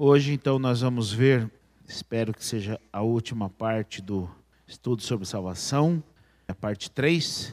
Hoje, 0.00 0.32
então, 0.32 0.60
nós 0.60 0.80
vamos 0.80 1.12
ver, 1.12 1.50
espero 1.84 2.32
que 2.32 2.44
seja 2.44 2.80
a 2.92 3.02
última 3.02 3.50
parte 3.50 4.00
do 4.00 4.30
estudo 4.64 5.02
sobre 5.02 5.26
salvação, 5.26 6.00
a 6.46 6.54
parte 6.54 6.88
3. 6.88 7.52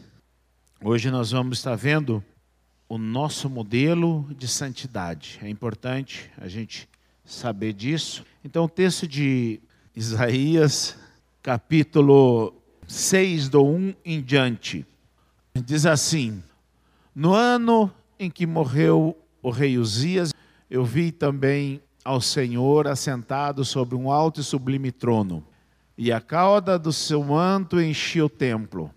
Hoje 0.83 1.09
nós 1.09 1.31
vamos 1.31 1.57
estar 1.57 1.73
vendo 1.73 2.23
o 2.87 2.99
nosso 2.99 3.49
modelo 3.49 4.29
de 4.37 4.47
santidade. 4.47 5.39
É 5.41 5.49
importante 5.49 6.29
a 6.37 6.47
gente 6.47 6.87
saber 7.23 7.73
disso. 7.73 8.23
Então, 8.43 8.65
o 8.65 8.69
texto 8.69 9.07
de 9.07 9.59
Isaías, 9.95 10.95
capítulo 11.41 12.53
6, 12.87 13.49
do 13.49 13.65
1 13.65 13.95
em 14.05 14.21
diante, 14.21 14.85
diz 15.65 15.87
assim: 15.87 16.43
No 17.15 17.33
ano 17.33 17.91
em 18.19 18.29
que 18.29 18.45
morreu 18.45 19.17
o 19.41 19.49
rei 19.49 19.79
Uzias, 19.79 20.31
eu 20.69 20.85
vi 20.85 21.11
também 21.11 21.81
ao 22.05 22.21
Senhor 22.21 22.87
assentado 22.87 23.65
sobre 23.65 23.95
um 23.95 24.11
alto 24.11 24.39
e 24.39 24.43
sublime 24.43 24.91
trono, 24.91 25.43
e 25.97 26.11
a 26.11 26.21
cauda 26.21 26.77
do 26.77 26.93
seu 26.93 27.23
manto 27.23 27.81
enchia 27.81 28.23
o 28.23 28.29
templo. 28.29 28.91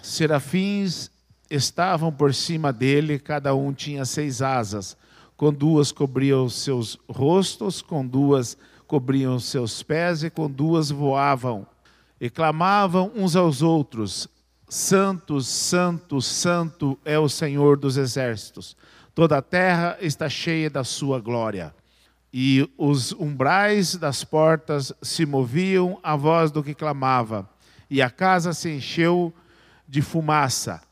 Serafins 0.00 1.10
estavam 1.50 2.12
por 2.12 2.32
cima 2.32 2.72
dele, 2.72 3.18
cada 3.18 3.56
um 3.56 3.72
tinha 3.72 4.04
seis 4.04 4.40
asas, 4.40 4.96
com 5.36 5.52
duas 5.52 5.90
cobriam 5.90 6.48
seus 6.48 6.96
rostos, 7.10 7.82
com 7.82 8.06
duas 8.06 8.56
cobriam 8.86 9.40
seus 9.40 9.82
pés 9.82 10.22
e 10.22 10.30
com 10.30 10.48
duas 10.48 10.90
voavam. 10.90 11.66
E 12.20 12.30
clamavam 12.30 13.10
uns 13.16 13.34
aos 13.34 13.62
outros: 13.62 14.28
Santo, 14.68 15.40
Santo, 15.40 16.22
Santo 16.22 16.96
é 17.04 17.18
o 17.18 17.28
Senhor 17.28 17.76
dos 17.76 17.96
exércitos. 17.96 18.76
Toda 19.12 19.38
a 19.38 19.42
terra 19.42 19.96
está 20.00 20.28
cheia 20.28 20.70
da 20.70 20.84
sua 20.84 21.18
glória 21.18 21.74
e 22.36 22.68
os 22.76 23.12
umbrais 23.12 23.94
das 23.94 24.24
portas 24.24 24.92
se 25.00 25.24
moviam 25.24 26.00
à 26.02 26.16
voz 26.16 26.50
do 26.50 26.64
que 26.64 26.74
clamava, 26.74 27.48
e 27.88 28.02
a 28.02 28.10
casa 28.10 28.52
se 28.52 28.68
encheu 28.68 29.32
de 29.88 30.02
fumaça. 30.02 30.82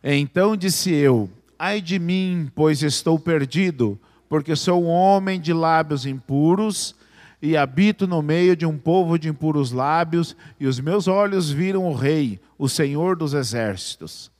Então 0.00 0.56
disse 0.56 0.92
eu: 0.92 1.28
Ai 1.58 1.80
de 1.80 1.98
mim, 1.98 2.48
pois 2.54 2.84
estou 2.84 3.18
perdido, 3.18 3.98
porque 4.28 4.54
sou 4.54 4.84
um 4.84 4.86
homem 4.86 5.40
de 5.40 5.52
lábios 5.52 6.06
impuros 6.06 6.94
e 7.42 7.56
habito 7.56 8.06
no 8.06 8.22
meio 8.22 8.54
de 8.54 8.64
um 8.64 8.78
povo 8.78 9.18
de 9.18 9.28
impuros 9.28 9.72
lábios, 9.72 10.36
e 10.60 10.68
os 10.68 10.78
meus 10.78 11.08
olhos 11.08 11.50
viram 11.50 11.84
o 11.84 11.94
Rei, 11.94 12.38
o 12.56 12.68
Senhor 12.68 13.16
dos 13.16 13.34
exércitos. 13.34 14.30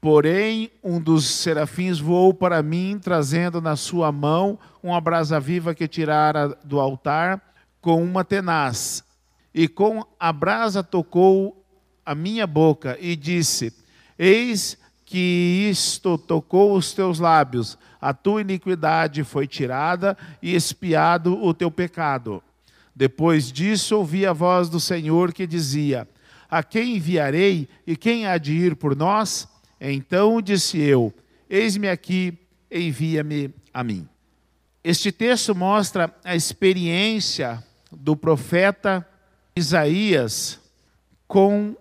Porém, 0.00 0.70
um 0.82 0.98
dos 0.98 1.26
serafins 1.26 1.98
voou 1.98 2.32
para 2.32 2.62
mim, 2.62 2.98
trazendo 2.98 3.60
na 3.60 3.76
sua 3.76 4.10
mão 4.10 4.58
uma 4.82 4.98
brasa 4.98 5.38
viva 5.38 5.74
que 5.74 5.86
tirara 5.86 6.56
do 6.64 6.80
altar 6.80 7.42
com 7.82 8.02
uma 8.02 8.24
tenaz. 8.24 9.04
E 9.54 9.68
com 9.68 10.02
a 10.18 10.32
brasa 10.32 10.82
tocou 10.82 11.62
a 12.04 12.14
minha 12.14 12.46
boca 12.46 12.96
e 12.98 13.14
disse: 13.14 13.74
Eis 14.18 14.78
que 15.04 15.68
isto 15.68 16.16
tocou 16.16 16.76
os 16.76 16.94
teus 16.94 17.18
lábios, 17.18 17.76
a 18.00 18.14
tua 18.14 18.40
iniquidade 18.40 19.22
foi 19.22 19.46
tirada 19.46 20.16
e 20.40 20.54
espiado 20.54 21.42
o 21.44 21.52
teu 21.52 21.70
pecado. 21.70 22.42
Depois 22.94 23.52
disso, 23.52 23.96
ouvi 23.96 24.24
a 24.24 24.32
voz 24.32 24.70
do 24.70 24.80
Senhor 24.80 25.34
que 25.34 25.46
dizia: 25.46 26.08
A 26.48 26.62
quem 26.62 26.96
enviarei 26.96 27.68
e 27.86 27.96
quem 27.96 28.26
há 28.26 28.38
de 28.38 28.54
ir 28.54 28.76
por 28.76 28.96
nós? 28.96 29.49
Então 29.80 30.42
disse 30.42 30.78
eu: 30.78 31.12
Eis-me 31.48 31.88
aqui, 31.88 32.36
envia-me 32.70 33.54
a 33.72 33.82
mim. 33.82 34.08
Este 34.84 35.10
texto 35.10 35.54
mostra 35.54 36.14
a 36.24 36.36
experiência 36.36 37.62
do 37.90 38.16
profeta 38.16 39.06
Isaías 39.56 40.60
com 41.26 41.76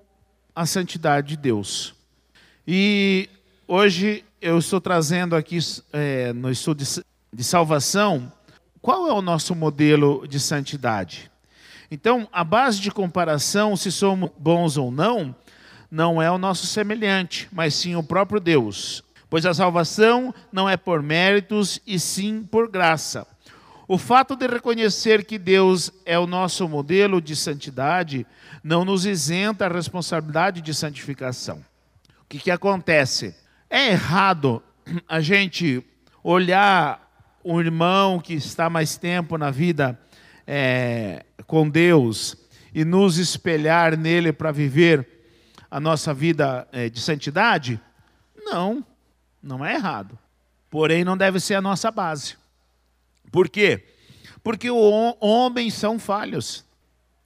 a 0.56 0.66
santidade 0.66 1.30
de 1.30 1.38
Deus. 1.38 1.96
E 2.68 3.30
hoje 3.68 4.24
eu 4.42 4.58
estou 4.58 4.80
trazendo 4.80 5.36
aqui 5.36 5.60
é, 5.92 6.34
no 6.34 6.50
estudo 6.52 6.84
de, 7.34 7.44
salvação 7.44 8.32
qual 8.82 9.08
é 9.08 9.14
o 9.14 9.22
nosso 9.22 9.54
modelo 9.56 10.28
de 10.28 10.40
santidade. 10.40 11.30
Então, 11.92 12.28
a 12.32 12.44
base 12.44 12.80
de 12.80 12.92
comparação, 12.92 13.76
se 13.76 13.92
somos 13.92 14.30
bons 14.38 14.78
ou 14.78 14.92
não, 14.92 15.36
não 15.90 16.22
é 16.22 16.30
o 16.30 16.38
nosso 16.38 16.68
semelhante, 16.68 17.48
mas 17.52 17.74
sim 17.74 17.96
o 17.96 18.04
próprio 18.04 18.40
Deus. 18.40 19.04
Pois 19.30 19.46
a 19.46 19.54
salvação 19.54 20.34
não 20.52 20.68
é 20.68 20.76
por 20.76 21.02
méritos 21.02 21.80
e 21.86 22.00
sim 22.00 22.44
por 22.44 22.70
graça. 22.70 23.28
O 23.88 23.98
fato 23.98 24.36
de 24.36 24.46
reconhecer 24.48 25.26
que 25.26 25.40
Deus 25.40 25.92
é 26.06 26.18
o 26.18 26.28
nosso 26.28 26.68
modelo 26.70 27.20
de 27.20 27.36
santidade 27.36 28.26
não 28.64 28.86
nos 28.86 29.06
isenta 29.06 29.66
a 29.66 29.74
responsabilidade 29.74 30.62
de 30.62 30.74
santificação. 30.74 31.58
O 32.22 32.26
que, 32.30 32.38
que 32.38 32.52
acontece? 32.52 33.36
É 33.70 33.90
errado 33.90 34.62
a 35.10 35.20
gente 35.22 35.84
olhar 36.24 37.08
um 37.44 37.60
irmão 37.60 38.20
que 38.20 38.34
está 38.34 38.70
mais 38.70 38.98
tempo 38.98 39.38
na 39.38 39.50
vida 39.50 40.00
é, 40.46 41.26
com 41.48 41.68
Deus 41.68 42.38
e 42.74 42.86
nos 42.86 43.18
espelhar 43.18 43.98
nele 43.98 44.32
para 44.32 44.52
viver 44.52 45.19
a 45.70 45.80
nossa 45.80 46.14
vida 46.14 46.68
é, 46.72 46.90
de 46.90 47.00
santidade? 47.00 47.80
Não, 48.38 48.86
não 49.42 49.66
é 49.66 49.76
errado. 49.76 50.18
Porém, 50.70 51.04
não 51.04 51.18
deve 51.18 51.40
ser 51.40 51.56
a 51.56 51.62
nossa 51.62 51.92
base. 51.92 52.36
Por 53.32 53.50
quê? 53.50 53.86
Porque 54.44 54.70
homens 54.70 55.74
são 55.74 56.00
falhos. 56.00 56.66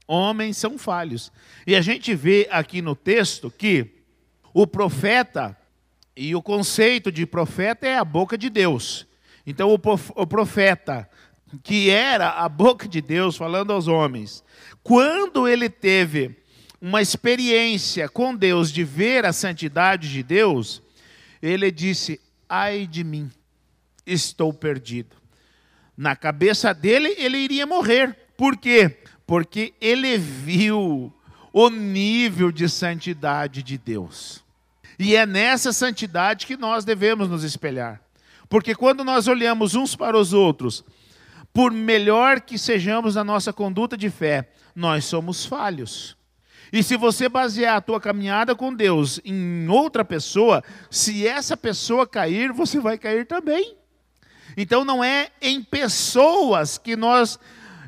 Homens 0.08 0.58
são 0.58 0.78
falhos. 0.78 1.32
E 1.66 1.76
a 1.76 1.82
gente 1.82 2.14
vê 2.14 2.48
aqui 2.52 2.82
no 2.82 2.96
texto 2.96 3.50
que 3.50 3.90
o 4.54 4.68
profeta, 4.68 5.58
e 6.16 6.36
o 6.36 6.42
conceito 6.42 7.12
de 7.12 7.26
profeta 7.26 7.88
é 7.88 7.98
a 7.98 8.06
boca 8.06 8.38
de 8.38 8.50
Deus. 8.50 9.08
Então, 9.46 9.74
o 9.74 10.28
profeta, 10.28 11.10
que 11.64 11.90
era 11.90 12.30
a 12.30 12.48
boca 12.48 12.88
de 12.88 13.02
Deus 13.02 13.36
falando 13.36 13.74
aos 13.74 13.88
homens, 13.88 14.44
quando 14.82 15.48
ele 15.48 15.70
teve 15.70 16.38
uma 16.84 17.02
experiência 17.02 18.10
com 18.10 18.36
Deus, 18.36 18.70
de 18.70 18.84
ver 18.84 19.26
a 19.26 19.32
santidade 19.32 20.12
de 20.12 20.22
Deus, 20.22 20.84
ele 21.42 21.72
disse: 21.72 22.20
Ai 22.50 22.86
de 22.86 23.06
mim, 23.06 23.32
estou 24.06 24.54
perdido. 24.54 25.16
Na 25.96 26.14
cabeça 26.14 26.74
dele, 26.74 27.16
ele 27.18 27.38
iria 27.38 27.66
morrer. 27.66 28.14
Por 28.36 28.58
quê? 28.58 28.98
Porque 29.26 29.74
ele 29.80 30.18
viu 30.18 31.14
o 31.54 31.70
nível 31.70 32.52
de 32.52 32.68
santidade 32.68 33.64
de 33.64 33.78
Deus. 33.78 34.44
E 35.00 35.16
é 35.16 35.26
nessa 35.26 35.72
santidade 35.72 36.46
que 36.46 36.58
nós 36.58 36.84
devemos 36.84 37.30
nos 37.30 37.46
espelhar. 37.46 38.02
Porque 38.50 38.76
quando 38.76 39.06
nós 39.06 39.30
olhamos 39.30 39.74
uns 39.74 39.96
para 39.96 40.18
os 40.18 40.34
outros, 40.34 40.84
por 41.54 41.72
melhor 41.72 42.42
que 42.42 42.58
sejamos 42.58 43.16
na 43.16 43.24
nossa 43.24 43.54
conduta 43.54 43.96
de 43.96 44.10
fé, 44.10 44.50
nós 44.76 45.06
somos 45.06 45.46
falhos. 45.46 46.18
E 46.74 46.82
se 46.82 46.98
você 46.98 47.30
basear 47.30 47.78
a 47.78 47.82
tua 47.82 48.02
caminhada 48.02 48.56
com 48.56 48.74
Deus 48.74 49.22
em 49.24 49.68
outra 49.70 50.04
pessoa, 50.04 50.64
se 50.90 51.28
essa 51.28 51.56
pessoa 51.56 52.08
cair, 52.08 52.52
você 52.52 52.80
vai 52.80 52.98
cair 52.98 53.28
também. 53.28 53.78
Então 54.58 54.84
não 54.84 55.04
é 55.04 55.30
em 55.40 55.62
pessoas 55.62 56.80
que 56.80 56.96
nós 56.96 57.40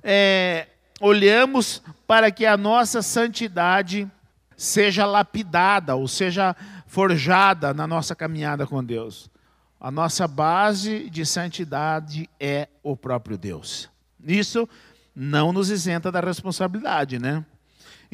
é, 0.04 0.68
olhamos 1.02 1.82
para 2.06 2.30
que 2.30 2.46
a 2.46 2.56
nossa 2.56 3.02
santidade 3.02 4.08
seja 4.56 5.04
lapidada 5.04 5.96
ou 5.96 6.08
seja 6.08 6.56
forjada 6.86 7.74
na 7.74 7.88
nossa 7.88 8.16
caminhada 8.16 8.68
com 8.68 8.84
Deus. 8.84 9.32
A 9.80 9.90
nossa 9.90 10.28
base 10.28 11.10
de 11.10 11.26
santidade 11.26 12.30
é 12.40 12.68
o 12.84 12.96
próprio 12.96 13.36
Deus. 13.36 13.90
Isso 14.24 14.70
não 15.16 15.52
nos 15.52 15.72
isenta 15.72 16.12
da 16.12 16.20
responsabilidade, 16.20 17.18
né? 17.18 17.44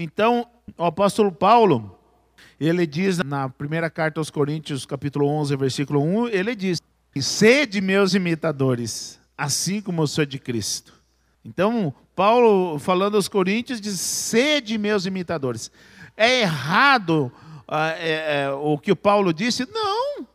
Então, 0.01 0.47
o 0.75 0.83
apóstolo 0.83 1.31
Paulo, 1.31 1.95
ele 2.59 2.87
diz 2.87 3.19
na 3.19 3.47
primeira 3.49 3.87
carta 3.87 4.19
aos 4.19 4.31
Coríntios, 4.31 4.83
capítulo 4.83 5.27
11, 5.27 5.55
versículo 5.55 6.01
1, 6.01 6.29
ele 6.29 6.55
diz: 6.55 6.81
Sede 7.19 7.79
meus 7.81 8.15
imitadores, 8.15 9.19
assim 9.37 9.79
como 9.79 10.01
eu 10.01 10.07
sou 10.07 10.25
de 10.25 10.39
Cristo. 10.39 10.93
Então, 11.45 11.93
Paulo, 12.15 12.79
falando 12.79 13.15
aos 13.15 13.27
Coríntios, 13.27 13.79
diz: 13.79 13.99
Sede 13.99 14.77
meus 14.79 15.05
imitadores. 15.05 15.71
É 16.17 16.41
errado 16.41 17.31
ah, 17.67 17.91
é, 17.91 18.41
é, 18.41 18.49
o 18.49 18.79
que 18.79 18.91
o 18.91 18.95
Paulo 18.95 19.31
disse? 19.31 19.67
Não, 19.71 20.27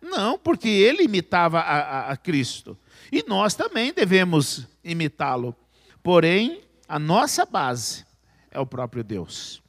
não, 0.00 0.38
porque 0.38 0.68
ele 0.68 1.02
imitava 1.02 1.58
a, 1.58 1.78
a, 1.78 2.10
a 2.12 2.16
Cristo. 2.16 2.78
E 3.10 3.24
nós 3.26 3.54
também 3.54 3.92
devemos 3.92 4.68
imitá-lo. 4.84 5.54
Porém, 6.00 6.60
a 6.88 6.98
nossa 6.98 7.44
base 7.44 8.08
é 8.50 8.58
o 8.58 8.66
próprio 8.66 9.04
Deus. 9.04 9.62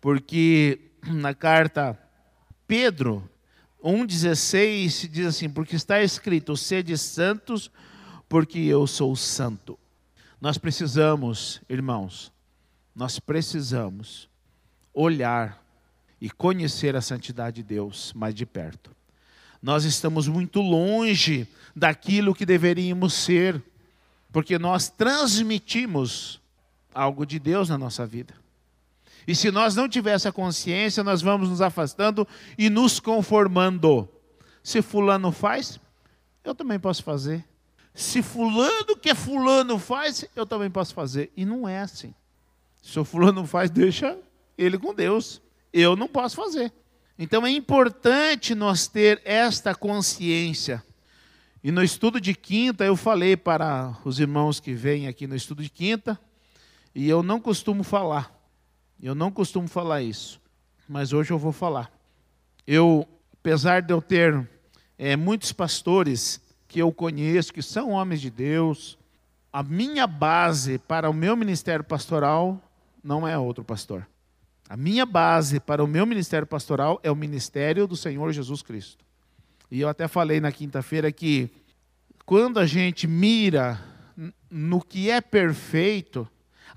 Porque 0.00 0.80
na 1.06 1.34
carta 1.34 1.98
Pedro 2.66 3.28
1,16 3.82 5.08
diz 5.08 5.26
assim: 5.26 5.48
Porque 5.48 5.76
está 5.76 6.02
escrito, 6.02 6.56
sede 6.56 6.96
santos, 6.96 7.70
porque 8.28 8.58
eu 8.58 8.86
sou 8.86 9.14
santo. 9.16 9.78
Nós 10.40 10.58
precisamos, 10.58 11.60
irmãos, 11.68 12.32
nós 12.94 13.18
precisamos 13.18 14.28
olhar 14.92 15.64
e 16.20 16.30
conhecer 16.30 16.96
a 16.96 17.00
santidade 17.00 17.56
de 17.56 17.62
Deus 17.62 18.12
mais 18.14 18.34
de 18.34 18.44
perto. 18.44 18.90
Nós 19.62 19.84
estamos 19.84 20.28
muito 20.28 20.60
longe 20.60 21.48
daquilo 21.74 22.34
que 22.34 22.46
deveríamos 22.46 23.14
ser, 23.14 23.62
porque 24.32 24.58
nós 24.58 24.88
transmitimos 24.88 26.40
algo 26.94 27.24
de 27.26 27.38
Deus 27.38 27.68
na 27.68 27.78
nossa 27.78 28.06
vida. 28.06 28.34
E 29.26 29.34
se 29.34 29.50
nós 29.50 29.74
não 29.74 29.88
tivermos 29.88 30.22
essa 30.22 30.32
consciência, 30.32 31.04
nós 31.04 31.20
vamos 31.20 31.50
nos 31.50 31.60
afastando 31.60 32.26
e 32.56 32.70
nos 32.70 32.98
conformando. 32.98 34.08
Se 34.62 34.80
fulano 34.80 35.30
faz, 35.30 35.78
eu 36.42 36.54
também 36.54 36.78
posso 36.78 37.02
fazer. 37.02 37.44
Se 37.94 38.22
fulano 38.22 38.96
que 38.96 39.14
fulano 39.14 39.78
faz, 39.78 40.24
eu 40.34 40.46
também 40.46 40.70
posso 40.70 40.94
fazer. 40.94 41.30
E 41.36 41.44
não 41.44 41.68
é 41.68 41.80
assim. 41.80 42.14
Se 42.80 42.98
o 42.98 43.04
fulano 43.04 43.46
faz, 43.46 43.70
deixa 43.70 44.16
ele 44.56 44.78
com 44.78 44.94
Deus. 44.94 45.42
Eu 45.72 45.94
não 45.94 46.08
posso 46.08 46.36
fazer. 46.36 46.72
Então 47.18 47.44
é 47.44 47.50
importante 47.50 48.54
nós 48.54 48.86
ter 48.86 49.20
esta 49.24 49.74
consciência. 49.74 50.82
E 51.62 51.70
no 51.70 51.82
estudo 51.82 52.20
de 52.20 52.34
quinta, 52.34 52.84
eu 52.84 52.96
falei 52.96 53.36
para 53.36 53.96
os 54.04 54.20
irmãos 54.20 54.60
que 54.60 54.72
vêm 54.72 55.08
aqui 55.08 55.26
no 55.26 55.34
estudo 55.34 55.62
de 55.62 55.68
quinta, 55.68 56.18
e 56.98 57.08
eu 57.08 57.22
não 57.22 57.40
costumo 57.40 57.84
falar. 57.84 58.36
Eu 59.00 59.14
não 59.14 59.30
costumo 59.30 59.68
falar 59.68 60.02
isso, 60.02 60.40
mas 60.88 61.12
hoje 61.12 61.30
eu 61.30 61.38
vou 61.38 61.52
falar. 61.52 61.92
Eu, 62.66 63.06
apesar 63.34 63.82
de 63.82 63.92
eu 63.92 64.02
ter 64.02 64.50
é, 64.98 65.14
muitos 65.14 65.52
pastores 65.52 66.40
que 66.66 66.80
eu 66.80 66.92
conheço, 66.92 67.52
que 67.52 67.62
são 67.62 67.90
homens 67.90 68.20
de 68.20 68.30
Deus, 68.30 68.98
a 69.52 69.62
minha 69.62 70.08
base 70.08 70.76
para 70.76 71.08
o 71.08 71.14
meu 71.14 71.36
ministério 71.36 71.84
pastoral 71.84 72.60
não 73.00 73.28
é 73.28 73.38
outro 73.38 73.62
pastor. 73.62 74.04
A 74.68 74.76
minha 74.76 75.06
base 75.06 75.60
para 75.60 75.84
o 75.84 75.86
meu 75.86 76.04
ministério 76.04 76.48
pastoral 76.48 76.98
é 77.04 77.12
o 77.12 77.14
ministério 77.14 77.86
do 77.86 77.94
Senhor 77.94 78.32
Jesus 78.32 78.60
Cristo. 78.60 79.04
E 79.70 79.80
eu 79.80 79.88
até 79.88 80.08
falei 80.08 80.40
na 80.40 80.50
quinta-feira 80.50 81.12
que 81.12 81.48
quando 82.26 82.58
a 82.58 82.66
gente 82.66 83.06
mira 83.06 83.80
no 84.50 84.80
que 84.80 85.08
é 85.12 85.20
perfeito, 85.20 86.28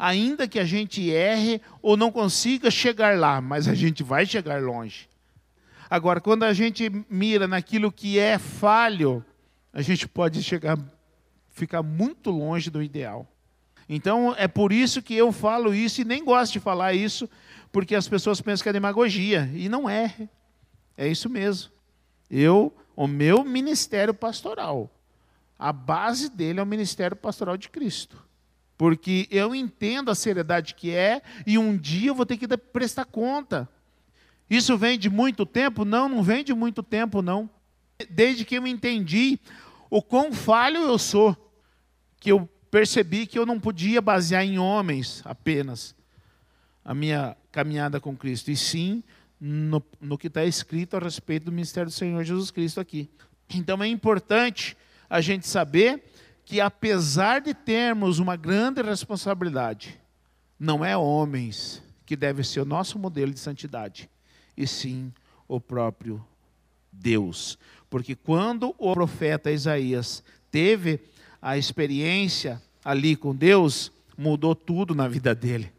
ainda 0.02 0.48
que 0.48 0.58
a 0.58 0.66
gente 0.66 1.12
erre 1.12 1.62
ou 1.80 1.96
não 1.96 2.12
consiga 2.12 2.72
chegar 2.72 3.20
lá, 3.20 3.40
mas 3.40 3.68
a 3.68 3.76
gente 3.76 4.02
vai 4.02 4.26
chegar 4.26 4.60
longe. 4.60 5.08
Agora, 5.88 6.20
quando 6.20 6.42
a 6.42 6.54
gente 6.54 6.90
mira 7.08 7.48
naquilo 7.48 7.92
que 7.92 8.18
é 8.18 8.40
falho, 8.40 9.24
a 9.72 9.80
gente 9.84 10.08
pode 10.08 10.42
chegar, 10.42 10.76
ficar 11.52 11.84
muito 11.84 12.32
longe 12.32 12.72
do 12.72 12.82
ideal. 12.82 13.28
Então, 13.88 14.34
é 14.40 14.48
por 14.48 14.74
isso 14.74 15.04
que 15.04 15.14
eu 15.14 15.32
falo 15.32 15.72
isso 15.72 16.02
e 16.02 16.06
nem 16.06 16.26
gosto 16.26 16.54
de 16.54 16.60
falar 16.60 16.94
isso, 16.94 17.30
porque 17.72 17.94
as 17.94 18.08
pessoas 18.08 18.42
pensam 18.42 18.64
que 18.64 18.70
é 18.70 18.74
demagogia, 18.74 19.52
e 19.54 19.70
não 19.70 19.88
é. 19.88 20.16
É 20.98 21.08
isso 21.08 21.30
mesmo. 21.30 21.72
Eu, 22.28 22.74
o 22.96 23.06
meu 23.06 23.44
ministério 23.44 24.16
pastoral, 24.16 24.90
a 25.60 25.72
base 25.72 26.28
dele 26.28 26.60
é 26.60 26.64
o 26.64 26.66
ministério 26.66 27.16
pastoral 27.16 27.56
de 27.56 27.70
Cristo 27.70 28.31
porque 28.82 29.28
eu 29.30 29.54
entendo 29.54 30.10
a 30.10 30.16
seriedade 30.16 30.74
que 30.74 30.90
é 30.90 31.22
e 31.46 31.56
um 31.56 31.78
dia 31.78 32.10
eu 32.10 32.16
vou 32.16 32.26
ter 32.26 32.36
que 32.36 32.48
prestar 32.58 33.06
conta. 33.06 33.70
Isso 34.50 34.76
vem 34.76 34.98
de 34.98 35.08
muito 35.08 35.46
tempo? 35.46 35.86
Não, 35.86 36.10
não 36.10 36.24
vem 36.24 36.44
de 36.44 36.52
muito 36.52 36.82
tempo, 36.82 37.22
não. 37.22 37.48
Desde 38.10 38.44
que 38.44 38.58
eu 38.58 38.66
entendi 38.66 39.38
o 39.88 40.02
quão 40.02 40.34
falho 40.34 40.80
eu 40.80 40.98
sou, 40.98 41.38
que 42.20 42.32
eu 42.32 42.50
percebi 42.72 43.28
que 43.28 43.38
eu 43.38 43.46
não 43.46 43.60
podia 43.60 44.02
basear 44.02 44.44
em 44.44 44.58
homens 44.58 45.22
apenas 45.26 45.94
a 46.84 46.96
minha 46.96 47.38
caminhada 47.52 48.00
com 48.00 48.18
Cristo, 48.18 48.50
e 48.50 48.58
sim 48.58 49.04
no, 49.40 49.84
no 50.02 50.18
que 50.18 50.26
está 50.26 50.44
escrito 50.44 50.98
a 50.98 51.00
respeito 51.00 51.44
do 51.44 51.52
ministério 51.52 51.92
do 51.92 51.94
Senhor 51.94 52.24
Jesus 52.24 52.50
Cristo 52.50 52.80
aqui. 52.80 53.12
Então 53.54 53.84
é 53.84 53.88
importante 53.88 54.76
a 55.08 55.22
gente 55.22 55.48
saber 55.48 56.04
que 56.52 56.60
apesar 56.60 57.40
de 57.40 57.54
termos 57.54 58.20
uma 58.20 58.36
grande 58.36 58.82
responsabilidade, 58.82 59.98
não 60.60 60.84
é 60.84 60.98
homens 60.98 61.82
que 62.06 62.14
deve 62.14 62.44
ser 62.44 62.60
o 62.60 62.66
nosso 62.66 63.00
modelo 63.00 63.34
de 63.34 63.40
santidade, 63.40 64.10
e 64.58 64.68
sim 64.68 65.14
o 65.48 65.62
próprio 65.62 66.22
Deus. 66.92 67.58
Porque 67.90 68.16
quando 68.16 68.76
o 68.78 68.92
profeta 68.92 69.50
Isaías 69.50 70.22
teve 70.52 71.00
a 71.42 71.58
experiência 71.58 72.62
ali 72.84 73.16
com 73.16 73.34
Deus, 73.34 73.90
mudou 74.18 74.54
tudo 74.54 74.94
na 74.94 75.08
vida 75.08 75.34
dele. 75.34 75.72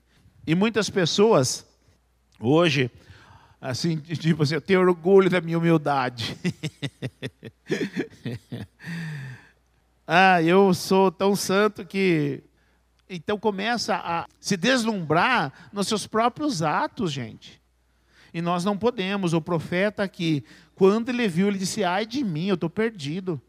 E 0.47 0.55
muitas 0.55 0.89
pessoas 0.89 1.67
hoje 2.41 2.91
assim, 3.61 3.99
tipo 4.17 4.43
assim, 4.43 4.55
eu 4.55 4.61
tenho 4.63 4.81
orgulho 4.81 5.29
da 5.29 5.43
minha 5.43 5.59
humildade. 5.59 6.35
Ah, 10.06 10.43
eu 10.43 10.75
sou 10.75 11.10
tão 11.10 11.37
santo 11.37 11.84
que. 11.84 12.43
Então 13.08 13.38
começa 13.38 13.94
a 13.94 14.26
se 14.40 14.56
deslumbrar 14.56 15.52
nos 15.72 15.87
seus 15.87 16.06
próprios 16.06 16.62
atos, 16.62 17.12
gente. 17.12 17.60
E 18.32 18.40
nós 18.40 18.64
não 18.64 18.76
podemos. 18.76 19.32
O 19.32 19.40
profeta 19.40 20.02
aqui, 20.02 20.44
quando 20.75 21.10
ele 21.10 21.28
viu, 21.28 21.49
ele 21.49 21.58
disse: 21.58 21.84
Ai 21.84 22.06
de 22.06 22.25
mim, 22.25 22.46
eu 22.46 22.54
estou 22.54 22.70
perdido. 22.70 23.40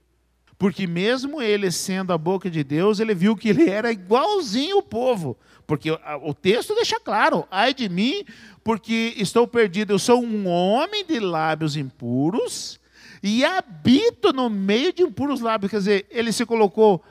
Porque 0.57 0.85
mesmo 0.85 1.41
ele 1.41 1.71
sendo 1.71 2.13
a 2.13 2.17
boca 2.17 2.49
de 2.49 2.63
Deus, 2.63 2.99
ele 2.99 3.13
viu 3.13 3.35
que 3.35 3.49
ele 3.49 3.69
era 3.69 3.91
igualzinho 3.91 4.77
o 4.77 4.83
povo. 4.83 5.37
Porque 5.65 5.89
o 6.21 6.33
texto 6.33 6.75
deixa 6.75 6.99
claro: 6.99 7.47
ai 7.49 7.73
de 7.73 7.89
mim, 7.89 8.23
porque 8.63 9.13
estou 9.17 9.47
perdido. 9.47 9.91
Eu 9.91 9.99
sou 9.99 10.23
um 10.23 10.47
homem 10.47 11.05
de 11.05 11.19
lábios 11.19 11.75
impuros 11.75 12.79
e 13.23 13.45
habito 13.45 14.33
no 14.33 14.49
meio 14.49 14.91
de 14.91 15.01
impuros 15.01 15.39
lábios. 15.39 15.71
Quer 15.71 15.77
dizer, 15.77 16.07
ele 16.09 16.33
se 16.33 16.45
colocou 16.45 17.01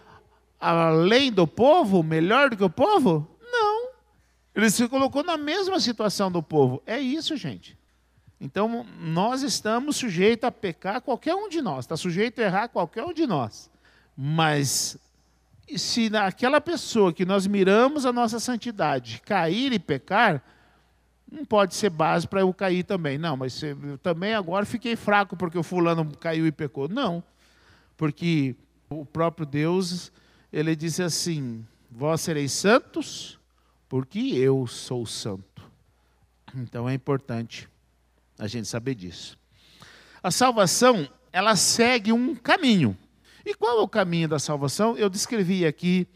além 0.61 1.33
do 1.33 1.47
povo, 1.47 2.03
melhor 2.03 2.51
do 2.51 2.57
que 2.57 2.63
o 2.63 2.69
povo? 2.69 3.27
Não. 3.41 3.89
Ele 4.55 4.69
se 4.69 4.87
colocou 4.89 5.25
na 5.25 5.39
mesma 5.39 5.81
situação 5.81 6.31
do 6.31 6.43
povo. 6.43 6.83
É 6.87 7.01
isso, 7.01 7.35
gente. 7.35 7.79
Então, 8.39 8.85
nós 9.01 9.43
estamos 9.43 9.97
sujeitos 9.97 10.47
a 10.47 10.53
pecar, 10.53 11.01
qualquer 11.01 11.35
um 11.35 11.49
de 11.49 11.63
nós, 11.63 11.85
está 11.85 11.97
sujeito 11.97 12.41
a 12.41 12.45
errar 12.45 12.69
qualquer 12.69 13.05
um 13.05 13.15
de 13.15 13.27
nós. 13.27 13.71
Mas, 14.15 14.99
se 15.77 16.15
aquela 16.15 16.61
pessoa 16.61 17.13
que 17.13 17.25
nós 17.25 17.47
miramos 17.47 18.05
a 18.05 18.13
nossa 18.13 18.39
santidade 18.39 19.23
cair 19.25 19.73
e 19.73 19.79
pecar, 19.79 20.43
não 21.33 21.47
pode 21.47 21.75
ser 21.75 21.89
base 21.89 22.29
para 22.29 22.43
eu 22.43 22.53
cair 22.53 22.85
também. 22.85 23.17
Não, 23.17 23.37
mas 23.37 23.61
eu 23.63 23.97
também 23.99 24.35
agora 24.35 24.67
fiquei 24.67 24.95
fraco 24.95 25.35
porque 25.35 25.59
o 25.59 25.63
fulano 25.63 26.05
caiu 26.19 26.47
e 26.47 26.53
pecou. 26.53 26.89
Não, 26.89 27.25
porque 27.97 28.55
o 28.91 29.07
próprio 29.07 29.47
Deus, 29.47 30.13
ele 30.53 30.77
disse 30.77 31.03
assim: 31.03 31.65
Vós 31.91 32.21
sereis 32.21 32.53
santos, 32.53 33.39
porque 33.89 34.19
eu 34.19 34.67
sou 34.67 35.07
santo. 35.07 35.63
Então 36.55 36.87
é 36.87 36.93
importante 36.93 37.69
a 38.39 38.47
gente 38.47 38.69
saber 38.69 38.95
disso. 38.95 39.39
A 40.23 40.31
salvação, 40.31 41.09
ela 41.33 41.57
segue 41.57 42.13
um 42.13 42.35
caminho. 42.35 42.97
E 43.45 43.55
qual 43.55 43.79
é 43.79 43.83
o 43.83 43.89
caminho 43.89 44.29
da 44.29 44.39
salvação? 44.39 44.97
Eu 44.97 45.09
descrevi 45.09 45.67
aqui 45.67 46.07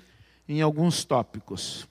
em 0.49 0.61
alguns 0.61 1.05
tópicos. 1.05 1.89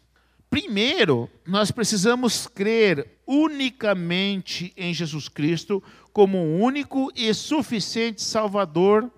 Primeiro, 0.56 1.30
nós 1.46 1.70
precisamos 1.70 2.48
crer 2.48 3.20
unicamente 3.28 4.72
em 4.78 4.94
Jesus 4.94 5.28
Cristo 5.28 5.84
como 6.14 6.38
o 6.38 6.60
único 6.62 7.12
e 7.14 7.34
suficiente 7.34 8.22
Salvador 8.22 9.12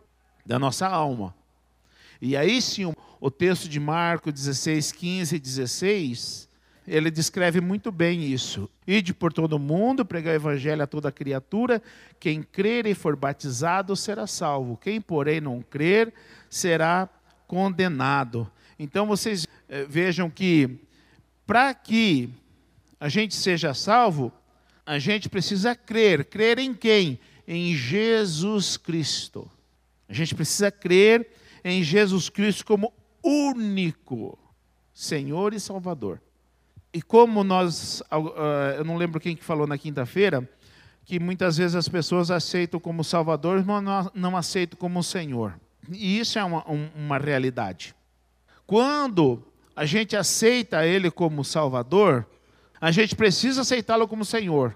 da 0.43 0.57
nossa 0.57 0.87
alma. 0.87 1.35
E 2.19 2.35
aí 2.35 2.59
sim, 2.59 2.91
o 3.21 3.29
texto 3.29 3.69
de 3.69 3.79
Marcos 3.79 4.33
16, 4.33 4.91
15 4.91 5.35
e 5.35 5.39
16, 5.39 6.49
ele 6.87 7.11
descreve 7.11 7.61
muito 7.61 7.91
bem 7.91 8.23
isso. 8.23 8.67
Ide 8.87 9.13
por 9.13 9.31
todo 9.31 9.57
o 9.57 9.59
mundo, 9.59 10.03
pregar 10.03 10.33
o 10.33 10.37
evangelho 10.37 10.81
a 10.81 10.87
toda 10.87 11.11
criatura, 11.11 11.83
quem 12.19 12.41
crer 12.41 12.87
e 12.87 12.95
for 12.95 13.15
batizado 13.15 13.95
será 13.95 14.25
salvo, 14.25 14.75
quem 14.75 14.99
porém 14.99 15.39
não 15.39 15.61
crer 15.61 16.11
será 16.49 17.07
condenado. 17.45 18.51
Então 18.79 19.05
vocês 19.05 19.47
eh, 19.69 19.85
vejam 19.87 20.31
que 20.31 20.79
para 21.47 21.73
que 21.73 22.29
a 22.99 23.07
gente 23.07 23.33
seja 23.33 23.73
salvo, 23.73 24.33
a 24.85 24.99
gente 24.99 25.29
precisa 25.29 25.73
crer. 25.73 26.25
Crer 26.25 26.59
em 26.59 26.73
quem? 26.73 27.17
Em 27.47 27.73
Jesus 27.73 28.75
Cristo. 28.75 29.49
A 30.09 30.13
gente 30.13 30.35
precisa 30.35 30.69
crer 30.69 31.25
em 31.63 31.81
Jesus 31.81 32.27
Cristo 32.27 32.65
como 32.65 32.93
único 33.23 34.37
Senhor 34.93 35.53
e 35.53 35.59
Salvador. 35.59 36.21
E 36.93 37.01
como 37.01 37.43
nós, 37.43 38.03
ah, 38.11 38.75
eu 38.77 38.83
não 38.83 38.97
lembro 38.97 39.19
quem 39.19 39.35
que 39.35 39.43
falou 39.43 39.65
na 39.65 39.77
quinta-feira, 39.77 40.47
que 41.05 41.19
muitas 41.19 41.55
vezes 41.55 41.75
as 41.75 41.87
pessoas 41.87 42.29
aceitam 42.29 42.79
como 42.79 43.03
Salvador, 43.03 43.63
mas 43.63 44.11
não 44.13 44.35
aceitam 44.35 44.77
como 44.77 45.01
Senhor. 45.01 45.57
E 45.89 46.19
isso 46.19 46.37
é 46.37 46.43
uma, 46.43 46.65
uma 46.67 47.17
realidade. 47.17 47.95
Quando 48.65 49.46
a 49.77 49.85
gente 49.85 50.17
aceita 50.17 50.87
Ele 50.87 51.11
como 51.11 51.45
Salvador, 51.45 52.25
a 52.81 52.89
gente 52.89 53.15
precisa 53.15 53.61
aceitá-lo 53.61 54.07
como 54.07 54.25
Senhor, 54.25 54.75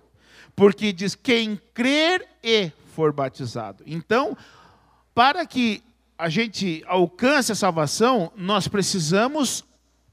porque 0.55 0.93
diz: 0.93 1.15
quem 1.15 1.60
crer 1.74 2.27
e 2.43 2.72
for 2.93 3.12
batizado. 3.12 3.84
Então, 3.88 4.38
para 5.15 5.43
que 5.43 5.81
a 6.20 6.29
gente 6.29 6.84
alcance 6.86 7.51
a 7.51 7.55
salvação, 7.55 8.31
nós 8.36 8.67
precisamos 8.67 9.65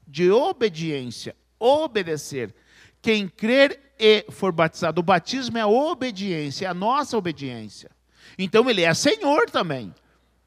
de 0.07 0.31
obediência, 0.31 1.35
obedecer. 1.59 2.51
Quem 2.99 3.27
crer 3.27 3.79
e 3.99 4.25
for 4.31 4.51
batizado, 4.51 5.01
o 5.01 5.03
batismo 5.03 5.59
é 5.59 5.61
a 5.61 5.67
obediência, 5.67 6.65
é 6.65 6.69
a 6.69 6.73
nossa 6.73 7.15
obediência. 7.15 7.91
Então 8.39 8.67
ele 8.67 8.81
é 8.81 8.91
Senhor 8.95 9.51
também, 9.51 9.93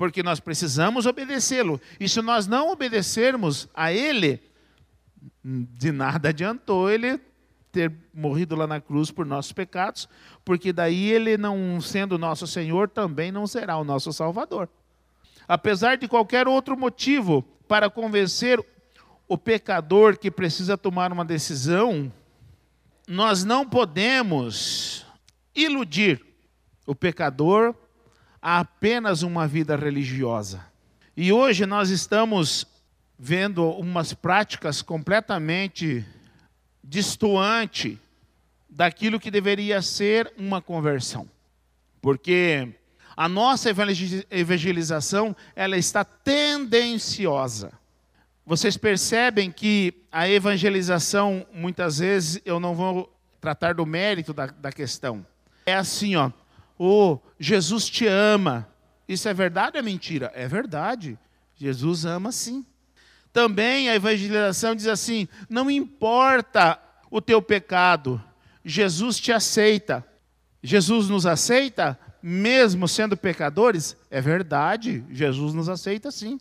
porque 0.03 0.21
nós 0.21 0.41
precisamos 0.41 1.07
obedecê-lo. 1.07 1.81
E 2.01 2.09
se 2.09 2.21
nós 2.21 2.49
não 2.49 2.73
obedecermos 2.73 3.69
a 3.73 3.93
ele, 3.93 4.43
de 5.45 5.93
nada 5.93 6.31
adiantou 6.31 6.91
ele 6.91 7.21
ter 7.71 7.93
morrido 8.13 8.57
lá 8.57 8.67
na 8.67 8.81
cruz 8.81 9.13
por 9.13 9.25
nossos 9.25 9.53
pecados, 9.53 10.09
porque 10.45 10.73
daí 10.73 11.13
ele 11.13 11.39
não 11.39 11.81
sendo 11.81 12.19
nosso 12.19 12.49
Senhor 12.49 12.89
também 12.89 13.31
não 13.31 13.47
será 13.47 13.77
o 13.77 13.85
nosso 13.85 14.13
Salvador. 14.13 14.69
Apesar 15.47 15.97
de 15.97 16.09
qualquer 16.09 16.49
outro 16.49 16.77
motivo 16.77 17.43
para 17.69 17.89
convencer 17.89 18.59
o 19.29 19.39
pecador 19.39 20.19
que 20.19 20.33
precisa 20.33 20.77
tomar 20.77 21.13
uma 21.13 21.25
decisão, 21.25 22.13
nós 23.07 23.45
não 23.45 23.65
podemos 23.65 25.07
iludir 25.55 26.21
o 26.89 26.93
pecador 26.93 27.73
a 28.43 28.59
apenas 28.59 29.23
uma 29.23 29.47
vida 29.47 29.77
religiosa. 29.77 30.67
E 31.17 31.33
hoje 31.33 31.65
nós 31.65 31.91
estamos 31.91 32.67
vendo 33.17 33.71
umas 33.71 34.13
práticas 34.13 34.83
completamente 34.83 36.05
distoante 36.83 38.01
daquilo 38.69 39.21
que 39.21 39.31
deveria 39.31 39.81
ser 39.81 40.33
uma 40.37 40.61
conversão. 40.61 41.29
Porque 42.01 42.69
a 43.17 43.29
nossa 43.29 43.71
evangelização, 44.29 45.37
ela 45.55 45.77
está 45.77 46.05
tendenciosa. 46.05 47.73
Vocês 48.45 48.77
percebem 48.77 49.53
que 49.53 49.95
a 50.11 50.29
evangelização, 50.29 51.47
muitas 51.53 51.99
vezes, 51.99 52.43
eu 52.45 52.59
não 52.59 52.75
vou 52.75 53.15
tratar 53.41 53.75
do 53.75 53.87
mérito 53.87 54.33
da, 54.33 54.47
da 54.47 54.73
questão. 54.73 55.25
É 55.65 55.75
assim, 55.75 56.17
ó, 56.17 56.33
oh, 56.85 57.19
Jesus 57.39 57.89
te 57.89 58.07
ama. 58.07 58.69
Isso 59.07 59.29
é 59.29 59.35
verdade 59.35 59.77
ou 59.77 59.81
é 59.81 59.83
mentira? 59.83 60.33
É 60.35 60.49
verdade. 60.49 61.19
Jesus 61.57 62.05
ama 62.05 62.33
sim. 62.33 62.65
Também 63.33 63.89
a 63.89 63.95
evangelização 63.95 64.75
diz 64.75 64.87
assim: 64.87 65.29
não 65.49 65.71
importa 65.71 66.79
o 67.11 67.21
teu 67.21 67.41
pecado, 67.41 68.23
Jesus 68.65 69.19
te 69.19 69.33
aceita. 69.33 70.07
Jesus 70.63 71.09
nos 71.09 71.27
aceita, 71.27 71.99
mesmo 72.23 72.87
sendo 72.87 73.17
pecadores? 73.17 73.97
É 74.11 74.21
verdade, 74.21 75.05
Jesus 75.11 75.55
nos 75.55 75.69
aceita 75.69 76.11
sim. 76.11 76.39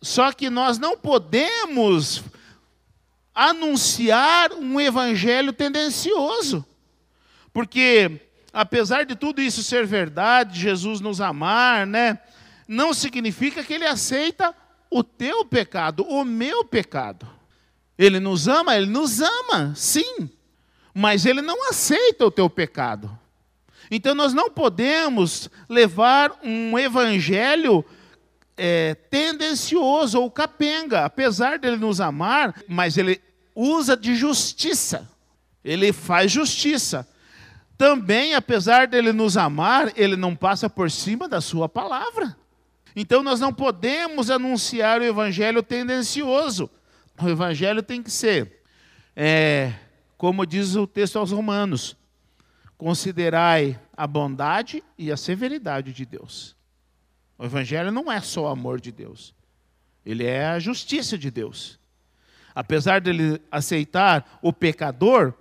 Só 0.00 0.32
que 0.32 0.48
nós 0.48 0.78
não 0.78 0.96
podemos 0.96 2.22
anunciar 3.34 4.52
um 4.52 4.80
evangelho 4.80 5.52
tendencioso. 5.52 6.64
Porque 7.52 8.27
apesar 8.52 9.04
de 9.04 9.14
tudo 9.14 9.40
isso 9.40 9.62
ser 9.62 9.86
verdade, 9.86 10.60
Jesus 10.60 11.00
nos 11.00 11.20
amar, 11.20 11.86
né? 11.86 12.18
Não 12.66 12.92
significa 12.92 13.62
que 13.62 13.72
ele 13.74 13.86
aceita 13.86 14.54
o 14.90 15.02
teu 15.02 15.44
pecado, 15.44 16.02
o 16.04 16.24
meu 16.24 16.64
pecado. 16.64 17.28
Ele 17.98 18.20
nos 18.20 18.46
ama, 18.46 18.76
ele 18.76 18.86
nos 18.86 19.20
ama, 19.20 19.74
sim. 19.74 20.30
Mas 20.94 21.26
ele 21.26 21.42
não 21.42 21.68
aceita 21.68 22.24
o 22.26 22.30
teu 22.30 22.48
pecado. 22.48 23.10
Então 23.90 24.14
nós 24.14 24.34
não 24.34 24.50
podemos 24.50 25.48
levar 25.68 26.38
um 26.42 26.78
evangelho 26.78 27.84
é, 28.56 28.94
tendencioso 28.94 30.20
ou 30.20 30.30
capenga, 30.30 31.04
apesar 31.04 31.58
dele 31.58 31.76
nos 31.76 32.00
amar, 32.00 32.62
mas 32.68 32.98
ele 32.98 33.20
usa 33.54 33.96
de 33.96 34.14
justiça. 34.14 35.08
Ele 35.64 35.92
faz 35.92 36.30
justiça. 36.30 37.08
Também, 37.78 38.34
apesar 38.34 38.88
dele 38.88 39.12
nos 39.12 39.36
amar, 39.36 39.92
ele 39.96 40.16
não 40.16 40.34
passa 40.34 40.68
por 40.68 40.90
cima 40.90 41.28
da 41.28 41.40
sua 41.40 41.68
palavra. 41.68 42.36
Então 42.96 43.22
nós 43.22 43.38
não 43.38 43.54
podemos 43.54 44.30
anunciar 44.30 45.00
o 45.00 45.04
evangelho 45.04 45.62
tendencioso. 45.62 46.68
O 47.22 47.28
evangelho 47.28 47.80
tem 47.80 48.02
que 48.02 48.10
ser, 48.10 48.62
é, 49.14 49.72
como 50.16 50.44
diz 50.44 50.74
o 50.74 50.86
texto 50.86 51.20
aos 51.20 51.30
Romanos, 51.30 51.96
considerai 52.76 53.78
a 53.96 54.06
bondade 54.06 54.82
e 54.96 55.10
a 55.10 55.16
severidade 55.16 55.92
de 55.92 56.04
Deus. 56.04 56.56
O 57.36 57.44
Evangelho 57.44 57.90
não 57.90 58.10
é 58.10 58.20
só 58.20 58.44
o 58.44 58.48
amor 58.48 58.80
de 58.80 58.92
Deus, 58.92 59.34
ele 60.06 60.24
é 60.24 60.46
a 60.46 60.58
justiça 60.58 61.18
de 61.18 61.30
Deus. 61.30 61.78
Apesar 62.54 63.00
dele 63.00 63.40
aceitar 63.50 64.38
o 64.42 64.52
pecador, 64.52 65.34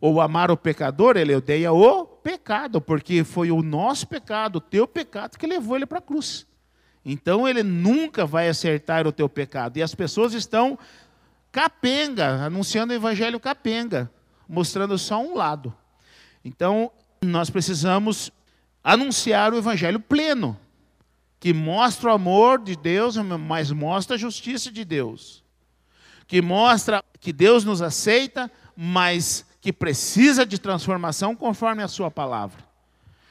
ou 0.00 0.20
amar 0.20 0.50
o 0.50 0.56
pecador, 0.56 1.16
ele 1.16 1.34
odeia 1.34 1.72
o 1.72 2.04
pecado, 2.04 2.80
porque 2.80 3.24
foi 3.24 3.50
o 3.50 3.62
nosso 3.62 4.06
pecado, 4.06 4.56
o 4.56 4.60
teu 4.60 4.86
pecado, 4.86 5.38
que 5.38 5.46
levou 5.46 5.76
ele 5.76 5.86
para 5.86 5.98
a 5.98 6.02
cruz. 6.02 6.46
Então 7.04 7.48
ele 7.48 7.62
nunca 7.62 8.24
vai 8.24 8.48
acertar 8.48 9.06
o 9.06 9.12
teu 9.12 9.28
pecado. 9.28 9.76
E 9.76 9.82
as 9.82 9.94
pessoas 9.94 10.32
estão 10.32 10.78
capenga, 11.52 12.44
anunciando 12.44 12.92
o 12.92 12.96
evangelho 12.96 13.38
capenga, 13.38 14.10
mostrando 14.48 14.98
só 14.98 15.22
um 15.22 15.34
lado. 15.34 15.74
Então 16.44 16.90
nós 17.22 17.50
precisamos 17.50 18.32
anunciar 18.82 19.52
o 19.52 19.58
evangelho 19.58 20.00
pleno 20.00 20.58
que 21.44 21.52
mostra 21.52 22.08
o 22.08 22.14
amor 22.14 22.58
de 22.58 22.74
Deus, 22.74 23.16
mas 23.18 23.70
mostra 23.70 24.16
a 24.16 24.18
justiça 24.18 24.72
de 24.72 24.82
Deus. 24.82 25.44
Que 26.26 26.40
mostra 26.40 27.04
que 27.20 27.34
Deus 27.34 27.64
nos 27.64 27.82
aceita, 27.82 28.50
mas 28.74 29.44
que 29.64 29.72
precisa 29.72 30.44
de 30.44 30.58
transformação 30.58 31.34
conforme 31.34 31.82
a 31.82 31.88
sua 31.88 32.10
palavra. 32.10 32.62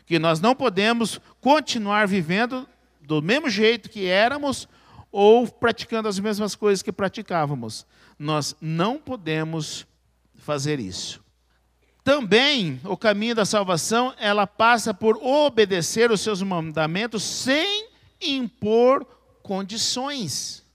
Que 0.03 0.17
nós 0.17 0.39
não 0.39 0.55
podemos 0.55 1.21
continuar 1.39 2.07
vivendo 2.07 2.67
do 3.01 3.21
mesmo 3.21 3.47
jeito 3.51 3.87
que 3.87 4.07
éramos 4.07 4.67
ou 5.11 5.47
praticando 5.47 6.09
as 6.09 6.17
mesmas 6.17 6.55
coisas 6.55 6.81
que 6.81 6.91
praticávamos. 6.91 7.85
Nós 8.17 8.55
não 8.59 8.97
podemos 8.97 9.85
fazer 10.33 10.79
isso. 10.79 11.23
Também 12.03 12.81
o 12.83 12.97
caminho 12.97 13.35
da 13.35 13.45
salvação, 13.45 14.11
ela 14.17 14.47
passa 14.47 14.91
por 14.91 15.17
obedecer 15.17 16.09
os 16.09 16.21
seus 16.21 16.41
mandamentos 16.41 17.21
sem 17.21 17.89
impor 18.19 19.05
condições. 19.43 20.65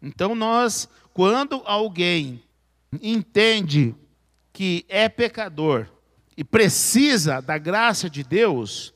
Então, 0.00 0.36
nós, 0.36 0.88
quando 1.12 1.60
alguém 1.64 2.40
entende 3.02 3.92
que 4.56 4.86
é 4.88 5.06
pecador 5.06 5.86
e 6.34 6.42
precisa 6.42 7.42
da 7.42 7.58
graça 7.58 8.08
de 8.08 8.24
Deus, 8.24 8.94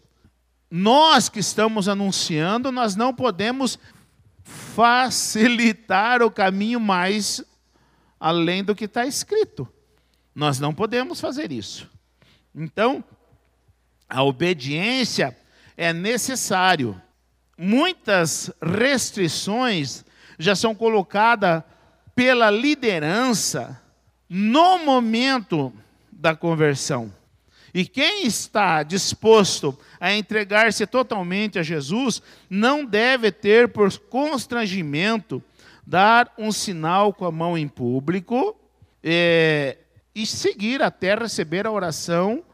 nós 0.71 1.29
que 1.29 1.39
estamos 1.39 1.87
anunciando, 1.87 2.73
nós 2.73 2.97
não 2.97 3.13
podemos 3.13 3.79
facilitar 4.43 6.23
o 6.23 6.31
caminho 6.31 6.81
mais 6.81 7.45
além 8.19 8.65
do 8.65 8.75
que 8.75 8.87
está 8.87 9.05
escrito. 9.05 9.69
Nós 10.35 10.59
não 10.59 10.73
podemos 10.73 11.21
fazer 11.21 11.53
isso. 11.53 11.91
Então, 12.55 13.05
a 14.09 14.23
obediência 14.23 15.37
é 15.77 15.93
necessário 15.93 16.99
muitas 17.59 18.51
restrições 18.63 20.07
já 20.39 20.57
são 20.57 20.75
colocadas 20.75 21.63
pela 22.15 22.51
liderança 22.51 23.79
no 24.31 24.79
momento 24.79 25.73
da 26.11 26.37
conversão. 26.37 27.13
E 27.75 27.85
quem 27.85 28.27
está 28.27 28.83
disposto 28.85 29.77
a 30.01 30.15
entregar-se 30.15 30.87
totalmente 30.87 31.59
a 31.59 31.63
Jesus 31.63 32.23
não 32.49 32.85
deve 32.85 33.31
ter 33.33 33.69
por 33.69 33.93
constrangimento 33.99 35.43
dar 35.87 36.33
um 36.39 36.53
sinal 36.53 37.13
com 37.13 37.25
a 37.27 37.33
mão 37.33 37.59
em 37.59 37.69
público 37.69 38.57
é, 39.03 39.77
e 40.15 40.25
seguir 40.25 40.81
até 40.81 41.15
receber 41.15 41.67
a 41.67 41.71
oração 41.71 42.45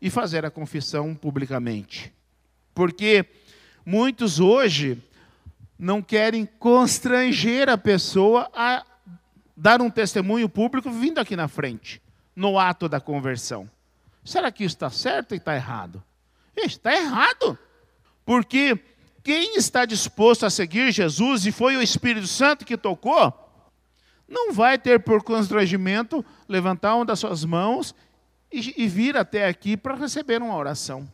e 0.00 0.08
fazer 0.08 0.44
a 0.44 0.50
confissão 0.50 1.14
publicamente. 1.14 2.12
Porque 2.74 3.26
Muitos 3.88 4.40
hoje 4.40 5.00
não 5.78 6.02
querem 6.02 6.44
constranger 6.44 7.68
a 7.68 7.78
pessoa 7.78 8.50
a 8.52 8.84
dar 9.56 9.80
um 9.80 9.88
testemunho 9.88 10.48
público 10.48 10.90
vindo 10.90 11.18
aqui 11.18 11.34
na 11.34 11.48
frente, 11.48 12.02
no 12.34 12.58
ato 12.58 12.88
da 12.88 13.00
conversão. 13.00 13.68
Será 14.24 14.52
que 14.52 14.64
isso 14.64 14.74
está 14.74 14.90
certo 14.90 15.32
ou 15.32 15.36
está 15.36 15.54
errado? 15.54 16.02
Está 16.56 16.94
errado. 16.94 17.58
Porque 18.24 18.78
quem 19.22 19.56
está 19.56 19.84
disposto 19.84 20.44
a 20.44 20.50
seguir 20.50 20.92
Jesus, 20.92 21.46
e 21.46 21.52
foi 21.52 21.76
o 21.76 21.82
Espírito 21.82 22.26
Santo 22.26 22.64
que 22.64 22.76
tocou, 22.76 23.32
não 24.28 24.52
vai 24.52 24.76
ter 24.76 25.00
por 25.00 25.22
constrangimento 25.22 26.24
levantar 26.48 26.96
uma 26.96 27.04
das 27.04 27.20
suas 27.20 27.44
mãos 27.44 27.94
e, 28.52 28.82
e 28.82 28.88
vir 28.88 29.16
até 29.16 29.46
aqui 29.46 29.76
para 29.76 29.94
receber 29.94 30.42
uma 30.42 30.56
oração. 30.56 31.08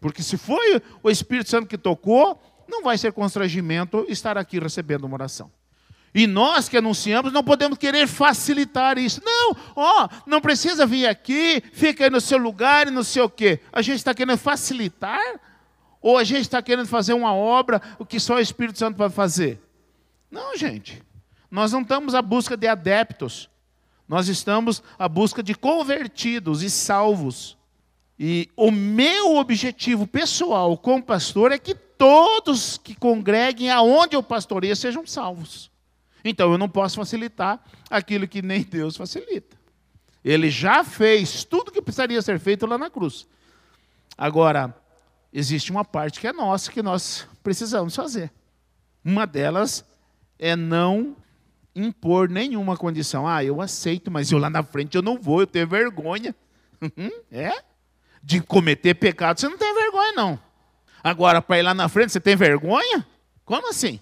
Porque 0.00 0.22
se 0.22 0.36
foi 0.36 0.80
o 1.02 1.10
Espírito 1.10 1.48
Santo 1.48 1.66
que 1.66 1.78
tocou, 1.78 2.40
não 2.68 2.82
vai 2.82 2.98
ser 2.98 3.12
constrangimento 3.12 4.04
estar 4.08 4.36
aqui 4.36 4.58
recebendo 4.58 5.04
uma 5.04 5.14
oração. 5.14 5.50
E 6.16 6.26
nós 6.26 6.66
que 6.66 6.78
anunciamos 6.78 7.30
não 7.30 7.44
podemos 7.44 7.76
querer 7.76 8.06
facilitar 8.06 8.96
isso. 8.96 9.20
Não, 9.22 9.54
ó, 9.76 10.08
não 10.24 10.40
precisa 10.40 10.86
vir 10.86 11.06
aqui, 11.06 11.62
fica 11.74 12.04
aí 12.04 12.10
no 12.10 12.22
seu 12.22 12.38
lugar 12.38 12.88
e 12.88 12.90
não 12.90 13.02
sei 13.02 13.20
o 13.20 13.28
quê. 13.28 13.60
A 13.70 13.82
gente 13.82 13.96
está 13.96 14.14
querendo 14.14 14.38
facilitar? 14.38 15.20
Ou 16.00 16.16
a 16.16 16.24
gente 16.24 16.40
está 16.40 16.62
querendo 16.62 16.88
fazer 16.88 17.12
uma 17.12 17.34
obra, 17.34 17.82
o 17.98 18.06
que 18.06 18.18
só 18.18 18.36
o 18.36 18.40
Espírito 18.40 18.78
Santo 18.78 18.96
vai 18.96 19.10
fazer? 19.10 19.60
Não, 20.30 20.56
gente. 20.56 21.02
Nós 21.50 21.72
não 21.72 21.82
estamos 21.82 22.14
à 22.14 22.22
busca 22.22 22.56
de 22.56 22.66
adeptos. 22.66 23.50
Nós 24.08 24.26
estamos 24.28 24.82
à 24.98 25.06
busca 25.06 25.42
de 25.42 25.54
convertidos 25.54 26.62
e 26.62 26.70
salvos. 26.70 27.58
E 28.18 28.48
o 28.56 28.70
meu 28.70 29.36
objetivo 29.36 30.06
pessoal 30.06 30.78
como 30.78 31.02
pastor 31.02 31.52
é 31.52 31.58
que 31.58 31.74
todos 31.74 32.78
que 32.78 32.94
congreguem 32.94 33.70
aonde 33.70 34.16
eu 34.16 34.22
pastoreio 34.22 34.74
sejam 34.74 35.06
salvos. 35.06 35.75
Então 36.28 36.50
eu 36.52 36.58
não 36.58 36.68
posso 36.68 36.96
facilitar 36.96 37.62
aquilo 37.88 38.26
que 38.26 38.42
nem 38.42 38.62
Deus 38.62 38.96
facilita. 38.96 39.56
Ele 40.24 40.50
já 40.50 40.82
fez 40.82 41.44
tudo 41.44 41.70
que 41.70 41.80
precisaria 41.80 42.20
ser 42.20 42.38
feito 42.40 42.66
lá 42.66 42.76
na 42.76 42.90
cruz. 42.90 43.26
Agora, 44.18 44.74
existe 45.32 45.70
uma 45.70 45.84
parte 45.84 46.18
que 46.18 46.26
é 46.26 46.32
nossa 46.32 46.72
que 46.72 46.82
nós 46.82 47.28
precisamos 47.42 47.94
fazer. 47.94 48.32
Uma 49.04 49.24
delas 49.26 49.84
é 50.38 50.56
não 50.56 51.16
impor 51.76 52.28
nenhuma 52.28 52.76
condição. 52.76 53.28
Ah, 53.28 53.44
eu 53.44 53.60
aceito, 53.60 54.10
mas 54.10 54.32
eu 54.32 54.38
lá 54.38 54.50
na 54.50 54.62
frente 54.62 54.96
eu 54.96 55.02
não 55.02 55.18
vou, 55.18 55.42
eu 55.42 55.46
tenho 55.46 55.68
vergonha. 55.68 56.34
Uhum, 56.82 57.10
é? 57.30 57.62
De 58.22 58.40
cometer 58.40 58.94
pecado, 58.94 59.38
você 59.38 59.48
não 59.48 59.56
tem 59.56 59.72
vergonha, 59.74 60.12
não. 60.12 60.38
Agora, 61.04 61.40
para 61.40 61.58
ir 61.58 61.62
lá 61.62 61.72
na 61.72 61.88
frente, 61.88 62.10
você 62.10 62.20
tem 62.20 62.34
vergonha? 62.34 63.06
Como 63.44 63.70
assim? 63.70 64.00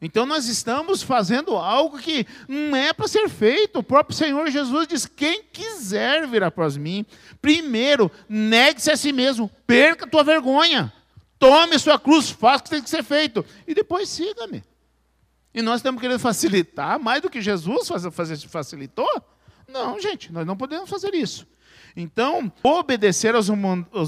Então 0.00 0.24
nós 0.24 0.46
estamos 0.46 1.02
fazendo 1.02 1.56
algo 1.56 1.98
que 1.98 2.24
não 2.46 2.76
é 2.76 2.92
para 2.92 3.08
ser 3.08 3.28
feito. 3.28 3.80
O 3.80 3.82
próprio 3.82 4.16
Senhor 4.16 4.48
Jesus 4.48 4.86
diz: 4.86 5.06
quem 5.06 5.42
quiser 5.42 6.26
vir 6.26 6.42
após 6.42 6.76
mim, 6.76 7.04
primeiro 7.42 8.10
negue-se 8.28 8.90
a 8.90 8.96
si 8.96 9.12
mesmo, 9.12 9.50
perca 9.66 10.04
a 10.04 10.08
tua 10.08 10.22
vergonha, 10.22 10.92
tome 11.38 11.78
sua 11.78 11.98
cruz, 11.98 12.30
faça 12.30 12.60
o 12.60 12.64
que 12.64 12.70
tem 12.70 12.82
que 12.82 12.90
ser 12.90 13.02
feito, 13.02 13.44
e 13.66 13.74
depois 13.74 14.08
siga-me. 14.08 14.62
E 15.52 15.62
nós 15.62 15.80
estamos 15.80 16.00
querendo 16.00 16.20
facilitar 16.20 17.00
mais 17.00 17.20
do 17.20 17.28
que 17.28 17.40
Jesus 17.40 17.88
facilitou? 18.48 19.08
Não, 19.66 20.00
gente, 20.00 20.32
nós 20.32 20.46
não 20.46 20.56
podemos 20.56 20.88
fazer 20.88 21.14
isso. 21.14 21.46
Então, 21.96 22.52
obedecer 22.62 23.34
aos 23.34 23.48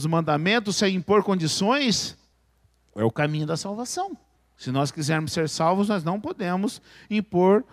mandamentos 0.07 0.77
sem 0.77 0.95
impor 0.95 1.25
condições 1.25 2.17
é 2.95 3.03
o 3.03 3.11
caminho 3.11 3.47
da 3.47 3.57
salvação. 3.57 4.17
Se 4.61 4.71
nós 4.71 4.91
quisermos 4.91 5.33
ser 5.33 5.49
salvos, 5.49 5.89
nós 5.89 6.05
não 6.05 6.21
podemos 6.21 6.83
impor 7.09 7.65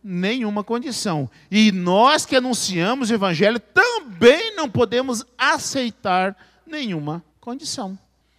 nenhuma 0.00 0.62
condição. 0.62 1.28
E 1.50 1.72
nós 1.72 2.24
que 2.24 2.36
anunciamos 2.36 3.10
o 3.10 3.14
Evangelho 3.14 3.58
também 3.58 4.54
não 4.54 4.70
podemos 4.70 5.26
aceitar 5.36 6.36
nenhuma 6.64 7.20
condição. 7.40 7.98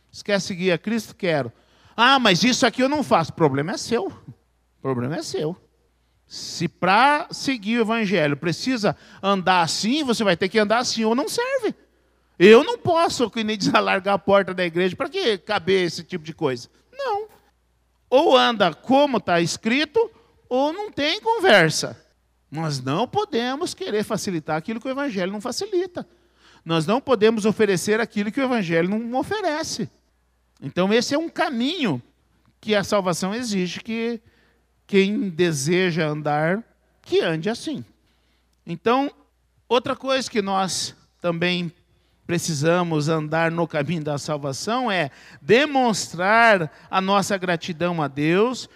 Se 0.09 0.23
quer 0.23 0.39
seguir 0.39 0.71
a 0.71 0.77
Cristo? 0.77 1.13
Quero. 1.13 1.51
Ah, 1.97 2.17
mas 2.17 2.45
isso 2.45 2.65
aqui 2.65 2.81
eu 2.81 2.87
não 2.87 3.03
faço. 3.03 3.33
Problema 3.33 3.73
é 3.73 3.77
seu. 3.77 4.09
Problema 4.81 5.17
é 5.17 5.21
seu. 5.21 5.57
Se 6.25 6.69
para 6.69 7.27
seguir 7.29 7.79
o 7.79 7.81
Evangelho 7.81 8.37
precisa 8.37 8.95
andar 9.21 9.63
assim, 9.63 10.05
você 10.05 10.23
vai 10.23 10.37
ter 10.37 10.47
que 10.47 10.57
andar 10.57 10.77
assim 10.77 11.03
ou 11.03 11.13
não 11.13 11.27
serve. 11.27 11.75
Eu 12.39 12.63
não 12.63 12.77
posso, 12.77 13.29
que 13.29 13.43
nem 13.43 13.57
diz, 13.57 13.67
alargar 13.75 14.13
a 14.13 14.19
porta 14.19 14.53
da 14.53 14.65
igreja 14.65 14.95
para 14.95 15.09
que 15.09 15.37
caber 15.39 15.85
esse 15.85 16.05
tipo 16.05 16.23
de 16.23 16.33
coisa. 16.33 16.69
Não. 16.93 17.35
Ou 18.09 18.37
anda 18.37 18.73
como 18.73 19.17
está 19.17 19.41
escrito, 19.41 20.11
ou 20.49 20.71
não 20.71 20.91
tem 20.91 21.19
conversa. 21.19 22.01
Nós 22.49 22.81
não 22.81 23.07
podemos 23.07 23.73
querer 23.73 24.03
facilitar 24.03 24.57
aquilo 24.57 24.79
que 24.79 24.87
o 24.87 24.91
Evangelho 24.91 25.31
não 25.31 25.41
facilita. 25.41 26.07
Nós 26.63 26.85
não 26.85 27.01
podemos 27.01 27.45
oferecer 27.45 27.99
aquilo 27.99 28.31
que 28.31 28.39
o 28.39 28.43
Evangelho 28.43 28.89
não 28.89 29.19
oferece. 29.19 29.89
Então, 30.61 30.91
esse 30.91 31.13
é 31.13 31.17
um 31.17 31.29
caminho 31.29 32.01
que 32.59 32.73
a 32.73 32.83
salvação 32.83 33.33
exige 33.33 33.79
que 33.81 34.19
quem 34.85 35.29
deseja 35.29 36.07
andar, 36.07 36.63
que 37.01 37.19
ande 37.19 37.49
assim. 37.49 37.83
Então, 38.65 39.11
outra 39.67 39.95
coisa 39.95 40.29
que 40.29 40.41
nós 40.41 40.95
também 41.21 41.71
precisamos 42.27 43.07
andar 43.07 43.49
no 43.49 43.65
caminho 43.65 44.03
da 44.03 44.17
salvação 44.17 44.91
é 44.91 45.09
demonstrar 45.41 46.69
a 46.91 46.99
nossa 46.99 47.37
gratidão 47.37 48.03
a 48.03 48.09
Deus 48.09 48.69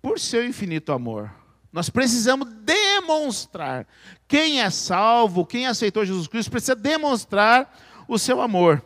por 0.00 0.20
seu 0.20 0.46
infinito 0.46 0.92
amor. 0.92 1.28
Nós 1.72 1.90
precisamos 1.90 2.48
demonstrar. 2.62 3.84
Quem 4.28 4.62
é 4.62 4.70
salvo, 4.70 5.44
quem 5.44 5.66
aceitou 5.66 6.04
Jesus 6.04 6.28
Cristo, 6.28 6.52
precisa 6.52 6.76
demonstrar 6.76 7.76
o 8.06 8.16
seu 8.16 8.40
amor. 8.40 8.82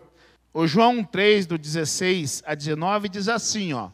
O 0.55 0.67
João 0.67 1.05
3, 1.05 1.47
do 1.47 1.59
16 1.59 2.43
a 2.47 2.55
19, 2.55 3.11
diz 3.11 3.29
assim: 3.29 3.75
ó, 3.75 3.91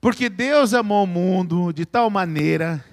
Porque 0.00 0.28
Deus 0.28 0.72
amou 0.74 1.02
o 1.02 1.08
mundo 1.08 1.72
de 1.72 1.84
tal 1.84 2.08
maneira 2.08 2.84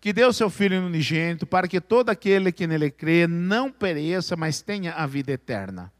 que 0.00 0.12
deu 0.12 0.32
seu 0.32 0.48
Filho 0.48 0.84
unigênito, 0.84 1.46
para 1.46 1.68
que 1.68 1.80
todo 1.80 2.08
aquele 2.08 2.50
que 2.50 2.66
nele 2.66 2.90
crê 2.90 3.26
não 3.26 3.70
pereça, 3.70 4.34
mas 4.34 4.62
tenha 4.62 4.94
a 4.94 5.06
vida 5.06 5.32
eterna. 5.32 5.92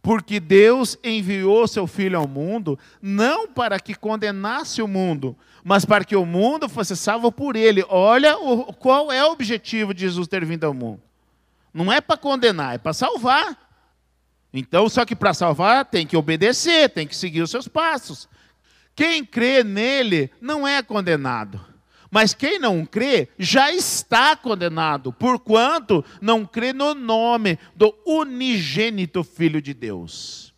Porque 0.00 0.40
Deus 0.40 0.98
enviou 1.04 1.68
seu 1.68 1.86
Filho 1.86 2.18
ao 2.18 2.26
mundo, 2.26 2.78
não 3.02 3.46
para 3.46 3.78
que 3.78 3.94
condenasse 3.94 4.80
o 4.80 4.88
mundo, 4.88 5.36
mas 5.62 5.84
para 5.84 6.04
que 6.04 6.16
o 6.16 6.24
mundo 6.24 6.68
fosse 6.68 6.96
salvo 6.96 7.30
por 7.30 7.54
ele. 7.54 7.84
Olha 7.88 8.38
o, 8.38 8.72
qual 8.72 9.12
é 9.12 9.22
o 9.24 9.32
objetivo 9.32 9.92
de 9.92 10.00
Jesus 10.00 10.26
ter 10.26 10.44
vindo 10.44 10.64
ao 10.64 10.74
mundo. 10.74 11.02
Não 11.72 11.92
é 11.92 12.00
para 12.00 12.16
condenar, 12.16 12.74
é 12.74 12.78
para 12.78 12.92
salvar. 12.92 13.58
Então, 14.52 14.88
só 14.88 15.04
que 15.04 15.16
para 15.16 15.34
salvar 15.34 15.84
tem 15.84 16.06
que 16.06 16.16
obedecer, 16.16 16.88
tem 16.88 17.06
que 17.06 17.16
seguir 17.16 17.42
os 17.42 17.50
seus 17.50 17.66
passos. 17.66 18.28
Quem 18.94 19.24
crê 19.24 19.64
nele 19.64 20.30
não 20.40 20.66
é 20.66 20.82
condenado 20.82 21.73
mas 22.14 22.32
quem 22.32 22.60
não 22.60 22.86
crê 22.86 23.28
já 23.36 23.72
está 23.72 24.36
condenado, 24.36 25.12
porquanto 25.12 26.04
não 26.20 26.46
crê 26.46 26.72
no 26.72 26.94
nome 26.94 27.58
do 27.74 27.92
unigênito 28.06 29.24
Filho 29.24 29.60
de 29.60 29.74
Deus. 29.74 30.54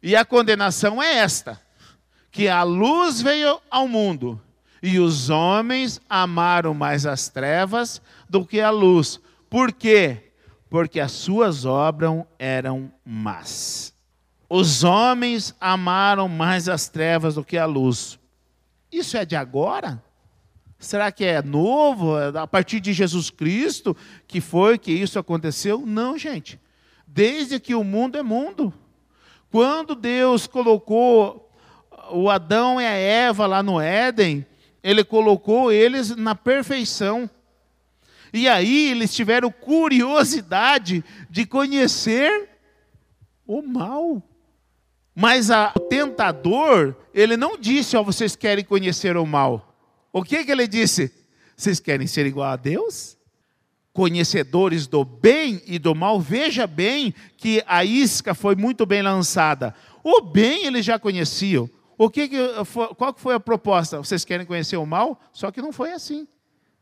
E 0.00 0.14
a 0.14 0.24
condenação 0.24 1.02
é 1.02 1.16
esta: 1.16 1.60
que 2.30 2.46
a 2.46 2.62
luz 2.62 3.20
veio 3.20 3.60
ao 3.68 3.88
mundo, 3.88 4.40
e 4.80 5.00
os 5.00 5.28
homens 5.28 6.00
amaram 6.08 6.72
mais 6.72 7.04
as 7.04 7.28
trevas 7.28 8.00
do 8.30 8.46
que 8.46 8.60
a 8.60 8.70
luz. 8.70 9.18
Por 9.50 9.72
quê? 9.72 10.34
Porque 10.70 11.00
as 11.00 11.10
suas 11.10 11.64
obras 11.64 12.22
eram 12.38 12.92
más. 13.04 13.92
Os 14.48 14.84
homens 14.84 15.52
amaram 15.60 16.28
mais 16.28 16.68
as 16.68 16.88
trevas 16.88 17.34
do 17.34 17.44
que 17.44 17.58
a 17.58 17.66
luz. 17.66 18.20
Isso 18.92 19.16
é 19.16 19.24
de 19.24 19.34
agora? 19.34 20.00
Será 20.82 21.12
que 21.12 21.24
é 21.24 21.40
novo? 21.40 22.18
É 22.18 22.36
a 22.36 22.46
partir 22.46 22.80
de 22.80 22.92
Jesus 22.92 23.30
Cristo 23.30 23.96
que 24.26 24.40
foi 24.40 24.76
que 24.76 24.90
isso 24.90 25.16
aconteceu? 25.16 25.84
Não, 25.86 26.18
gente. 26.18 26.60
Desde 27.06 27.60
que 27.60 27.72
o 27.72 27.84
mundo 27.84 28.18
é 28.18 28.22
mundo. 28.22 28.74
Quando 29.48 29.94
Deus 29.94 30.48
colocou 30.48 31.48
o 32.10 32.28
Adão 32.28 32.80
e 32.80 32.84
a 32.84 32.90
Eva 32.90 33.46
lá 33.46 33.62
no 33.62 33.80
Éden, 33.80 34.44
ele 34.82 35.04
colocou 35.04 35.70
eles 35.70 36.16
na 36.16 36.34
perfeição. 36.34 37.30
E 38.32 38.48
aí 38.48 38.90
eles 38.90 39.14
tiveram 39.14 39.52
curiosidade 39.52 41.04
de 41.30 41.46
conhecer 41.46 42.48
o 43.46 43.62
mal. 43.62 44.20
Mas 45.14 45.48
a, 45.48 45.72
o 45.76 45.80
tentador, 45.80 46.96
ele 47.14 47.36
não 47.36 47.56
disse, 47.56 47.96
ó, 47.96 48.00
oh, 48.00 48.04
vocês 48.04 48.34
querem 48.34 48.64
conhecer 48.64 49.16
o 49.16 49.24
mal. 49.24 49.71
O 50.12 50.22
que, 50.22 50.44
que 50.44 50.52
ele 50.52 50.68
disse? 50.68 51.12
Vocês 51.56 51.80
querem 51.80 52.06
ser 52.06 52.26
igual 52.26 52.50
a 52.50 52.56
Deus? 52.56 53.16
Conhecedores 53.92 54.86
do 54.86 55.04
bem 55.04 55.62
e 55.66 55.78
do 55.78 55.94
mal, 55.94 56.20
veja 56.20 56.66
bem 56.66 57.14
que 57.36 57.62
a 57.66 57.84
isca 57.84 58.34
foi 58.34 58.54
muito 58.54 58.84
bem 58.84 59.02
lançada. 59.02 59.74
O 60.02 60.20
bem 60.20 60.66
eles 60.66 60.84
já 60.84 60.98
conheciam. 60.98 61.68
O 61.96 62.10
que, 62.10 62.28
que 62.28 62.38
qual 62.96 63.14
que 63.14 63.20
foi 63.20 63.34
a 63.34 63.40
proposta? 63.40 63.98
Vocês 63.98 64.24
querem 64.24 64.46
conhecer 64.46 64.76
o 64.76 64.86
mal? 64.86 65.20
Só 65.32 65.50
que 65.50 65.62
não 65.62 65.72
foi 65.72 65.92
assim. 65.92 66.26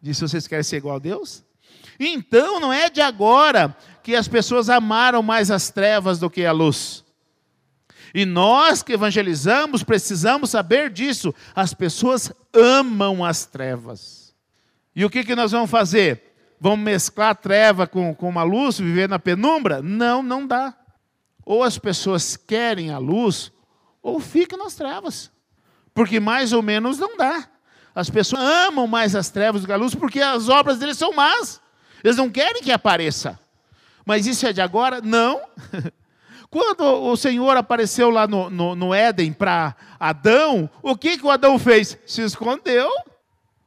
Disse: 0.00 0.22
vocês 0.22 0.46
querem 0.46 0.62
ser 0.62 0.78
igual 0.78 0.96
a 0.96 1.00
Deus? 1.00 1.44
Então 1.98 2.58
não 2.58 2.72
é 2.72 2.88
de 2.88 3.00
agora 3.00 3.76
que 4.02 4.16
as 4.16 4.26
pessoas 4.26 4.70
amaram 4.70 5.22
mais 5.22 5.50
as 5.50 5.68
trevas 5.68 6.18
do 6.18 6.30
que 6.30 6.46
a 6.46 6.52
luz. 6.52 7.04
E 8.14 8.24
nós 8.24 8.82
que 8.82 8.92
evangelizamos 8.92 9.82
precisamos 9.82 10.50
saber 10.50 10.90
disso. 10.90 11.34
As 11.54 11.74
pessoas 11.74 12.32
amam 12.52 13.24
as 13.24 13.46
trevas. 13.46 14.34
E 14.94 15.04
o 15.04 15.10
que, 15.10 15.24
que 15.24 15.34
nós 15.34 15.52
vamos 15.52 15.70
fazer? 15.70 16.34
Vamos 16.60 16.80
mesclar 16.80 17.30
a 17.30 17.34
treva 17.34 17.86
com, 17.86 18.14
com 18.14 18.28
uma 18.28 18.42
luz, 18.42 18.78
viver 18.78 19.08
na 19.08 19.18
penumbra? 19.18 19.80
Não, 19.80 20.22
não 20.22 20.46
dá. 20.46 20.74
Ou 21.44 21.62
as 21.62 21.78
pessoas 21.78 22.36
querem 22.36 22.90
a 22.90 22.98
luz, 22.98 23.50
ou 24.02 24.20
ficam 24.20 24.58
nas 24.58 24.74
trevas. 24.74 25.30
Porque 25.94 26.20
mais 26.20 26.52
ou 26.52 26.62
menos 26.62 26.98
não 26.98 27.16
dá. 27.16 27.48
As 27.94 28.08
pessoas 28.08 28.42
amam 28.42 28.86
mais 28.86 29.16
as 29.16 29.30
trevas 29.30 29.62
do 29.62 29.66
que 29.66 29.72
a 29.72 29.76
luz 29.76 29.94
porque 29.94 30.20
as 30.20 30.48
obras 30.48 30.78
deles 30.78 30.96
são 30.96 31.12
más. 31.12 31.60
Eles 32.04 32.16
não 32.16 32.30
querem 32.30 32.62
que 32.62 32.70
apareça. 32.70 33.38
Mas 34.04 34.26
isso 34.26 34.46
é 34.46 34.52
de 34.52 34.60
agora? 34.60 35.00
Não. 35.00 35.40
Quando 36.50 36.82
o 36.82 37.16
Senhor 37.16 37.56
apareceu 37.56 38.10
lá 38.10 38.26
no, 38.26 38.50
no, 38.50 38.74
no 38.74 38.92
Éden 38.92 39.32
para 39.32 39.76
Adão, 40.00 40.68
o 40.82 40.96
que, 40.96 41.16
que 41.16 41.24
o 41.24 41.30
Adão 41.30 41.58
fez? 41.60 41.96
Se 42.04 42.22
escondeu, 42.22 42.90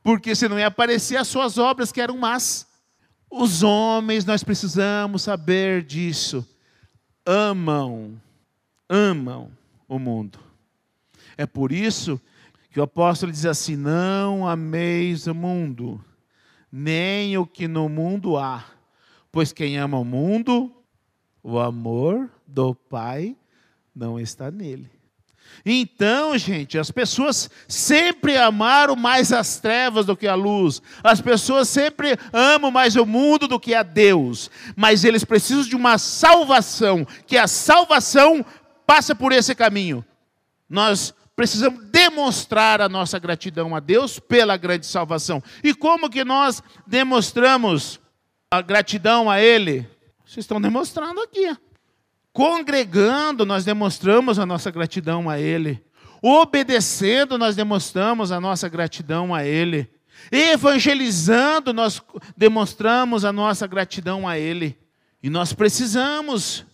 porque 0.03 0.35
se 0.35 0.49
não 0.49 0.59
ia 0.59 0.67
aparecer 0.67 1.15
as 1.15 1.29
suas 1.29 1.57
obras 1.57 1.93
que 1.93 2.01
eram 2.01 2.17
más. 2.17 2.67
Os 3.31 3.63
homens, 3.63 4.25
nós 4.25 4.43
precisamos 4.43 5.23
saber 5.23 5.81
disso. 5.83 6.45
Amam, 7.25 8.21
amam 8.89 9.49
o 9.87 9.97
mundo. 9.97 10.37
É 11.37 11.45
por 11.45 11.71
isso 11.71 12.19
que 12.69 12.81
o 12.81 12.83
apóstolo 12.83 13.31
diz 13.31 13.45
assim: 13.45 13.77
Não 13.77 14.45
ameis 14.45 15.25
o 15.25 15.33
mundo, 15.33 16.03
nem 16.69 17.37
o 17.37 17.45
que 17.45 17.65
no 17.65 17.87
mundo 17.87 18.37
há, 18.37 18.65
pois 19.31 19.53
quem 19.53 19.77
ama 19.77 19.97
o 19.97 20.05
mundo, 20.05 20.69
o 21.41 21.57
amor 21.59 22.29
do 22.53 22.75
Pai 22.75 23.35
não 23.95 24.19
está 24.19 24.51
nele. 24.51 24.89
Então, 25.65 26.37
gente, 26.37 26.77
as 26.77 26.89
pessoas 26.91 27.49
sempre 27.67 28.37
amaram 28.37 28.95
mais 28.95 29.31
as 29.31 29.59
trevas 29.59 30.05
do 30.05 30.15
que 30.15 30.27
a 30.27 30.35
luz. 30.35 30.81
As 31.03 31.19
pessoas 31.19 31.67
sempre 31.67 32.17
amam 32.31 32.71
mais 32.71 32.95
o 32.95 33.05
mundo 33.05 33.47
do 33.47 33.59
que 33.59 33.73
a 33.73 33.83
Deus. 33.83 34.49
Mas 34.75 35.03
eles 35.03 35.23
precisam 35.23 35.63
de 35.63 35.75
uma 35.75 35.97
salvação, 35.97 37.05
que 37.27 37.37
a 37.37 37.47
salvação 37.47 38.45
passa 38.85 39.13
por 39.13 39.31
esse 39.31 39.53
caminho. 39.53 40.03
Nós 40.69 41.13
precisamos 41.35 41.83
demonstrar 41.85 42.81
a 42.81 42.89
nossa 42.89 43.19
gratidão 43.19 43.75
a 43.75 43.79
Deus 43.79 44.19
pela 44.19 44.57
grande 44.57 44.85
salvação. 44.85 45.41
E 45.63 45.73
como 45.73 46.09
que 46.09 46.23
nós 46.23 46.63
demonstramos 46.85 47.99
a 48.51 48.61
gratidão 48.61 49.29
a 49.29 49.39
Ele? 49.39 49.87
Vocês 50.25 50.43
estão 50.43 50.59
demonstrando 50.59 51.21
aqui. 51.21 51.55
Congregando, 52.33 53.45
nós 53.45 53.63
demonstramos 53.63 54.39
a 54.39 54.45
nossa 54.45 54.71
gratidão 54.71 55.29
a 55.29 55.39
Ele. 55.39 55.83
Obedecendo, 56.19 57.37
nós 57.37 57.55
demonstramos 57.55 58.31
a 58.31 58.41
nossa 58.41 58.67
gratidão 58.67 59.35
a 59.35 59.45
Ele. 59.45 59.87
Evangelizando, 60.31 61.71
nós 61.71 62.01
demonstramos 62.35 63.23
a 63.23 63.31
nossa 63.31 63.67
gratidão 63.67 64.27
a 64.27 64.37
Ele. 64.39 64.75
E 65.21 65.29
nós 65.29 65.53
precisamos 65.53 66.65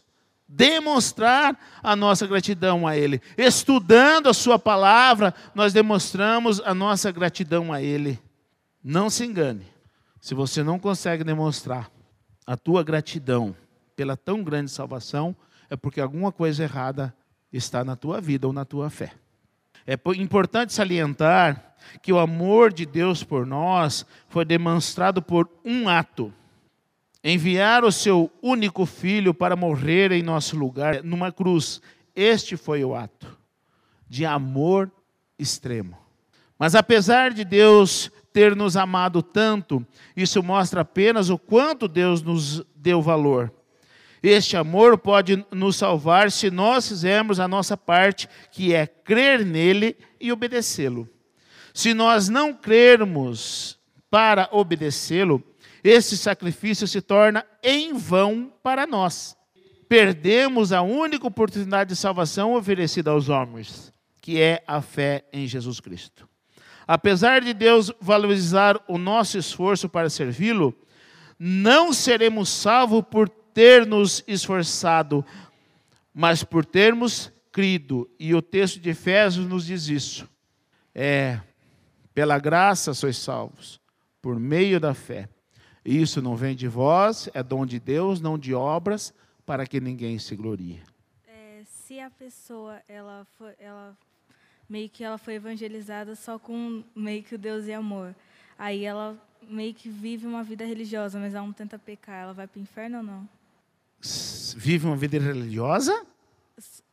demonstrar 0.48 1.60
a 1.84 1.96
nossa 1.96 2.26
gratidão 2.26 2.88
a 2.88 2.96
Ele. 2.98 3.22
Estudando 3.38 4.30
a 4.30 4.34
Sua 4.34 4.58
palavra, 4.58 5.34
nós 5.54 5.74
demonstramos 5.74 6.62
a 6.62 6.74
nossa 6.74 7.12
gratidão 7.12 7.74
a 7.74 7.82
Ele. 7.82 8.18
Não 8.84 9.10
se 9.10 9.26
engane, 9.26 9.68
se 10.22 10.34
você 10.34 10.64
não 10.64 10.80
consegue 10.80 11.24
demonstrar 11.24 11.92
a 12.48 12.56
tua 12.56 12.82
gratidão 12.82 13.56
pela 13.96 14.16
tão 14.16 14.42
grande 14.42 14.72
salvação, 14.72 15.36
é 15.70 15.76
porque 15.76 16.02
alguma 16.02 16.32
coisa 16.32 16.64
errada 16.64 17.14
está 17.52 17.84
na 17.84 17.96
tua 17.96 18.20
vida 18.20 18.48
ou 18.48 18.54
na 18.54 18.66
tua 18.66 18.90
fé. 18.90 19.12
É 19.86 19.98
importante 20.16 20.74
salientar 20.74 21.76
que 22.02 22.12
o 22.12 22.20
amor 22.20 22.72
de 22.72 22.86
Deus 22.86 23.24
por 23.24 23.46
nós 23.46 24.06
foi 24.28 24.46
demonstrado 24.46 25.22
por 25.22 25.50
um 25.64 25.88
ato 25.88 26.34
enviar 27.24 27.84
o 27.84 27.92
seu 27.92 28.32
único 28.42 28.86
filho 28.86 29.34
para 29.34 29.56
morrer 29.56 30.12
em 30.12 30.24
nosso 30.24 30.58
lugar 30.58 31.04
numa 31.04 31.32
cruz. 31.32 31.82
Este 32.16 32.56
foi 32.56 32.84
o 32.84 32.96
ato 32.96 33.38
de 34.08 34.26
amor 34.26 34.92
extremo. 35.38 35.98
Mas 36.58 36.76
apesar 36.76 37.32
de 37.32 37.46
Deus 37.46 38.12
ter 38.34 38.56
nos 38.56 38.76
amado 38.76 39.22
tanto, 39.22 39.86
isso 40.16 40.42
mostra 40.44 40.82
apenas 40.82 41.30
o 41.30 41.38
quanto 41.38 41.88
Deus 41.88 42.22
nos 42.22 42.64
deu 42.76 43.02
valor. 43.02 43.54
Este 44.22 44.58
amor 44.58 44.98
pode 44.98 45.46
nos 45.52 45.78
salvar 45.78 46.32
se 46.32 46.52
nós 46.52 46.88
fizermos 46.88 47.40
a 47.40 47.48
nossa 47.48 47.78
parte, 47.78 48.28
que 48.52 48.74
é 48.74 48.86
crer 48.86 49.46
nele 49.46 49.96
e 50.20 50.32
obedecê-lo. 50.32 51.10
Se 51.74 51.94
nós 51.94 52.28
não 52.28 52.54
crermos 52.54 53.80
para 54.10 54.50
obedecê-lo, 54.52 55.44
esse 55.84 56.18
sacrifício 56.18 56.88
se 56.88 57.02
torna 57.02 57.46
em 57.64 57.94
vão 57.94 58.52
para 58.62 58.86
nós. 58.86 59.38
Perdemos 59.88 60.74
a 60.74 60.82
única 60.82 61.26
oportunidade 61.26 61.90
de 61.90 61.96
salvação 61.96 62.54
oferecida 62.54 63.12
aos 63.12 63.30
homens, 63.30 63.94
que 64.22 64.42
é 64.42 64.62
a 64.68 64.82
fé 64.82 65.24
em 65.32 65.48
Jesus 65.48 65.80
Cristo. 65.80 66.28
Apesar 66.86 67.42
de 67.42 67.54
Deus 67.54 67.92
valorizar 68.02 68.80
o 68.88 68.98
nosso 68.98 69.38
esforço 69.38 69.88
para 69.88 70.10
servi-lo, 70.10 70.76
não 71.38 71.94
seremos 71.94 72.50
salvos 72.50 73.04
por 73.10 73.30
ter 73.60 73.86
nos 73.86 74.24
esforçado, 74.26 75.26
mas 76.14 76.46
por 76.46 76.66
termos 76.66 77.30
crido. 77.52 78.10
E 78.18 78.34
o 78.34 78.42
texto 78.42 78.80
de 78.80 78.92
Efésios 78.92 79.46
nos 79.46 79.66
diz 79.66 79.90
isso. 79.90 80.30
É, 80.96 81.42
pela 82.14 82.40
graça 82.40 82.94
sois 82.94 83.18
salvos, 83.18 83.82
por 84.22 84.40
meio 84.40 84.80
da 84.80 84.94
fé. 84.94 85.28
Isso 85.84 86.22
não 86.22 86.38
vem 86.38 86.56
de 86.56 86.70
vós, 86.70 87.28
é 87.34 87.44
dom 87.44 87.66
de 87.66 87.82
Deus, 87.82 88.22
não 88.22 88.38
de 88.38 88.54
obras, 88.54 89.14
para 89.46 89.68
que 89.68 89.82
ninguém 89.82 90.18
se 90.20 90.38
glorie. 90.38 90.82
É, 91.28 91.62
se 91.66 92.00
a 92.00 92.10
pessoa 92.10 92.82
ela 92.88 93.28
foi, 93.38 93.52
ela 93.60 93.94
meio 94.70 94.88
que 94.88 95.04
ela 95.04 95.18
foi 95.18 95.34
evangelizada 95.34 96.16
só 96.16 96.40
com 96.40 96.82
meio 96.96 97.24
que 97.24 97.36
o 97.36 97.38
Deus 97.38 97.66
e 97.66 97.74
amor, 97.74 98.16
aí 98.58 98.86
ela 98.86 99.22
meio 99.42 99.74
que 99.74 99.90
vive 99.90 100.26
uma 100.26 100.46
vida 100.46 100.64
religiosa, 100.64 101.20
mas 101.20 101.34
ela 101.34 101.46
não 101.46 101.52
tenta 101.52 101.78
pecar, 101.78 102.24
ela 102.24 102.34
vai 102.34 102.48
para 102.48 102.58
o 102.58 102.62
inferno 102.62 103.00
ou 103.00 103.04
não? 103.04 103.39
Vive 104.56 104.86
uma 104.86 104.96
vida 104.96 105.20
religiosa? 105.20 106.06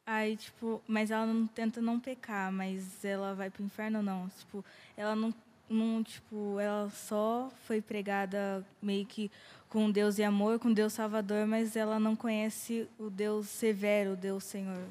Aí, 0.05 0.37
tipo, 0.37 0.81
mas 0.87 1.11
ela 1.11 1.27
não 1.27 1.47
tenta 1.47 1.81
não 1.81 1.99
pecar, 1.99 2.53
mas 2.53 3.05
ela 3.05 3.35
vai 3.35 3.51
para 3.51 3.63
o 3.63 3.67
inferno 3.67 3.99
ou 3.99 4.05
não? 4.05 4.29
Tipo, 4.29 4.65
ela 4.97 5.17
não 5.17 5.35
não, 5.69 6.03
tipo, 6.03 6.61
ela 6.61 6.89
só 6.91 7.51
foi 7.67 7.81
pregada 7.81 8.65
meio 8.81 9.05
que 9.05 9.31
com 9.69 9.91
Deus 9.91 10.19
e 10.19 10.23
amor, 10.23 10.59
com 10.59 10.73
Deus 10.73 10.93
Salvador, 10.93 11.47
mas 11.47 11.77
ela 11.77 11.99
não 11.99 12.15
conhece 12.15 12.89
o 12.99 13.11
Deus 13.11 13.49
severo, 13.49 14.13
o 14.13 14.17
Deus 14.17 14.45
Senhor. 14.45 14.85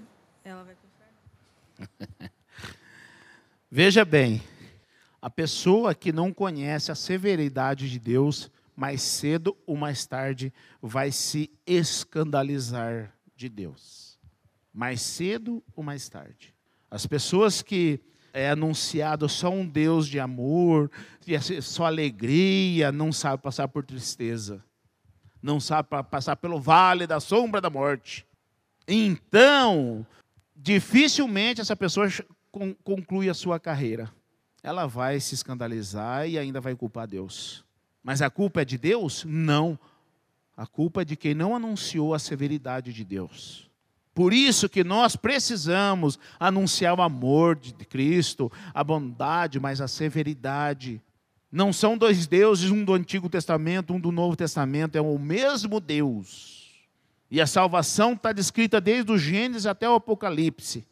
Ela 0.43 0.63
vai 0.63 0.75
para 0.75 0.86
o 0.86 1.84
inferno. 1.84 2.32
Veja 3.71 4.04
bem, 4.04 4.41
a 5.21 5.30
pessoa 5.30 5.95
que 5.95 6.12
não 6.12 6.34
conhece 6.34 6.91
a 6.91 6.95
severidade 6.95 7.89
de 7.89 7.99
Deus, 7.99 8.51
mais 8.75 9.01
cedo 9.01 9.55
ou 9.65 9.77
mais 9.77 10.05
tarde 10.05 10.53
vai 10.81 11.11
se 11.11 11.49
escandalizar 11.65 13.13
de 13.35 13.47
Deus. 13.47 14.19
Mais 14.73 15.01
cedo 15.01 15.63
ou 15.75 15.83
mais 15.83 16.09
tarde. 16.09 16.53
As 16.91 17.05
pessoas 17.07 17.61
que 17.61 17.99
é 18.33 18.49
anunciado 18.49 19.29
só 19.29 19.49
um 19.49 19.65
Deus 19.65 20.07
de 20.07 20.19
amor, 20.19 20.91
só 21.61 21.85
alegria, 21.85 22.91
não 22.91 23.11
sabe 23.11 23.41
passar 23.41 23.67
por 23.69 23.85
tristeza, 23.85 24.63
não 25.41 25.59
sabe 25.59 25.89
passar 26.11 26.35
pelo 26.35 26.59
vale 26.59 27.07
da 27.07 27.21
sombra 27.21 27.61
da 27.61 27.69
morte. 27.69 28.27
Então, 28.88 30.05
dificilmente 30.55 31.61
essa 31.61 31.75
pessoa 31.75 32.07
conclui 32.83 33.29
a 33.29 33.33
sua 33.33 33.59
carreira. 33.59 34.11
Ela 34.61 34.85
vai 34.85 35.19
se 35.19 35.35
escandalizar 35.35 36.27
e 36.27 36.38
ainda 36.38 36.59
vai 36.59 36.75
culpar 36.75 37.07
Deus. 37.07 37.64
Mas 38.05 38.21
a 38.21 38.29
culpa 38.29 38.61
é 38.61 38.65
de 38.65 38.77
Deus? 38.77 39.25
Não. 39.27 39.79
A 40.55 40.67
culpa 40.67 41.01
é 41.01 41.05
de 41.05 41.15
quem 41.15 41.33
não 41.33 41.55
anunciou 41.55 42.13
a 42.13 42.19
severidade 42.19 42.93
de 42.93 43.03
Deus. 43.03 43.67
Por 44.13 44.31
isso 44.31 44.69
que 44.69 44.83
nós 44.83 45.15
precisamos 45.15 46.19
anunciar 46.39 46.99
o 46.99 47.01
amor 47.01 47.55
de 47.55 47.73
Cristo, 47.73 48.51
a 48.75 48.83
bondade, 48.83 49.59
mas 49.59 49.81
a 49.81 49.87
severidade. 49.87 51.01
Não 51.51 51.73
são 51.73 51.97
dois 51.97 52.27
deuses, 52.27 52.69
um 52.69 52.85
do 52.85 52.93
Antigo 52.93 53.27
Testamento, 53.27 53.91
um 53.91 53.99
do 53.99 54.11
Novo 54.11 54.35
Testamento, 54.35 54.95
é 54.95 55.01
o 55.01 55.17
mesmo 55.17 55.79
Deus. 55.79 56.85
E 57.31 57.41
a 57.41 57.47
salvação 57.47 58.13
está 58.13 58.31
descrita 58.31 58.79
desde 58.79 59.11
o 59.11 59.17
Gênesis 59.17 59.65
até 59.65 59.89
o 59.89 59.95
Apocalipse. 59.95 60.85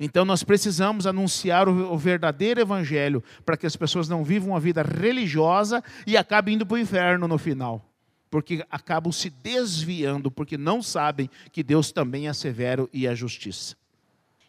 Então 0.00 0.24
nós 0.24 0.42
precisamos 0.42 1.06
anunciar 1.06 1.68
o 1.68 1.96
verdadeiro 1.96 2.60
evangelho 2.60 3.22
para 3.44 3.56
que 3.56 3.66
as 3.66 3.76
pessoas 3.76 4.08
não 4.08 4.24
vivam 4.24 4.50
uma 4.50 4.60
vida 4.60 4.82
religiosa 4.82 5.82
e 6.06 6.16
acabem 6.16 6.54
indo 6.54 6.66
para 6.66 6.74
o 6.74 6.78
inferno 6.78 7.28
no 7.28 7.38
final 7.38 7.84
porque 8.32 8.64
acabam 8.70 9.12
se 9.12 9.28
desviando, 9.28 10.30
porque 10.30 10.56
não 10.56 10.82
sabem 10.82 11.28
que 11.52 11.62
Deus 11.62 11.92
também 11.92 12.28
é 12.28 12.32
severo 12.32 12.88
e 12.90 13.06
é 13.06 13.14
justiça. 13.14 13.76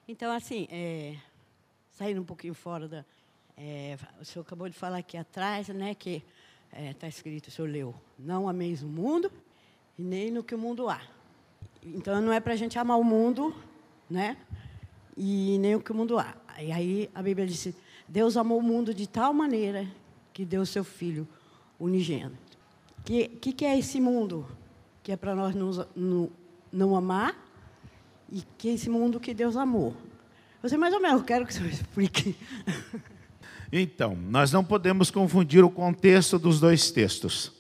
Então, 0.07 0.31
assim, 0.31 0.69
é, 0.71 1.17
saindo 1.91 2.21
um 2.21 2.23
pouquinho 2.23 2.53
fora 2.53 2.87
da. 2.87 3.05
É, 3.57 3.97
o 4.21 4.23
senhor 4.23 4.45
acabou 4.45 4.69
de 4.69 4.75
falar 4.75 4.99
aqui 4.99 5.17
atrás, 5.17 5.67
né, 5.67 5.93
que 5.93 6.23
está 6.71 6.81
é, 6.81 6.93
tá 6.93 7.07
escrito, 7.09 7.49
o 7.49 7.51
senhor 7.51 7.69
leu, 7.69 7.93
não 8.17 8.47
ameis 8.47 8.81
o 8.81 8.87
mundo 8.87 9.29
e 9.99 10.01
nem 10.01 10.31
no 10.31 10.45
que 10.45 10.55
o 10.55 10.57
mundo 10.57 10.89
há. 10.89 11.01
Então, 11.83 12.21
não 12.21 12.31
é 12.31 12.39
para 12.39 12.53
a 12.53 12.55
gente 12.55 12.79
amar 12.79 12.97
o 12.97 13.03
mundo, 13.03 13.53
né, 14.09 14.37
e 15.15 15.57
nem 15.59 15.75
o 15.75 15.81
que 15.81 15.91
o 15.91 15.95
mundo 15.95 16.17
há. 16.17 16.35
E 16.59 16.71
aí 16.71 17.09
a 17.13 17.21
Bíblia 17.21 17.47
disse, 17.47 17.75
Deus 18.07 18.37
amou 18.37 18.59
o 18.59 18.63
mundo 18.63 18.93
de 18.93 19.07
tal 19.07 19.33
maneira 19.33 19.87
que 20.33 20.45
deu 20.45 20.65
seu 20.65 20.83
Filho 20.83 21.27
unigênito. 21.79 22.57
O 22.99 23.03
que, 23.03 23.27
que, 23.27 23.53
que, 23.53 23.65
é 23.65 23.77
esse 23.77 23.99
mundo? 23.99 24.45
Que 25.01 25.11
é 25.11 25.17
para 25.17 25.35
nós 25.35 25.55
não, 25.55 25.87
não, 25.95 26.29
não 26.71 26.95
amar 26.95 27.35
e 28.31 28.43
que 28.57 28.69
é 28.69 28.73
esse 28.73 28.89
mundo 28.89 29.19
que 29.19 29.33
Deus 29.33 29.55
amou. 29.55 29.95
Você 30.61 30.77
mais 30.77 30.93
ou 30.93 31.01
menos, 31.01 31.23
quero 31.23 31.45
que 31.45 31.53
você 31.53 31.67
explique. 31.67 32.35
Então, 33.75 34.15
nós 34.15 34.51
não 34.51 34.63
podemos 34.63 35.09
confundir 35.09 35.63
o 35.63 35.69
contexto 35.69 36.37
dos 36.37 36.59
dois 36.59 36.91
textos. 36.91 37.51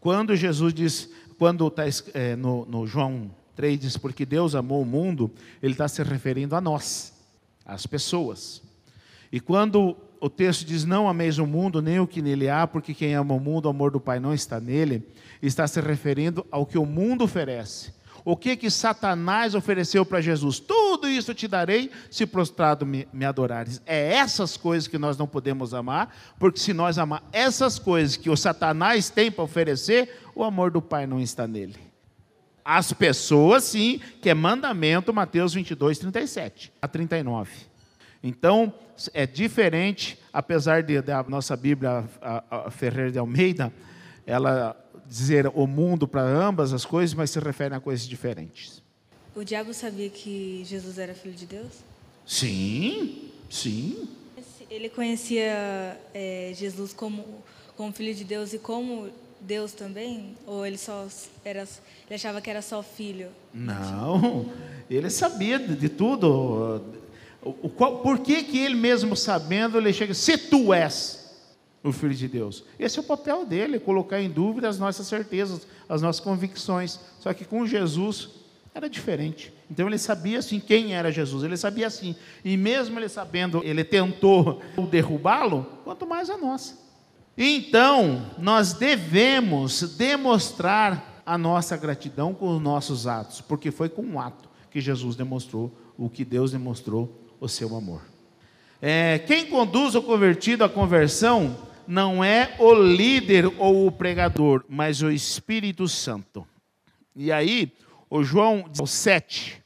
Quando 0.00 0.34
Jesus 0.34 0.72
diz, 0.72 1.10
quando 1.38 1.68
está 1.68 1.82
é, 2.14 2.34
no, 2.34 2.64
no 2.64 2.86
João 2.86 3.30
3, 3.60 3.78
diz, 3.78 3.96
porque 3.98 4.24
Deus 4.24 4.54
amou 4.54 4.80
o 4.80 4.86
mundo, 4.86 5.30
ele 5.62 5.74
está 5.74 5.86
se 5.86 6.02
referindo 6.02 6.56
a 6.56 6.62
nós, 6.62 7.12
às 7.62 7.86
pessoas. 7.86 8.62
E 9.30 9.38
quando 9.38 9.94
o 10.18 10.30
texto 10.30 10.64
diz, 10.64 10.86
não 10.86 11.06
ameis 11.06 11.36
o 11.36 11.46
mundo, 11.46 11.82
nem 11.82 12.00
o 12.00 12.06
que 12.06 12.22
nele 12.22 12.48
há, 12.48 12.66
porque 12.66 12.94
quem 12.94 13.14
ama 13.14 13.34
o 13.34 13.38
mundo, 13.38 13.66
o 13.66 13.68
amor 13.68 13.90
do 13.90 14.00
Pai 14.00 14.18
não 14.18 14.32
está 14.32 14.58
nele, 14.58 15.06
está 15.42 15.68
se 15.68 15.78
referindo 15.78 16.46
ao 16.50 16.64
que 16.64 16.78
o 16.78 16.86
mundo 16.86 17.22
oferece. 17.22 17.92
O 18.24 18.34
que 18.34 18.56
que 18.56 18.70
Satanás 18.70 19.54
ofereceu 19.54 20.06
para 20.06 20.22
Jesus? 20.22 20.58
Tudo 20.58 21.06
isso 21.06 21.34
te 21.34 21.46
darei 21.46 21.90
se 22.10 22.24
prostrado 22.24 22.86
me, 22.86 23.06
me 23.12 23.26
adorares. 23.26 23.82
É 23.84 24.14
essas 24.14 24.56
coisas 24.56 24.88
que 24.88 24.96
nós 24.96 25.18
não 25.18 25.26
podemos 25.26 25.74
amar, 25.74 26.16
porque 26.38 26.58
se 26.58 26.72
nós 26.72 26.96
amar 26.96 27.22
essas 27.30 27.78
coisas 27.78 28.16
que 28.16 28.30
o 28.30 28.36
Satanás 28.38 29.10
tem 29.10 29.30
para 29.30 29.44
oferecer, 29.44 30.18
o 30.34 30.42
amor 30.42 30.70
do 30.70 30.80
Pai 30.80 31.06
não 31.06 31.20
está 31.20 31.46
nele. 31.46 31.89
As 32.72 32.92
pessoas, 32.92 33.64
sim, 33.64 34.00
que 34.22 34.30
é 34.30 34.34
mandamento, 34.34 35.12
Mateus 35.12 35.52
22, 35.54 35.98
37 35.98 36.72
a 36.80 36.86
39. 36.86 37.50
Então, 38.22 38.72
é 39.12 39.26
diferente, 39.26 40.16
apesar 40.32 40.84
de, 40.84 41.02
da 41.02 41.20
nossa 41.24 41.56
Bíblia, 41.56 42.04
a, 42.22 42.66
a 42.68 42.70
Ferreira 42.70 43.10
de 43.10 43.18
Almeida, 43.18 43.72
ela 44.24 44.76
dizer 45.04 45.50
o 45.52 45.66
mundo 45.66 46.06
para 46.06 46.22
ambas 46.22 46.72
as 46.72 46.84
coisas, 46.84 47.12
mas 47.12 47.32
se 47.32 47.40
refere 47.40 47.74
a 47.74 47.80
coisas 47.80 48.06
diferentes. 48.06 48.80
O 49.34 49.42
diabo 49.42 49.74
sabia 49.74 50.08
que 50.08 50.62
Jesus 50.64 50.96
era 50.96 51.12
filho 51.12 51.34
de 51.34 51.46
Deus? 51.46 51.72
Sim, 52.24 53.32
sim. 53.50 54.08
Ele 54.70 54.88
conhecia 54.88 56.00
é, 56.14 56.52
Jesus 56.54 56.92
como, 56.92 57.42
como 57.76 57.92
filho 57.92 58.14
de 58.14 58.22
Deus 58.22 58.52
e 58.52 58.60
como 58.60 59.10
Deus 59.40 59.72
também? 59.72 60.34
Ou 60.46 60.66
ele 60.66 60.78
só 60.78 61.06
era, 61.44 61.60
ele 62.06 62.14
achava 62.14 62.40
que 62.40 62.50
era 62.50 62.62
só 62.62 62.82
filho? 62.82 63.28
Não, 63.52 64.50
ele 64.88 65.10
sabia 65.10 65.58
de, 65.58 65.88
tudo. 65.88 66.82
O, 67.42 67.50
o, 67.62 67.70
por 67.70 68.18
que, 68.18 68.42
que 68.44 68.58
ele 68.58 68.74
mesmo 68.74 69.16
sabendo, 69.16 69.78
ele 69.78 69.92
chega, 69.92 70.14
se 70.14 70.36
tu 70.36 70.74
és, 70.74 71.20
o 71.82 71.92
Filho 71.92 72.14
de 72.14 72.28
Deus. 72.28 72.64
Esse 72.78 72.98
é 72.98 73.02
o 73.02 73.04
papel 73.04 73.44
dele, 73.46 73.78
colocar 73.78 74.20
em 74.20 74.28
dúvida 74.28 74.68
as 74.68 74.78
nossas 74.78 75.06
certezas, 75.06 75.66
as 75.88 76.02
nossas 76.02 76.20
convicções. 76.20 77.00
Só 77.18 77.32
que 77.32 77.44
com 77.44 77.66
Jesus 77.66 78.28
era 78.74 78.88
diferente. 78.88 79.52
Então 79.70 79.86
ele 79.86 79.98
sabia 79.98 80.38
assim 80.38 80.60
quem 80.60 80.94
era 80.94 81.10
Jesus, 81.10 81.42
ele 81.42 81.56
sabia 81.56 81.86
assim. 81.86 82.14
E 82.44 82.56
mesmo 82.56 82.98
ele 82.98 83.08
sabendo, 83.08 83.62
ele 83.64 83.82
tentou 83.82 84.60
derrubá-lo, 84.90 85.66
quanto 85.84 86.06
mais 86.06 86.28
a 86.28 86.36
nossa. 86.36 86.89
Então, 87.36 88.30
nós 88.38 88.72
devemos 88.74 89.96
demonstrar 89.96 91.22
a 91.24 91.38
nossa 91.38 91.76
gratidão 91.76 92.34
com 92.34 92.56
os 92.56 92.60
nossos 92.60 93.06
atos, 93.06 93.40
porque 93.40 93.70
foi 93.70 93.88
com 93.88 94.02
um 94.02 94.20
ato 94.20 94.48
que 94.70 94.80
Jesus 94.80 95.16
demonstrou 95.16 95.72
o 95.96 96.08
que 96.08 96.24
Deus 96.24 96.52
demonstrou 96.52 97.20
o 97.40 97.48
seu 97.48 97.76
amor. 97.76 98.02
É, 98.82 99.18
quem 99.18 99.46
conduz 99.46 99.94
o 99.94 100.02
convertido 100.02 100.64
à 100.64 100.68
conversão 100.68 101.56
não 101.86 102.22
é 102.22 102.54
o 102.58 102.72
líder 102.72 103.46
ou 103.58 103.86
o 103.86 103.92
pregador, 103.92 104.64
mas 104.68 105.02
o 105.02 105.10
Espírito 105.10 105.86
Santo. 105.88 106.46
E 107.14 107.30
aí, 107.30 107.72
o 108.08 108.22
João 108.22 108.64
7. 108.84 109.62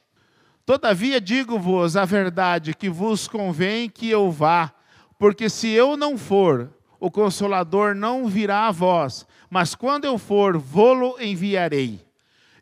Todavia 0.65 1.21
digo-vos 1.21 1.95
a 1.95 2.05
verdade, 2.05 2.73
que 2.73 2.89
vos 2.89 3.27
convém 3.27 3.89
que 3.89 4.09
eu 4.09 4.31
vá, 4.31 4.73
porque 5.17 5.49
se 5.49 5.69
eu 5.69 5.95
não 5.95 6.17
for, 6.17 6.69
o 7.05 7.11
consolador 7.11 7.93
não 7.93 8.25
virá 8.25 8.67
a 8.67 8.71
vós, 8.71 9.27
mas 9.47 9.75
quando 9.75 10.05
eu 10.05 10.17
for, 10.17 10.57
vou-lo 10.57 11.15
enviarei. 11.21 12.03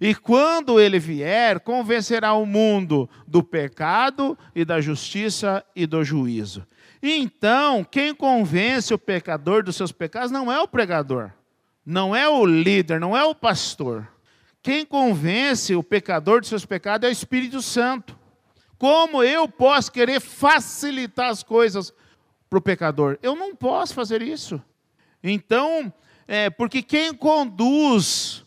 E 0.02 0.14
quando 0.14 0.82
ele 0.82 1.00
vier, 1.00 1.62
convencerá 1.62 2.34
o 2.34 2.46
mundo 2.46 3.10
do 3.26 3.42
pecado 3.42 4.38
e 4.54 4.66
da 4.66 4.82
justiça 4.82 5.64
e 5.74 5.88
do 5.88 6.04
juízo. 6.04 6.68
Então, 7.02 7.86
quem 7.86 8.14
convence 8.14 8.94
o 8.94 9.00
pecador 9.00 9.64
dos 9.64 9.78
seus 9.78 9.94
pecados 9.94 10.30
não 10.30 10.52
é 10.52 10.60
o 10.60 10.68
pregador, 10.68 11.32
não 11.86 12.14
é 12.14 12.28
o 12.28 12.46
líder, 12.46 13.00
não 13.00 13.16
é 13.16 13.24
o 13.24 13.34
pastor. 13.34 14.06
Quem 14.62 14.86
convence 14.86 15.74
o 15.74 15.82
pecador 15.82 16.42
dos 16.42 16.50
seus 16.50 16.66
pecados 16.66 17.08
é 17.08 17.10
o 17.10 17.14
Espírito 17.14 17.62
Santo. 17.62 18.20
Como 18.78 19.24
eu 19.24 19.48
posso 19.48 19.90
querer 19.90 20.20
facilitar 20.20 21.30
as 21.30 21.44
coisas 21.44 21.94
para 22.54 22.60
o 22.60 22.62
pecador? 22.62 23.18
Eu 23.24 23.36
não 23.36 23.56
posso 23.56 23.96
fazer 23.96 24.22
isso. 24.22 24.62
Então, 25.24 25.92
é, 26.28 26.52
porque 26.52 26.84
quem 26.84 27.12
conduz 27.12 28.46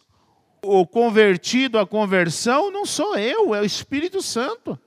o 0.62 0.86
convertido 0.86 1.76
à 1.78 1.86
conversão 1.86 2.70
não 2.70 2.86
sou 2.86 3.16
eu, 3.16 3.52
é 3.52 3.60
o 3.60 3.64
Espírito 3.64 4.22
Santo. 4.22 4.78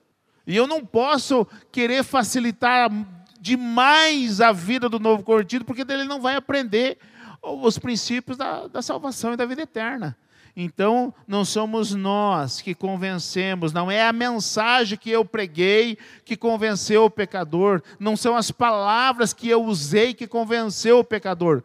E 0.47 0.55
eu 0.55 0.65
não 0.65 0.85
posso 0.85 1.45
querer 1.69 2.03
facilitar 2.03 2.89
demais 3.41 4.39
a 4.39 4.53
vida 4.53 4.87
do 4.87 4.99
novo 4.99 5.23
convertido, 5.23 5.65
porque 5.65 5.81
ele 5.81 6.05
não 6.05 6.21
vai 6.21 6.35
aprender 6.35 6.97
os 7.41 7.77
princípios 7.77 8.37
da, 8.37 8.67
da 8.67 8.81
salvação 8.81 9.33
e 9.33 9.37
da 9.37 9.45
vida 9.45 9.63
eterna. 9.63 10.17
Então, 10.61 11.13
não 11.25 11.45
somos 11.45 11.95
nós 11.95 12.59
que 12.59 12.75
convencemos, 12.75 13.71
não 13.71 13.89
é 13.89 14.05
a 14.05 14.11
mensagem 14.11 14.97
que 14.97 15.09
eu 15.09 15.23
preguei 15.23 15.97
que 16.25 16.35
convenceu 16.35 17.05
o 17.05 17.09
pecador, 17.09 17.81
não 17.97 18.17
são 18.17 18.35
as 18.35 18.51
palavras 18.51 19.31
que 19.31 19.47
eu 19.47 19.63
usei 19.63 20.13
que 20.13 20.27
convenceu 20.27 20.99
o 20.99 21.03
pecador. 21.03 21.63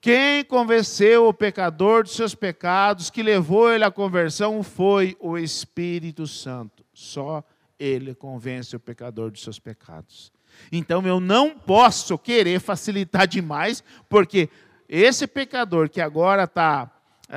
Quem 0.00 0.44
convenceu 0.44 1.28
o 1.28 1.32
pecador 1.32 2.02
dos 2.02 2.16
seus 2.16 2.34
pecados, 2.34 3.10
que 3.10 3.22
levou 3.22 3.72
ele 3.72 3.84
à 3.84 3.92
conversão, 3.92 4.60
foi 4.60 5.16
o 5.20 5.38
Espírito 5.38 6.26
Santo. 6.26 6.84
Só 6.92 7.44
ele 7.78 8.12
convence 8.12 8.74
o 8.74 8.80
pecador 8.80 9.30
dos 9.30 9.44
seus 9.44 9.60
pecados. 9.60 10.32
Então 10.72 11.06
eu 11.06 11.20
não 11.20 11.56
posso 11.56 12.18
querer 12.18 12.58
facilitar 12.58 13.28
demais, 13.28 13.84
porque 14.08 14.48
esse 14.88 15.28
pecador 15.28 15.88
que 15.88 16.00
agora 16.00 16.42
está 16.42 16.90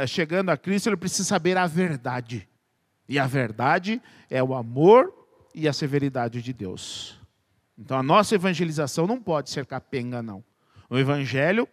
chegando 0.08 0.50
a 0.50 0.58
Cristo, 0.58 0.90
ele 0.90 0.98
precisa 0.98 1.24
saber 1.24 1.58
a 1.58 1.68
verdade. 1.68 2.48
E 3.08 3.18
a 3.18 3.26
verdade 3.26 4.02
é 4.30 4.44
o 4.44 4.54
amor 4.54 5.14
e 5.54 5.68
a 5.68 5.74
severidade 5.74 6.42
de 6.42 6.54
Deus. 6.54 7.20
Então 7.78 7.98
a 7.98 8.04
nossa 8.04 8.36
evangelização 8.36 9.08
não 9.08 9.20
pode 9.20 9.50
ser 9.50 9.66
capenga, 9.66 10.22
não. 10.22 10.44
O 10.90 10.98
evangelho, 10.98 11.68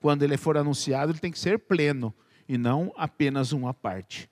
quando 0.00 0.22
ele 0.22 0.36
for 0.36 0.56
anunciado, 0.56 1.12
ele 1.12 1.18
tem 1.18 1.32
que 1.32 1.38
ser 1.38 1.58
pleno 1.58 2.14
e 2.48 2.56
não 2.56 2.92
apenas 2.96 3.52
uma 3.52 3.74
parte. 3.74 4.30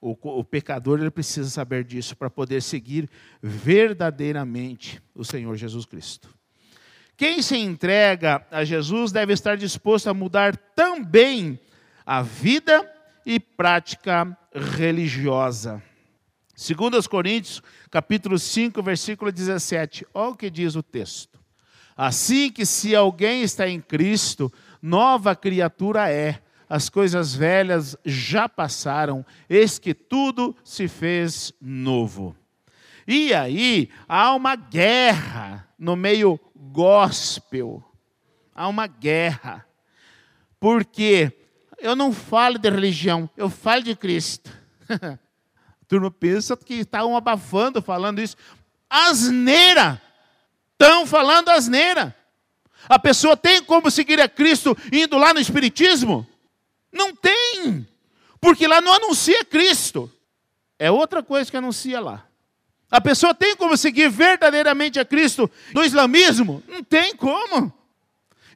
O, 0.00 0.16
o 0.40 0.44
pecador 0.44 0.98
ele 0.98 1.10
precisa 1.10 1.48
saber 1.48 1.84
disso 1.84 2.16
para 2.16 2.30
poder 2.30 2.62
seguir 2.62 3.08
verdadeiramente 3.42 5.00
o 5.14 5.24
Senhor 5.24 5.56
Jesus 5.56 5.84
Cristo. 5.84 6.28
Quem 7.16 7.42
se 7.42 7.56
entrega 7.56 8.46
a 8.50 8.64
Jesus 8.64 9.12
deve 9.12 9.34
estar 9.34 9.56
disposto 9.56 10.08
a 10.08 10.14
mudar 10.14 10.56
também 10.56 11.60
a 12.10 12.22
vida 12.22 12.92
e 13.24 13.38
prática 13.38 14.36
religiosa. 14.52 15.80
Segundo 16.56 16.98
os 16.98 17.06
Coríntios, 17.06 17.62
capítulo 17.88 18.36
5, 18.36 18.82
versículo 18.82 19.30
17. 19.30 20.04
Olha 20.12 20.30
o 20.30 20.34
que 20.34 20.50
diz 20.50 20.74
o 20.74 20.82
texto. 20.82 21.38
Assim 21.96 22.50
que 22.50 22.66
se 22.66 22.96
alguém 22.96 23.42
está 23.42 23.68
em 23.68 23.80
Cristo, 23.80 24.52
nova 24.82 25.36
criatura 25.36 26.10
é 26.10 26.42
as 26.68 26.88
coisas 26.88 27.32
velhas 27.32 27.96
já 28.04 28.48
passaram, 28.48 29.24
eis 29.48 29.78
que 29.78 29.94
tudo 29.94 30.56
se 30.64 30.88
fez 30.88 31.52
novo. 31.60 32.36
E 33.06 33.32
aí 33.32 33.88
há 34.08 34.34
uma 34.34 34.56
guerra 34.56 35.64
no 35.78 35.94
meio 35.94 36.40
gospel. 36.56 37.84
Há 38.52 38.66
uma 38.66 38.88
guerra. 38.88 39.64
Porque 40.58 41.39
eu 41.80 41.96
não 41.96 42.12
falo 42.12 42.58
de 42.58 42.68
religião, 42.68 43.28
eu 43.36 43.50
falo 43.50 43.82
de 43.82 43.96
Cristo. 43.96 44.50
A 44.88 45.84
turma 45.88 46.10
pensa 46.10 46.56
que 46.56 46.74
estão 46.74 47.16
abafando 47.16 47.82
falando 47.82 48.20
isso. 48.20 48.36
Asneira! 48.88 50.00
Estão 50.72 51.06
falando 51.06 51.50
asneira. 51.50 52.16
A 52.88 52.98
pessoa 52.98 53.36
tem 53.36 53.62
como 53.62 53.90
seguir 53.90 54.20
a 54.20 54.28
Cristo 54.28 54.76
indo 54.90 55.18
lá 55.18 55.34
no 55.34 55.40
Espiritismo? 55.40 56.26
Não 56.92 57.14
tem, 57.14 57.86
porque 58.40 58.66
lá 58.66 58.80
não 58.80 58.92
anuncia 58.94 59.44
Cristo. 59.44 60.10
É 60.78 60.90
outra 60.90 61.22
coisa 61.22 61.50
que 61.50 61.56
anuncia 61.56 62.00
lá. 62.00 62.26
A 62.90 63.00
pessoa 63.00 63.34
tem 63.34 63.54
como 63.54 63.76
seguir 63.76 64.08
verdadeiramente 64.08 64.98
a 64.98 65.04
Cristo 65.04 65.48
no 65.72 65.84
islamismo? 65.84 66.62
Não 66.66 66.82
tem 66.82 67.14
como. 67.14 67.72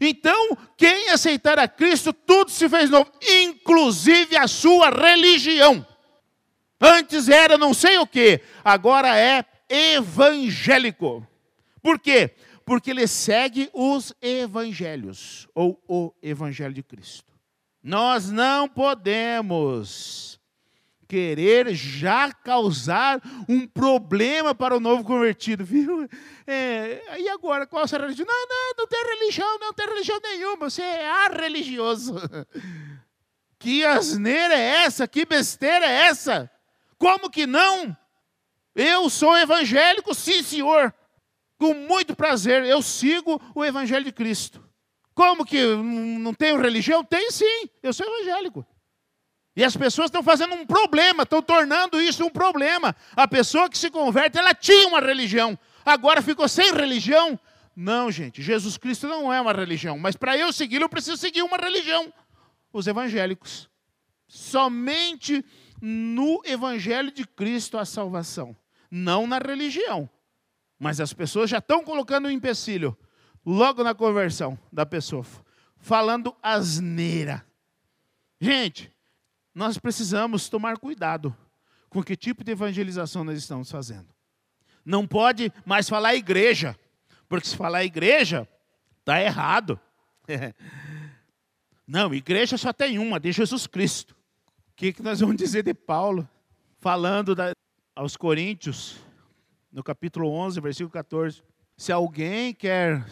Então, 0.01 0.57
quem 0.77 1.11
aceitar 1.11 1.59
a 1.59 1.69
Cristo, 1.69 2.13
tudo 2.13 2.51
se 2.51 2.69
fez 2.69 2.91
novo, 2.91 3.11
inclusive 3.23 4.37
a 4.37 4.49
sua 4.49 4.91
religião. 4.91 5.87
Antes 6.81 7.29
era 7.29 7.57
não 7.57 7.73
sei 7.73 7.99
o 7.99 8.07
que, 8.07 8.41
agora 8.65 9.19
é 9.19 9.45
evangélico. 9.69 11.27
Por 11.83 11.99
quê? 11.99 12.35
Porque 12.65 12.91
ele 12.91 13.07
segue 13.07 13.71
os 13.73 14.13
evangelhos, 14.21 15.49
ou 15.55 15.83
o 15.87 16.13
evangelho 16.23 16.75
de 16.75 16.83
Cristo. 16.83 17.33
Nós 17.83 18.31
não 18.31 18.69
podemos 18.69 20.34
querer 21.15 21.73
já 21.73 22.33
causar 22.33 23.23
um 23.49 23.69
problema 23.69 24.53
para 24.53 24.77
o 24.77 24.81
novo 24.81 25.05
convertido, 25.05 25.63
viu? 25.65 26.09
É, 26.45 27.21
e 27.21 27.29
agora, 27.29 27.69
qual 27.69 27.85
é 27.85 27.97
a 27.97 27.99
religião? 28.01 28.27
Não, 28.27 28.49
não, 28.49 28.75
não 28.79 28.87
tem 28.89 29.05
religião, 29.05 29.59
não 29.61 29.73
tem 29.73 29.87
religião 29.87 30.19
nenhuma, 30.21 30.69
você 30.69 30.83
é 30.83 31.09
arreligioso. 31.09 32.15
Que 33.57 33.83
asneira 33.83 34.53
é 34.53 34.85
essa? 34.85 35.09
Que 35.09 35.25
besteira 35.25 35.87
é 35.87 36.09
essa? 36.09 36.51
Como 36.99 37.31
que 37.31 37.47
não? 37.47 37.97
Eu 38.75 39.09
sou 39.09 39.35
evangélico, 39.39 40.15
sim, 40.15 40.43
senhor. 40.43 40.93
Com 41.57 41.73
muito 41.73 42.15
prazer, 42.15 42.63
eu 42.65 42.83
sigo 42.83 43.41
o 43.55 43.65
evangelho 43.65 44.05
de 44.05 44.13
Cristo. 44.13 44.63
Como 45.15 45.47
que 45.47 45.65
não 45.65 46.35
tenho 46.35 46.61
religião? 46.61 47.03
Tem 47.03 47.31
sim, 47.31 47.71
eu 47.83 47.95
sou 47.95 48.05
evangélico. 48.07 48.67
E 49.57 49.63
as 49.63 49.77
pessoas 49.77 50.07
estão 50.07 50.23
fazendo 50.23 50.55
um 50.55 50.67
problema, 50.67 51.23
estão 51.23 51.41
tornando 51.41 52.01
isso 52.01 52.25
um 52.25 52.31
problema. 52.31 52.95
A 53.15 53.29
pessoa 53.29 53.69
que 53.69 53.79
se 53.79 53.91
converte, 53.91 54.37
ela 54.37 54.53
tinha 54.53 54.89
uma 54.89 55.01
religião, 55.01 55.57
agora 55.85 56.21
ficou 56.21 56.49
sem 56.49 56.73
religião. 56.73 57.39
Não, 57.77 58.11
gente, 58.11 58.43
Jesus 58.43 58.77
Cristo 58.77 59.07
não 59.07 59.33
é 59.33 59.41
uma 59.41 59.53
religião, 59.53 59.99
mas 59.99 60.17
para 60.17 60.37
eu 60.37 60.53
segui-lo, 60.53 60.85
eu 60.85 60.89
preciso 60.89 61.17
seguir 61.17 61.43
uma 61.43 61.57
religião. 61.57 62.13
Os 62.73 62.87
evangélicos. 62.87 63.69
Somente 64.27 65.45
no 65.81 66.41
evangelho 66.45 67.13
de 67.13 67.27
Cristo 67.27 67.79
a 67.79 67.85
salvação, 67.85 68.57
não 68.91 69.27
na 69.27 69.39
religião. 69.39 70.09
Mas 70.79 71.01
as 71.01 71.13
pessoas 71.13 71.51
já 71.51 71.59
estão 71.59 71.85
colocando 71.85 72.27
um 72.27 72.31
empecilho 72.31 72.97
logo 73.45 73.85
na 73.85 73.95
conversão 73.95 74.59
da 74.73 74.87
pessoa, 74.87 75.25
falando 75.77 76.35
asneira. 76.43 77.47
Gente, 78.41 78.94
nós 79.55 79.79
precisamos 79.79 80.49
tomar 80.49 80.79
cuidado 80.79 81.35
com 81.89 82.03
que 82.03 82.17
tipo 82.17 82.43
de 82.43 82.53
evangelização 82.53 83.23
nós 83.23 83.39
estamos 83.39 83.71
fazendo. 83.71 84.09
Não 84.85 85.07
pode 85.07 85.53
mais 85.65 85.89
falar 85.89 86.17
igreja, 86.17 86.77
porque 87.29 87.47
se 87.47 87.57
falar 87.57 87.85
igreja, 87.85 88.49
está 88.99 89.23
errado. 89.23 89.79
Não, 91.87 92.13
igreja 92.15 92.59
só 92.59 92.73
tem 92.73 92.99
uma, 92.99 93.21
de 93.21 93.31
Jesus 93.31 93.67
Cristo. 93.67 94.13
O 94.13 94.77
que, 94.77 94.93
que 94.93 95.03
nós 95.03 95.21
vamos 95.21 95.37
dizer 95.37 95.63
de 95.63 95.73
Paulo? 95.73 96.29
Falando 96.81 97.35
da, 97.35 97.53
aos 97.95 98.17
Coríntios, 98.17 98.99
no 99.71 99.85
capítulo 99.85 100.29
11, 100.31 100.61
versículo 100.61 100.91
14. 100.91 101.43
Se 101.77 101.93
alguém 101.93 102.53
quer 102.53 103.07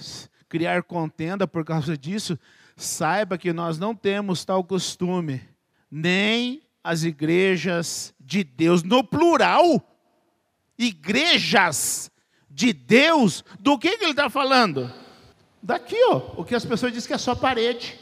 criar 0.49 0.83
contenda 0.83 1.47
por 1.47 1.65
causa 1.65 1.97
disso, 1.97 2.39
saiba 2.77 3.39
que 3.39 3.53
nós 3.53 3.79
não 3.79 3.95
temos 3.95 4.45
tal 4.45 4.65
costume 4.65 5.52
nem 5.93 6.63
as 6.83 7.05
igrejas 7.05 8.15
de 8.19 8.43
Deus, 8.43 8.83
no 8.83 9.05
plural, 9.05 9.79
igrejas 10.79 12.11
de 12.49 12.73
Deus, 12.73 13.45
do 13.61 13.79
que, 13.79 13.99
que 13.99 14.05
ele 14.05 14.13
está 14.13 14.31
falando? 14.31 14.91
Daqui, 15.63 15.97
ó, 16.09 16.33
o 16.39 16.45
que 16.45 16.55
as 16.55 16.65
pessoas 16.65 16.95
dizem 16.95 17.09
que 17.09 17.13
é 17.13 17.19
só 17.19 17.35
parede. 17.35 17.99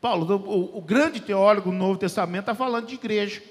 Paulo, 0.00 0.36
o, 0.36 0.78
o 0.78 0.80
grande 0.80 1.20
teólogo 1.20 1.70
do 1.70 1.76
Novo 1.76 1.98
Testamento, 1.98 2.44
está 2.44 2.54
falando 2.54 2.86
de 2.86 2.94
igreja. 2.94 3.42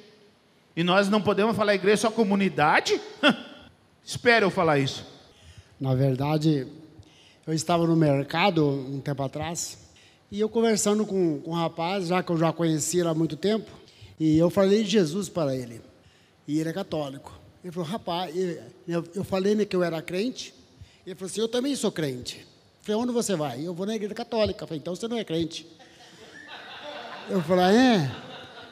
E 0.76 0.84
nós 0.84 1.08
não 1.08 1.22
podemos 1.22 1.56
falar 1.56 1.76
igreja 1.76 1.98
só 1.98 2.12
comunidade? 2.12 3.00
Espere 4.04 4.44
eu 4.44 4.50
falar 4.50 4.80
isso. 4.80 5.06
Na 5.80 5.94
verdade, 5.94 6.68
eu 7.46 7.54
estava 7.54 7.86
no 7.86 7.96
mercado 7.96 8.68
um 8.68 9.00
tempo 9.00 9.22
atrás 9.22 9.87
e 10.32 10.40
eu 10.40 10.50
conversando 10.50 11.06
com, 11.06 11.40
com 11.40 11.52
um 11.52 11.56
rapaz, 11.56 12.08
já 12.08 12.22
que 12.22 12.32
eu 12.32 12.38
já 12.38 12.52
conhecia 12.52 13.08
há 13.08 13.14
muito 13.14 13.38
tempo, 13.38 13.72
e 14.20 14.38
eu 14.38 14.50
falei 14.50 14.84
de 14.84 14.90
Jesus 14.90 15.30
para 15.30 15.56
ele. 15.56 15.82
E 16.48 16.60
ele 16.60 16.70
é 16.70 16.74
católico. 16.74 17.40
Ele 17.64 17.72
falou, 17.72 17.90
rapaz, 17.90 18.34
eu, 18.88 19.04
eu 19.14 19.24
falei 19.24 19.66
que 19.66 19.76
eu 19.76 19.84
era 19.84 20.02
crente. 20.02 20.54
Ele 21.06 21.16
falou 21.16 21.30
assim, 21.30 21.42
eu 21.42 21.48
também 21.48 21.76
sou 21.76 21.92
crente. 21.92 22.40
Eu 22.40 22.84
falei, 22.84 23.02
onde 23.02 23.12
você 23.12 23.36
vai? 23.36 23.66
Eu 23.66 23.74
vou 23.74 23.86
na 23.86 23.96
igreja 23.96 24.14
católica. 24.14 24.64
Eu 24.64 24.68
falei, 24.68 24.80
então 24.80 24.96
você 24.96 25.08
não 25.08 25.18
é 25.18 25.24
crente. 25.24 25.68
Eu 27.30 27.42
falei, 27.42 27.66
ah, 27.66 27.74
é? 27.74 28.12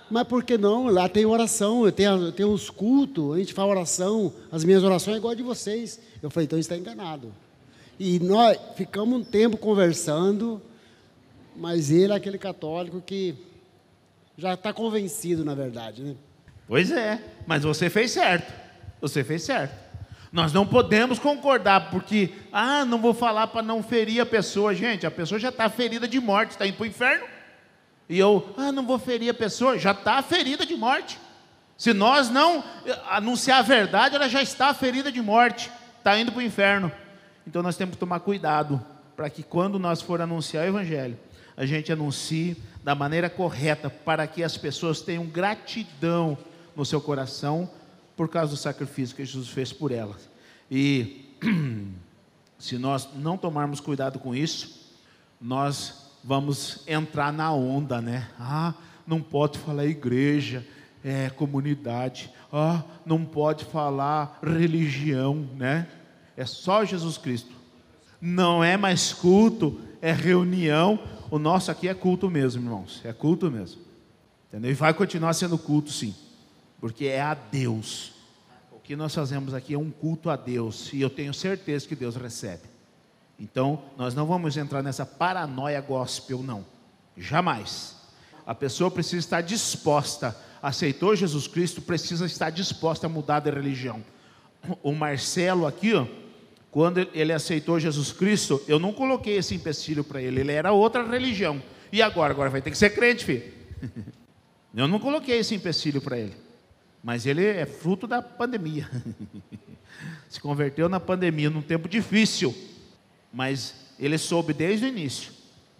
Mas 0.10 0.28
por 0.28 0.44
que 0.44 0.58
não? 0.58 0.88
Lá 0.88 1.10
tem 1.10 1.26
oração, 1.26 1.90
tem, 1.92 2.06
tem 2.34 2.46
uns 2.46 2.70
cultos, 2.70 3.36
a 3.36 3.40
gente 3.40 3.54
faz 3.54 3.68
oração, 3.68 4.32
as 4.52 4.64
minhas 4.64 4.84
orações 4.84 5.16
é 5.16 5.18
igual 5.18 5.32
a 5.32 5.36
de 5.36 5.44
vocês. 5.44 6.00
Eu 6.22 6.30
falei, 6.30 6.46
então 6.46 6.60
está 6.60 6.78
enganado. 6.78 7.34
E 8.00 8.20
nós 8.20 8.58
ficamos 8.76 9.20
um 9.20 9.24
tempo 9.24 9.58
conversando, 9.58 10.62
mas 11.56 11.92
ele 11.92 12.14
é 12.14 12.16
aquele 12.16 12.38
católico 12.38 13.02
que 13.02 13.36
já 14.38 14.54
está 14.54 14.74
convencido, 14.74 15.46
na 15.46 15.56
verdade, 15.56 16.04
né? 16.04 16.16
Pois 16.68 16.92
é, 16.92 17.22
mas 17.46 17.64
você 17.64 17.90
fez 17.90 18.12
certo. 18.12 18.54
Você 19.00 19.24
fez 19.24 19.44
certo. 19.44 19.86
Nós 20.32 20.52
não 20.52 20.66
podemos 20.66 21.20
concordar 21.20 21.90
porque, 21.92 22.34
ah, 22.52 22.84
não 22.84 23.00
vou 23.00 23.14
falar 23.14 23.48
para 23.48 23.62
não 23.62 23.82
ferir 23.82 24.20
a 24.20 24.26
pessoa. 24.26 24.74
Gente, 24.74 25.06
a 25.06 25.12
pessoa 25.12 25.40
já 25.40 25.50
está 25.50 25.70
ferida 25.70 26.08
de 26.08 26.20
morte, 26.20 26.52
está 26.52 26.68
indo 26.68 26.76
para 26.76 26.84
o 26.84 26.88
inferno. 26.88 27.26
E 28.10 28.20
eu, 28.20 28.54
ah, 28.58 28.72
não 28.72 28.86
vou 28.86 29.00
ferir 29.00 29.30
a 29.30 29.34
pessoa, 29.34 29.78
já 29.78 29.92
está 29.92 30.22
ferida 30.22 30.66
de 30.66 30.76
morte. 30.76 31.20
Se 31.78 31.94
nós 31.94 32.30
não 32.30 32.64
anunciar 33.10 33.60
a 33.60 33.62
verdade, 33.62 34.16
ela 34.16 34.28
já 34.28 34.42
está 34.42 34.74
ferida 34.74 35.12
de 35.12 35.22
morte, 35.22 35.72
está 35.98 36.18
indo 36.20 36.32
para 36.32 36.40
o 36.40 36.44
inferno. 36.44 36.92
Então 37.46 37.62
nós 37.62 37.78
temos 37.78 37.96
que 37.96 38.00
tomar 38.00 38.20
cuidado 38.22 38.84
para 39.16 39.30
que 39.30 39.44
quando 39.44 39.80
nós 39.80 40.02
for 40.02 40.22
anunciar 40.22 40.66
o 40.66 40.68
Evangelho, 40.68 41.18
a 41.58 41.66
gente 41.66 41.92
anuncie 41.92 42.58
da 42.84 42.94
maneira 42.94 43.30
correta 43.30 43.90
para 43.90 44.28
que 44.28 44.44
as 44.44 44.58
pessoas 44.58 45.02
tenham 45.02 45.26
gratidão 45.26 46.38
no 46.76 46.86
seu 46.86 47.00
coração 47.00 47.70
por 48.16 48.30
causa 48.30 48.52
do 48.52 48.58
sacrifício 48.58 49.16
que 49.16 49.26
Jesus 49.26 49.50
fez 49.50 49.72
por 49.74 49.92
elas. 49.92 50.30
E 50.70 51.26
se 52.60 52.78
nós 52.78 53.10
não 53.16 53.38
tomarmos 53.38 53.80
cuidado 53.80 54.20
com 54.20 54.36
isso, 54.36 54.94
nós 55.40 56.12
vamos 56.24 56.82
entrar 56.88 57.32
na 57.32 57.52
onda, 57.54 58.02
né? 58.02 58.30
Ah, 58.40 58.74
não 59.06 59.22
pode 59.22 59.60
falar 59.60 59.86
igreja, 59.86 60.66
é 61.04 61.30
comunidade. 61.30 62.32
Ah, 62.52 62.84
não 63.06 63.24
pode 63.24 63.66
falar 63.66 64.40
religião, 64.42 65.48
né? 65.56 65.88
É 66.36 66.46
só 66.46 66.84
Jesus 66.84 67.18
Cristo. 67.18 67.52
Não 68.20 68.64
é 68.64 68.76
mais 68.76 69.14
culto, 69.14 69.80
é 70.02 70.12
reunião. 70.12 71.00
O 71.30 71.40
nosso 71.40 71.72
aqui 71.72 71.88
é 71.88 71.94
culto 71.94 72.30
mesmo, 72.30 72.64
irmãos. 72.64 73.02
É 73.04 73.12
culto 73.12 73.50
mesmo. 73.50 73.82
Entendeu? 74.48 74.72
E 74.72 74.74
vai 74.74 74.94
continuar 74.94 75.34
sendo 75.34 75.58
culto, 75.58 75.92
sim. 75.92 76.16
Porque 76.80 77.06
é 77.06 77.22
a 77.22 77.34
Deus. 77.34 78.14
O 78.72 78.80
que 78.80 78.96
nós 78.96 79.14
fazemos 79.14 79.54
aqui 79.54 79.74
é 79.74 79.78
um 79.78 79.90
culto 79.90 80.30
a 80.30 80.36
Deus. 80.36 80.94
E 80.94 81.02
eu 81.02 81.10
tenho 81.10 81.34
certeza 81.34 81.88
que 81.88 81.96
Deus 81.96 82.16
recebe. 82.16 82.64
Então, 83.40 83.82
nós 83.98 84.14
não 84.14 84.26
vamos 84.26 84.56
entrar 84.56 84.82
nessa 84.82 85.06
paranoia 85.06 85.82
gospel, 85.82 86.44
não. 86.44 86.66
Jamais. 87.18 87.96
A 88.46 88.54
pessoa 88.54 88.92
precisa 88.92 89.20
estar 89.20 89.42
disposta. 89.42 90.36
Aceitou 90.62 91.16
Jesus 91.16 91.48
Cristo, 91.48 91.82
precisa 91.82 92.26
estar 92.26 92.50
disposta 92.50 93.08
a 93.08 93.10
mudar 93.10 93.40
de 93.40 93.50
religião. 93.50 94.04
O 94.82 94.94
Marcelo 94.94 95.66
aqui, 95.66 95.94
ó 95.94 96.06
quando 96.76 97.08
ele 97.14 97.32
aceitou 97.32 97.80
Jesus 97.80 98.12
Cristo, 98.12 98.62
eu 98.68 98.78
não 98.78 98.92
coloquei 98.92 99.38
esse 99.38 99.56
empecilho 99.56 100.04
para 100.04 100.22
ele, 100.22 100.42
ele 100.42 100.52
era 100.52 100.74
outra 100.74 101.08
religião. 101.08 101.64
E 101.90 102.02
agora? 102.02 102.34
Agora 102.34 102.50
vai 102.50 102.62
ter 102.62 102.70
que 102.70 102.78
ser 102.78 102.90
crente, 102.90 103.24
filho. 103.24 103.44
Eu 104.76 104.86
não 104.86 105.00
coloquei 105.00 105.40
esse 105.40 105.56
empecilho 105.56 106.02
para 106.02 106.20
ele. 106.20 106.36
Mas 107.02 107.26
ele 107.26 107.46
é 107.46 107.66
fruto 107.66 108.06
da 108.06 108.22
pandemia. 108.22 108.92
Se 110.28 110.38
converteu 110.42 110.90
na 110.90 111.00
pandemia, 111.00 111.50
num 111.50 111.62
tempo 111.62 111.88
difícil. 111.88 112.54
Mas 113.32 113.74
ele 113.98 114.18
soube 114.18 114.52
desde 114.52 114.84
o 114.84 114.90
início 114.90 115.32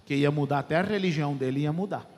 que 0.06 0.16
ia 0.16 0.32
mudar 0.32 0.60
até 0.60 0.78
a 0.78 0.82
religião 0.82 1.36
dele, 1.36 1.60
ia 1.60 1.74
mudar. 1.74 2.10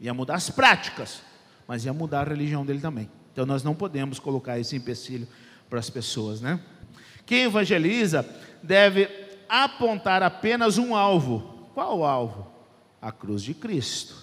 Ia 0.00 0.14
mudar 0.14 0.36
as 0.36 0.48
práticas, 0.48 1.20
mas 1.66 1.84
ia 1.84 1.92
mudar 1.92 2.20
a 2.20 2.30
religião 2.30 2.64
dele 2.64 2.78
também. 2.78 3.10
Então 3.32 3.44
nós 3.44 3.64
não 3.64 3.74
podemos 3.74 4.20
colocar 4.20 4.56
esse 4.56 4.76
empecilho 4.76 5.26
para 5.68 5.80
as 5.80 5.90
pessoas, 5.90 6.40
né? 6.40 6.60
Quem 7.26 7.44
evangeliza 7.44 8.26
deve 8.62 9.08
apontar 9.48 10.22
apenas 10.22 10.78
um 10.78 10.94
alvo. 10.94 11.68
qual 11.74 12.04
alvo? 12.04 12.46
A 13.00 13.10
cruz 13.10 13.42
de 13.42 13.54
Cristo. 13.54 14.14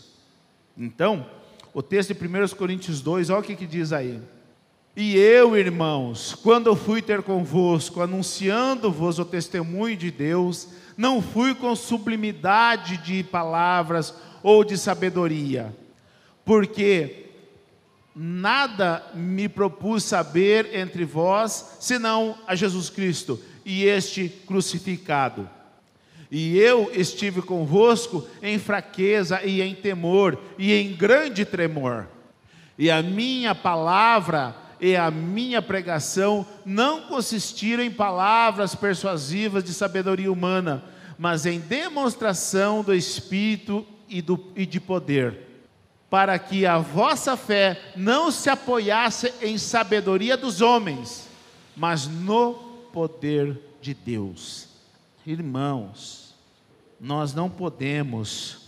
Então, 0.77 1.25
o 1.73 1.81
texto 1.81 2.13
de 2.13 2.27
1 2.27 2.55
Coríntios 2.55 3.01
2, 3.01 3.29
olha 3.29 3.39
o 3.39 3.43
que, 3.43 3.55
que 3.55 3.65
diz 3.65 3.91
aí. 3.91 4.21
E 4.95 5.15
eu, 5.15 5.55
irmãos, 5.55 6.33
quando 6.33 6.75
fui 6.75 7.01
ter 7.01 7.21
convosco, 7.21 8.01
anunciando-vos 8.01 9.19
o 9.19 9.25
testemunho 9.25 9.95
de 9.95 10.09
Deus, 10.09 10.69
não 10.97 11.21
fui 11.21 11.53
com 11.53 11.75
sublimidade 11.75 12.97
de 12.97 13.23
palavras 13.23 14.15
ou 14.41 14.63
de 14.63 14.75
sabedoria, 14.75 15.75
porque 16.43 17.26
nada 18.19 19.03
me 19.13 19.47
propus 19.47 20.03
saber 20.03 20.75
entre 20.75 21.05
vós, 21.05 21.77
senão 21.79 22.35
a 22.47 22.55
Jesus 22.55 22.89
Cristo 22.89 23.39
e 23.63 23.83
este 23.83 24.27
crucificado. 24.27 25.47
E 26.31 26.57
eu 26.57 26.89
estive 26.91 27.43
convosco 27.43 28.27
em 28.41 28.57
fraqueza 28.57 29.43
e 29.43 29.61
em 29.61 29.75
temor 29.75 30.37
e 30.57 30.73
em 30.73 30.93
grande 30.93 31.45
tremor. 31.45 32.07
E 32.75 32.89
a 32.89 33.03
minha 33.03 33.53
palavra 33.53 34.55
e 34.81 34.95
a 34.95 35.11
minha 35.11 35.61
pregação 35.61 36.45
não 36.65 37.01
consistiram 37.01 37.83
em 37.83 37.91
palavras 37.91 38.73
persuasivas 38.73 39.63
de 39.63 39.73
sabedoria 39.73 40.31
humana, 40.31 40.83
mas 41.19 41.45
em 41.45 41.59
demonstração 41.59 42.83
do 42.83 42.93
Espírito 42.93 43.85
e, 44.09 44.21
do, 44.21 44.51
e 44.55 44.65
de 44.65 44.79
poder 44.79 45.46
para 46.09 46.37
que 46.39 46.65
a 46.65 46.77
vossa 46.77 47.35
fé 47.35 47.81
não 47.95 48.31
se 48.31 48.49
apoiasse 48.49 49.33
em 49.41 49.57
sabedoria 49.57 50.37
dos 50.37 50.61
homens, 50.61 51.27
mas 51.75 52.07
no 52.07 52.53
poder 52.93 53.59
de 53.81 53.93
Deus. 53.93 54.69
Irmãos, 55.25 56.33
nós 56.99 57.33
não 57.33 57.49
podemos 57.49 58.59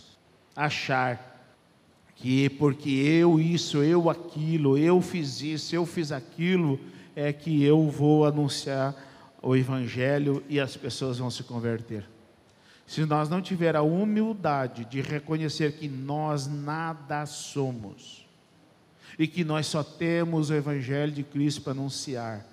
achar 0.54 1.28
que 2.16 2.50
porque 2.50 2.90
eu 2.90 3.40
isso, 3.40 3.78
eu 3.78 4.10
aquilo, 4.10 4.76
eu 4.76 5.00
fiz 5.00 5.40
isso, 5.40 5.74
eu 5.74 5.86
fiz 5.86 6.12
aquilo, 6.12 6.78
é 7.16 7.32
que 7.32 7.64
eu 7.64 7.88
vou 7.88 8.26
anunciar 8.26 8.94
o 9.42 9.56
evangelho 9.56 10.44
e 10.48 10.60
as 10.60 10.76
pessoas 10.76 11.18
vão 11.18 11.30
se 11.30 11.42
converter. 11.42 12.04
Se 12.90 13.06
nós 13.06 13.28
não 13.28 13.40
tiver 13.40 13.76
a 13.76 13.82
humildade 13.82 14.84
de 14.84 15.00
reconhecer 15.00 15.74
que 15.74 15.88
nós 15.88 16.48
nada 16.48 17.24
somos 17.24 18.26
e 19.16 19.28
que 19.28 19.44
nós 19.44 19.68
só 19.68 19.84
temos 19.84 20.50
o 20.50 20.54
Evangelho 20.54 21.12
de 21.12 21.22
Cristo 21.22 21.62
para 21.62 21.70
anunciar, 21.70 22.44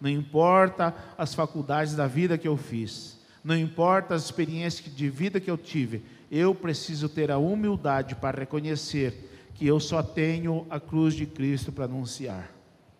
não 0.00 0.08
importa 0.08 0.94
as 1.18 1.34
faculdades 1.34 1.96
da 1.96 2.06
vida 2.06 2.38
que 2.38 2.46
eu 2.46 2.56
fiz, 2.56 3.18
não 3.42 3.56
importa 3.56 4.14
as 4.14 4.26
experiências 4.26 4.94
de 4.94 5.10
vida 5.10 5.40
que 5.40 5.50
eu 5.50 5.58
tive, 5.58 6.04
eu 6.30 6.54
preciso 6.54 7.08
ter 7.08 7.28
a 7.28 7.38
humildade 7.38 8.14
para 8.14 8.38
reconhecer 8.38 9.50
que 9.56 9.66
eu 9.66 9.80
só 9.80 10.04
tenho 10.04 10.68
a 10.70 10.78
cruz 10.78 11.14
de 11.14 11.26
Cristo 11.26 11.72
para 11.72 11.86
anunciar. 11.86 12.48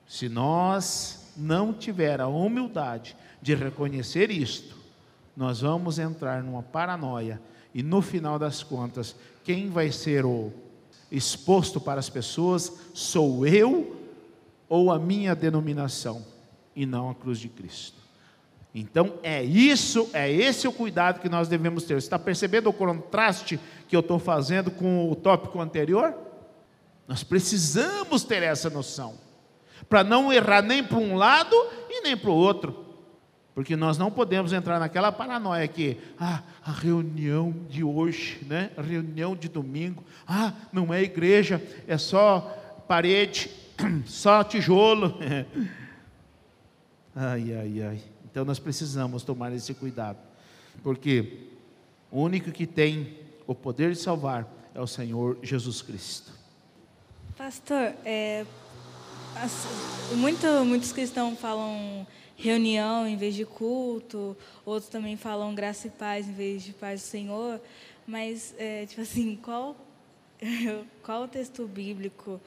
Se 0.08 0.28
nós 0.28 1.32
não 1.36 1.72
tiver 1.72 2.20
a 2.20 2.26
humildade 2.26 3.16
de 3.40 3.54
reconhecer 3.54 4.28
isto, 4.32 4.79
nós 5.40 5.62
vamos 5.62 5.98
entrar 5.98 6.42
numa 6.42 6.62
paranoia 6.62 7.40
e 7.74 7.82
no 7.82 8.02
final 8.02 8.38
das 8.38 8.62
contas, 8.62 9.16
quem 9.42 9.70
vai 9.70 9.90
ser 9.90 10.26
o 10.26 10.52
exposto 11.10 11.80
para 11.80 11.98
as 11.98 12.10
pessoas 12.10 12.70
sou 12.92 13.46
eu 13.46 13.96
ou 14.68 14.92
a 14.92 14.98
minha 14.98 15.34
denominação 15.34 16.22
e 16.76 16.84
não 16.84 17.08
a 17.08 17.14
cruz 17.14 17.38
de 17.38 17.48
Cristo. 17.48 17.96
Então 18.74 19.14
é 19.22 19.42
isso, 19.42 20.10
é 20.12 20.30
esse 20.30 20.68
o 20.68 20.72
cuidado 20.72 21.20
que 21.20 21.28
nós 21.30 21.48
devemos 21.48 21.84
ter. 21.84 21.94
Você 21.94 22.06
está 22.06 22.18
percebendo 22.18 22.68
o 22.68 22.74
contraste 22.74 23.58
que 23.88 23.96
eu 23.96 24.00
estou 24.00 24.18
fazendo 24.18 24.70
com 24.70 25.10
o 25.10 25.16
tópico 25.16 25.58
anterior? 25.58 26.14
Nós 27.08 27.22
precisamos 27.22 28.24
ter 28.24 28.42
essa 28.42 28.68
noção, 28.68 29.14
para 29.88 30.04
não 30.04 30.30
errar 30.30 30.60
nem 30.60 30.84
para 30.84 30.98
um 30.98 31.16
lado 31.16 31.56
e 31.88 32.02
nem 32.02 32.14
para 32.14 32.28
o 32.28 32.34
outro. 32.34 32.89
Porque 33.54 33.76
nós 33.76 33.98
não 33.98 34.10
podemos 34.10 34.52
entrar 34.52 34.78
naquela 34.78 35.10
paranoia 35.10 35.66
que, 35.66 35.98
ah, 36.18 36.42
a 36.64 36.70
reunião 36.70 37.54
de 37.68 37.82
hoje, 37.82 38.38
né? 38.46 38.70
A 38.76 38.82
reunião 38.82 39.34
de 39.34 39.48
domingo, 39.48 40.04
ah, 40.26 40.52
não 40.72 40.94
é 40.94 41.02
igreja, 41.02 41.62
é 41.86 41.98
só 41.98 42.40
parede, 42.86 43.50
só 44.06 44.44
tijolo. 44.44 45.18
ai, 47.14 47.52
ai, 47.54 47.82
ai. 47.82 48.00
Então 48.30 48.44
nós 48.44 48.58
precisamos 48.58 49.24
tomar 49.24 49.52
esse 49.52 49.74
cuidado. 49.74 50.18
Porque 50.82 51.48
o 52.10 52.22
único 52.22 52.52
que 52.52 52.66
tem 52.66 53.18
o 53.46 53.54
poder 53.54 53.92
de 53.92 53.98
salvar 53.98 54.48
é 54.74 54.80
o 54.80 54.86
Senhor 54.86 55.38
Jesus 55.42 55.82
Cristo. 55.82 56.32
Pastor, 57.36 57.94
é, 58.04 58.46
muito, 60.16 60.46
muitos 60.64 60.92
cristãos 60.92 61.38
falam 61.38 62.06
reunião 62.40 63.06
em 63.06 63.16
vez 63.16 63.34
de 63.34 63.44
culto, 63.44 64.36
outros 64.64 64.90
também 64.90 65.16
falam 65.16 65.54
graça 65.54 65.86
e 65.86 65.90
paz 65.90 66.26
em 66.26 66.32
vez 66.32 66.62
de 66.62 66.72
paz 66.72 67.02
do 67.02 67.04
Senhor, 67.04 67.60
mas, 68.06 68.54
é, 68.58 68.86
tipo 68.86 69.02
assim, 69.02 69.38
qual, 69.42 69.76
qual 71.04 71.24
o 71.24 71.28
texto 71.28 71.66
bíblico 71.66 72.40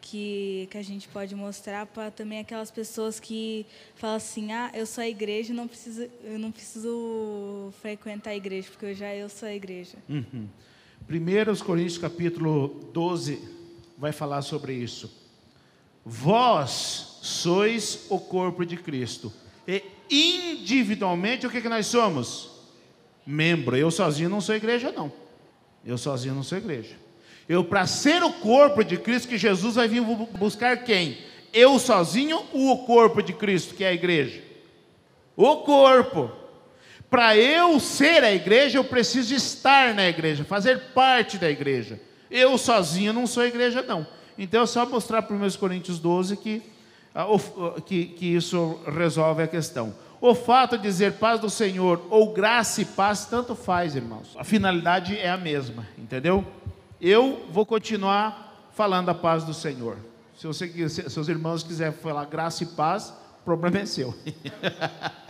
que, 0.00 0.68
que 0.70 0.78
a 0.78 0.82
gente 0.82 1.08
pode 1.08 1.34
mostrar 1.34 1.86
para 1.86 2.10
também 2.10 2.38
aquelas 2.38 2.70
pessoas 2.70 3.18
que 3.18 3.66
falam 3.96 4.16
assim, 4.16 4.52
ah, 4.52 4.70
eu 4.74 4.86
sou 4.86 5.02
a 5.02 5.08
igreja, 5.08 5.52
não 5.54 5.66
preciso, 5.66 6.08
eu 6.22 6.38
não 6.38 6.52
preciso 6.52 7.72
frequentar 7.80 8.30
a 8.30 8.36
igreja, 8.36 8.68
porque 8.70 8.86
eu 8.86 8.94
já 8.94 9.14
eu 9.14 9.28
sou 9.28 9.48
a 9.48 9.54
igreja. 9.54 9.96
Uhum. 10.08 10.46
Primeiro 11.06 11.56
Coríntios 11.64 11.96
capítulo 11.96 12.68
12 12.92 13.40
vai 13.96 14.12
falar 14.12 14.42
sobre 14.42 14.74
isso. 14.74 15.27
Vós 16.10 17.18
sois 17.20 18.06
o 18.08 18.18
corpo 18.18 18.64
de 18.64 18.78
Cristo. 18.78 19.30
E 19.66 19.82
individualmente, 20.10 21.46
o 21.46 21.50
que, 21.50 21.60
que 21.60 21.68
nós 21.68 21.84
somos? 21.84 22.48
Membro. 23.26 23.76
Eu 23.76 23.90
sozinho 23.90 24.30
não 24.30 24.40
sou 24.40 24.54
igreja, 24.54 24.90
não. 24.90 25.12
Eu 25.84 25.98
sozinho 25.98 26.34
não 26.34 26.42
sou 26.42 26.56
igreja. 26.56 26.96
Eu, 27.46 27.62
para 27.62 27.86
ser 27.86 28.22
o 28.22 28.32
corpo 28.32 28.82
de 28.82 28.96
Cristo, 28.96 29.28
que 29.28 29.36
Jesus 29.36 29.74
vai 29.74 29.86
vir 29.86 30.00
buscar 30.00 30.78
quem? 30.82 31.18
Eu 31.52 31.78
sozinho 31.78 32.42
ou 32.54 32.72
o 32.72 32.86
corpo 32.86 33.22
de 33.22 33.34
Cristo, 33.34 33.74
que 33.74 33.84
é 33.84 33.88
a 33.88 33.92
igreja? 33.92 34.42
O 35.36 35.58
corpo. 35.58 36.32
Para 37.10 37.36
eu 37.36 37.78
ser 37.78 38.24
a 38.24 38.32
igreja, 38.32 38.78
eu 38.78 38.84
preciso 38.84 39.34
estar 39.34 39.94
na 39.94 40.08
igreja, 40.08 40.42
fazer 40.42 40.78
parte 40.94 41.36
da 41.36 41.50
igreja. 41.50 42.00
Eu 42.30 42.56
sozinho 42.56 43.12
não 43.12 43.26
sou 43.26 43.44
igreja, 43.44 43.82
não. 43.82 44.06
Então 44.38 44.62
é 44.62 44.66
só 44.66 44.86
mostrar 44.86 45.22
para 45.22 45.36
1 45.36 45.50
Coríntios 45.58 45.98
12 45.98 46.36
que 46.36 46.62
ah, 47.14 47.26
que, 47.84 48.06
que 48.06 48.26
isso 48.26 48.78
resolve 48.86 49.42
a 49.42 49.48
questão. 49.48 49.92
O 50.20 50.34
fato 50.34 50.76
de 50.76 50.84
dizer 50.84 51.14
paz 51.14 51.40
do 51.40 51.50
Senhor 51.50 52.00
ou 52.10 52.32
graça 52.32 52.80
e 52.82 52.84
paz, 52.84 53.26
tanto 53.26 53.54
faz, 53.54 53.96
irmãos. 53.96 54.36
A 54.36 54.44
finalidade 54.44 55.18
é 55.18 55.28
a 55.28 55.36
mesma, 55.36 55.86
entendeu? 55.96 56.44
Eu 57.00 57.46
vou 57.50 57.66
continuar 57.66 58.68
falando 58.72 59.08
a 59.08 59.14
paz 59.14 59.42
do 59.42 59.52
Senhor. 59.54 59.96
Se 60.36 60.46
você, 60.46 60.88
se 60.88 61.10
seus 61.10 61.28
irmãos 61.28 61.62
quiserem 61.64 61.92
falar 61.92 62.24
graça 62.26 62.62
e 62.62 62.66
paz, 62.66 63.12
o 63.40 63.44
problema 63.44 63.78
é 63.78 63.86
seu. 63.86 64.14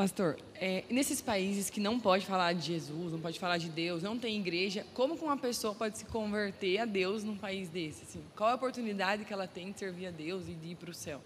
Pastor, 0.00 0.38
é, 0.54 0.82
nesses 0.88 1.20
países 1.20 1.68
que 1.68 1.78
não 1.78 2.00
pode 2.00 2.24
falar 2.24 2.54
de 2.54 2.64
Jesus, 2.64 3.12
não 3.12 3.20
pode 3.20 3.38
falar 3.38 3.58
de 3.58 3.68
Deus, 3.68 4.02
não 4.02 4.18
tem 4.18 4.34
igreja, 4.38 4.86
como 4.94 5.14
que 5.14 5.22
uma 5.22 5.36
pessoa 5.36 5.74
pode 5.74 5.98
se 5.98 6.06
converter 6.06 6.78
a 6.78 6.86
Deus 6.86 7.22
num 7.22 7.36
país 7.36 7.68
desse? 7.68 8.04
Assim, 8.04 8.22
qual 8.34 8.48
a 8.48 8.54
oportunidade 8.54 9.26
que 9.26 9.32
ela 9.34 9.46
tem 9.46 9.72
de 9.72 9.78
servir 9.78 10.06
a 10.06 10.10
Deus 10.10 10.48
e 10.48 10.54
de 10.54 10.68
ir 10.68 10.76
para 10.76 10.88
o 10.88 10.94
céu? 10.94 11.20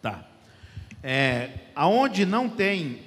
Tá. 0.00 0.24
É, 1.02 1.50
aonde 1.74 2.24
não 2.24 2.48
tem, 2.48 3.00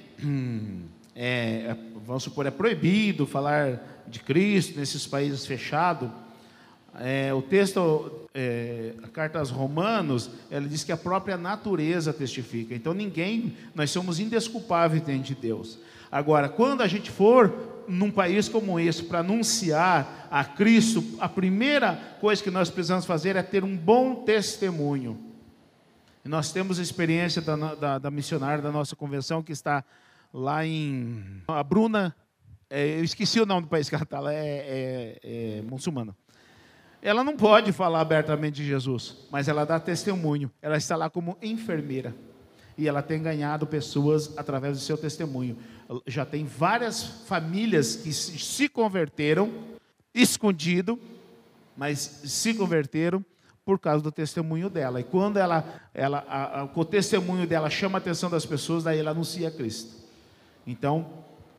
é, 1.16 1.74
vamos 2.04 2.22
supor, 2.22 2.44
é 2.44 2.50
proibido 2.50 3.26
falar 3.26 4.04
de 4.06 4.20
Cristo 4.20 4.78
nesses 4.78 5.06
países 5.06 5.46
fechados, 5.46 6.10
é, 7.00 7.32
o 7.32 7.40
texto, 7.40 8.28
é, 8.34 8.92
a 9.02 9.08
carta 9.08 9.38
aos 9.38 9.48
Romanos, 9.50 10.30
ela 10.50 10.68
diz 10.68 10.84
que 10.84 10.92
a 10.92 10.96
própria 10.96 11.38
natureza 11.38 12.12
testifica. 12.12 12.74
Então 12.74 12.92
ninguém, 12.92 13.56
nós 13.74 13.90
somos 13.90 14.20
indesculpáveis 14.20 15.04
diante 15.04 15.34
de 15.34 15.40
Deus. 15.40 15.78
Agora, 16.12 16.48
quando 16.48 16.82
a 16.82 16.86
gente 16.86 17.10
for 17.10 17.84
num 17.88 18.10
país 18.10 18.48
como 18.48 18.78
esse 18.78 19.02
para 19.02 19.20
anunciar 19.20 20.28
a 20.30 20.44
Cristo, 20.44 21.02
a 21.18 21.28
primeira 21.28 21.96
coisa 22.20 22.42
que 22.42 22.50
nós 22.50 22.68
precisamos 22.68 23.06
fazer 23.06 23.34
é 23.34 23.42
ter 23.42 23.64
um 23.64 23.76
bom 23.76 24.16
testemunho. 24.16 25.18
E 26.22 26.28
nós 26.28 26.52
temos 26.52 26.78
a 26.78 26.82
experiência 26.82 27.40
da, 27.40 27.56
da, 27.74 27.98
da 27.98 28.10
missionária 28.10 28.62
da 28.62 28.70
nossa 28.70 28.94
convenção 28.94 29.42
que 29.42 29.52
está 29.52 29.82
lá 30.34 30.66
em. 30.66 31.42
A 31.48 31.62
Bruna, 31.62 32.14
é, 32.68 32.98
eu 32.98 33.04
esqueci 33.04 33.40
o 33.40 33.46
nome 33.46 33.62
do 33.62 33.68
país 33.68 33.88
que 33.88 33.94
ela 33.94 34.04
está, 34.04 34.18
ela 34.18 34.34
é, 34.34 34.38
é, 34.44 35.20
é 35.58 35.62
muçulmana. 35.62 36.14
Ela 37.02 37.24
não 37.24 37.36
pode 37.36 37.72
falar 37.72 38.00
abertamente 38.00 38.56
de 38.56 38.66
Jesus, 38.66 39.16
mas 39.30 39.48
ela 39.48 39.64
dá 39.64 39.80
testemunho. 39.80 40.50
Ela 40.60 40.76
está 40.76 40.96
lá 40.96 41.08
como 41.08 41.36
enfermeira. 41.40 42.14
e 42.76 42.88
ela 42.88 43.02
tem 43.02 43.22
ganhado 43.22 43.66
pessoas 43.66 44.36
através 44.38 44.78
do 44.78 44.82
seu 44.82 44.96
testemunho. 44.96 45.56
Já 46.06 46.24
tem 46.24 46.46
várias 46.46 47.02
famílias 47.26 47.96
que 47.96 48.10
se 48.12 48.68
converteram, 48.70 49.52
escondido, 50.14 50.98
mas 51.76 51.98
se 51.98 52.54
converteram 52.54 53.24
por 53.64 53.78
causa 53.78 54.02
do 54.02 54.10
testemunho 54.10 54.70
dela. 54.70 55.00
E 55.00 55.04
quando 55.04 55.36
ela, 55.36 55.64
ela 55.92 56.24
a, 56.26 56.60
a, 56.60 56.64
o 56.74 56.84
testemunho 56.84 57.46
dela 57.46 57.68
chama 57.68 57.98
a 57.98 58.00
atenção 58.00 58.30
das 58.30 58.46
pessoas, 58.46 58.84
daí 58.84 58.98
ela 58.98 59.10
anuncia 59.10 59.50
Cristo. 59.50 59.94
Então, 60.66 61.06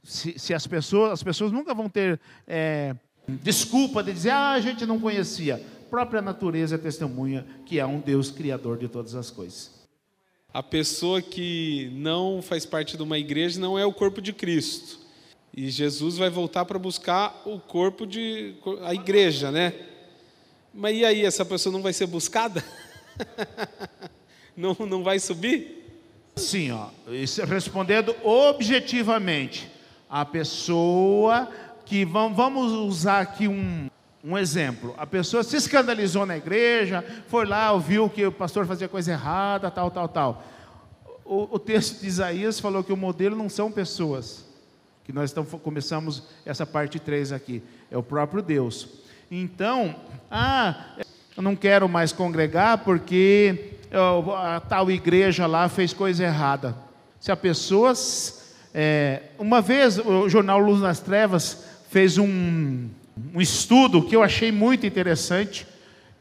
se, 0.04 0.38
se 0.40 0.54
as 0.54 0.66
pessoas, 0.66 1.12
as 1.12 1.24
pessoas 1.24 1.52
nunca 1.52 1.74
vão 1.74 1.88
ter 1.88 2.20
é, 2.48 2.96
desculpa 3.28 4.04
de 4.04 4.14
dizer, 4.14 4.32
ah, 4.32 4.52
a 4.52 4.60
gente 4.60 4.86
não 4.86 5.00
conhecia. 5.00 5.56
A 5.56 5.90
própria 5.90 6.22
natureza 6.22 6.76
é 6.76 6.78
testemunha 6.78 7.46
que 7.66 7.80
é 7.80 7.86
um 7.86 8.00
Deus 8.00 8.32
criador 8.32 8.78
de 8.78 8.88
todas 8.88 9.16
as 9.16 9.30
coisas. 9.30 9.82
A 10.54 10.62
pessoa 10.62 11.22
que 11.22 11.90
não 11.94 12.42
faz 12.42 12.66
parte 12.66 12.98
de 12.98 13.04
uma 13.04 13.18
igreja 13.18 13.60
não 13.60 13.80
é 13.80 13.86
o 13.86 13.94
corpo 13.94 14.22
de 14.22 14.34
Cristo. 14.34 15.00
E 15.54 15.70
Jesus 15.70 16.18
vai 16.18 16.30
voltar 16.30 16.66
para 16.66 16.80
buscar 16.80 17.42
o 17.46 17.60
corpo 17.60 18.06
de 18.06 18.56
a 18.84 18.94
igreja, 18.94 19.52
né? 19.52 19.74
Mas 20.74 20.96
e 20.96 21.06
aí, 21.06 21.26
essa 21.26 21.44
pessoa 21.44 21.74
não 21.74 21.82
vai 21.82 21.92
ser 21.92 22.08
buscada? 22.08 22.64
não, 24.56 24.76
não 24.88 25.04
vai 25.04 25.20
subir? 25.20 25.82
Sim, 26.36 26.72
ó, 26.72 26.88
respondendo 27.48 28.16
objetivamente, 28.24 29.70
a 30.10 30.24
pessoa 30.24 31.50
que 31.92 32.06
vamos 32.06 32.72
usar 32.72 33.20
aqui 33.20 33.50
um, 33.50 33.90
um 34.24 34.38
exemplo. 34.38 34.96
A 34.98 35.06
pessoa 35.06 35.44
se 35.44 35.58
escandalizou 35.58 36.26
na 36.26 36.38
igreja, 36.38 37.04
foi 37.28 37.46
lá, 37.46 37.74
ouviu 37.74 38.10
que 38.10 38.26
o 38.26 38.32
pastor 38.32 38.66
fazia 38.66 38.88
coisa 38.88 39.12
errada, 39.12 39.70
tal, 39.70 39.92
tal, 39.92 40.08
tal. 40.08 40.44
O, 41.26 41.56
o 41.56 41.60
texto 41.60 42.00
de 42.00 42.08
Isaías 42.08 42.62
falou 42.62 42.82
que 42.82 42.94
o 42.94 42.98
modelo 42.98 43.36
não 43.36 43.50
são 43.50 43.70
pessoas, 43.70 44.46
que 45.04 45.12
nós 45.12 45.32
estamos, 45.32 45.52
começamos 45.62 46.24
essa 46.46 46.66
parte 46.66 46.98
3 46.98 47.34
aqui, 47.34 47.62
é 47.92 47.98
o 47.98 48.04
próprio 48.04 48.42
Deus. 48.42 48.88
Então, 49.30 49.94
ah, 50.32 50.96
eu 51.36 51.44
não 51.44 51.58
quero 51.58 51.90
mais 51.90 52.14
congregar 52.14 52.86
porque 52.86 53.74
a 54.34 54.62
tal 54.62 54.90
igreja 54.90 55.46
lá 55.46 55.68
fez 55.68 55.92
coisa 55.92 56.24
errada. 56.24 56.74
Se 57.20 57.34
a 57.34 57.36
pessoa. 57.36 57.92
É, 58.74 59.24
uma 59.38 59.60
vez 59.60 59.98
o 59.98 60.30
jornal 60.30 60.58
Luz 60.58 60.80
nas 60.80 61.02
Trevas 61.02 61.70
fez 61.92 62.18
um, 62.18 62.88
um 63.36 63.42
estudo 63.42 64.02
que 64.02 64.16
eu 64.16 64.24
achei 64.24 64.50
muito 64.50 64.88
interessante, 64.88 65.68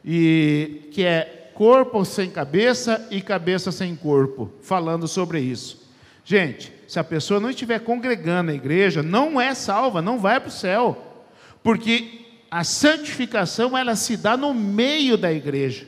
e 0.05 0.89
que 0.91 1.05
é 1.05 1.53
corpo 1.55 2.05
sem 2.05 2.29
cabeça 2.29 3.07
e 3.09 3.23
cabeça 3.23 3.71
sem 3.71 3.95
corpo, 3.95 4.51
falando 4.63 5.07
sobre 5.07 5.39
isso. 5.39 5.89
Gente, 6.25 6.73
se 6.89 6.99
a 6.99 7.05
pessoa 7.05 7.39
não 7.39 7.51
estiver 7.51 7.79
congregando 7.79 8.51
na 8.51 8.55
igreja, 8.55 9.01
não 9.01 9.41
é 9.41 9.55
salva, 9.55 10.03
não 10.03 10.19
vai 10.19 10.41
para 10.41 10.49
o 10.49 10.53
céu, 10.53 11.25
porque 11.63 12.21
a 12.51 12.65
santificação 12.65 13.79
ela 13.79 13.95
se 13.95 14.17
dá 14.17 14.37
no 14.37 14.53
meio 14.53 15.17
da 15.17 15.33
igreja. 15.33 15.87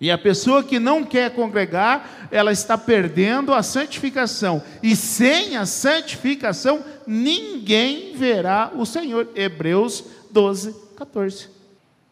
E 0.00 0.10
a 0.10 0.18
pessoa 0.18 0.62
que 0.62 0.78
não 0.78 1.04
quer 1.04 1.34
congregar, 1.34 2.28
ela 2.30 2.52
está 2.52 2.78
perdendo 2.78 3.52
a 3.52 3.62
santificação. 3.62 4.62
E 4.82 4.94
sem 4.94 5.56
a 5.56 5.66
santificação, 5.66 6.84
ninguém 7.06 8.14
verá 8.14 8.70
o 8.74 8.86
Senhor. 8.86 9.28
Hebreus 9.34 10.04
12, 10.30 10.74
14. 10.96 11.48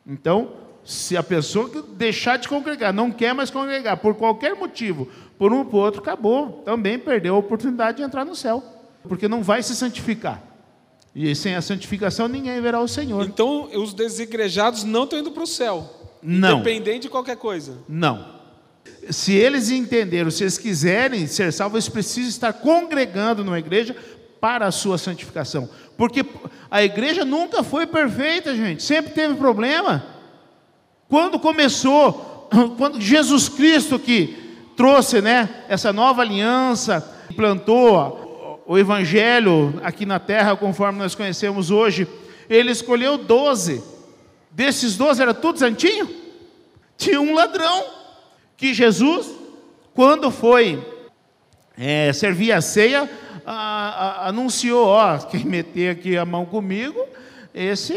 Então, 0.04 0.52
se 0.84 1.16
a 1.16 1.22
pessoa 1.22 1.70
deixar 1.96 2.38
de 2.38 2.48
congregar, 2.48 2.92
não 2.92 3.10
quer 3.12 3.32
mais 3.34 3.50
congregar, 3.50 3.96
por 3.98 4.14
qualquer 4.14 4.54
motivo, 4.56 5.08
por 5.38 5.52
um 5.52 5.58
ou 5.58 5.64
por 5.64 5.78
outro, 5.78 6.00
acabou. 6.00 6.62
Também 6.64 6.98
perdeu 6.98 7.36
a 7.36 7.38
oportunidade 7.38 7.98
de 7.98 8.02
entrar 8.02 8.24
no 8.24 8.34
céu. 8.34 8.62
Porque 9.02 9.28
não 9.28 9.42
vai 9.42 9.62
se 9.62 9.76
santificar. 9.76 10.42
E 11.14 11.34
sem 11.34 11.54
a 11.54 11.62
santificação, 11.62 12.26
ninguém 12.28 12.60
verá 12.60 12.80
o 12.80 12.88
Senhor. 12.88 13.24
Então, 13.26 13.70
os 13.74 13.94
desigrejados 13.94 14.82
não 14.82 15.04
estão 15.04 15.18
indo 15.18 15.30
para 15.30 15.44
o 15.44 15.46
céu. 15.46 16.05
Não. 16.28 16.58
Independente 16.58 17.02
de 17.02 17.08
qualquer 17.08 17.36
coisa. 17.36 17.78
Não. 17.88 18.34
Se 19.10 19.32
eles 19.32 19.70
entenderam, 19.70 20.28
se 20.28 20.42
eles 20.42 20.58
quiserem 20.58 21.24
ser 21.28 21.52
salvos, 21.52 21.84
eles 21.84 21.88
precisam 21.88 22.28
estar 22.28 22.52
congregando 22.52 23.44
numa 23.44 23.60
igreja 23.60 23.94
para 24.40 24.66
a 24.66 24.72
sua 24.72 24.98
santificação. 24.98 25.68
Porque 25.96 26.26
a 26.68 26.82
igreja 26.82 27.24
nunca 27.24 27.62
foi 27.62 27.86
perfeita, 27.86 28.56
gente. 28.56 28.82
Sempre 28.82 29.12
teve 29.12 29.36
problema. 29.36 30.04
Quando 31.08 31.38
começou, 31.38 32.48
quando 32.76 33.00
Jesus 33.00 33.48
Cristo 33.48 33.96
que 33.96 34.36
trouxe, 34.76 35.22
né, 35.22 35.48
essa 35.68 35.92
nova 35.92 36.22
aliança, 36.22 37.00
plantou 37.36 38.64
o 38.66 38.76
evangelho 38.76 39.80
aqui 39.84 40.04
na 40.04 40.18
terra, 40.18 40.56
conforme 40.56 40.98
nós 40.98 41.14
conhecemos 41.14 41.70
hoje, 41.70 42.08
ele 42.50 42.72
escolheu 42.72 43.16
doze 43.16 43.80
Desses 44.56 44.96
doze 44.96 45.20
era 45.20 45.34
tudo 45.34 45.58
santinho? 45.58 46.08
Tinha 46.96 47.20
um 47.20 47.34
ladrão 47.34 47.84
que 48.56 48.72
Jesus, 48.72 49.30
quando 49.92 50.30
foi 50.30 50.82
é, 51.76 52.10
servir 52.14 52.52
a 52.52 52.62
ceia, 52.62 53.06
a, 53.44 53.52
a, 53.52 54.28
anunciou: 54.28 54.86
ó, 54.86 55.18
quem 55.18 55.44
meter 55.44 55.90
aqui 55.90 56.16
a 56.16 56.24
mão 56.24 56.46
comigo, 56.46 56.98
esse 57.54 57.92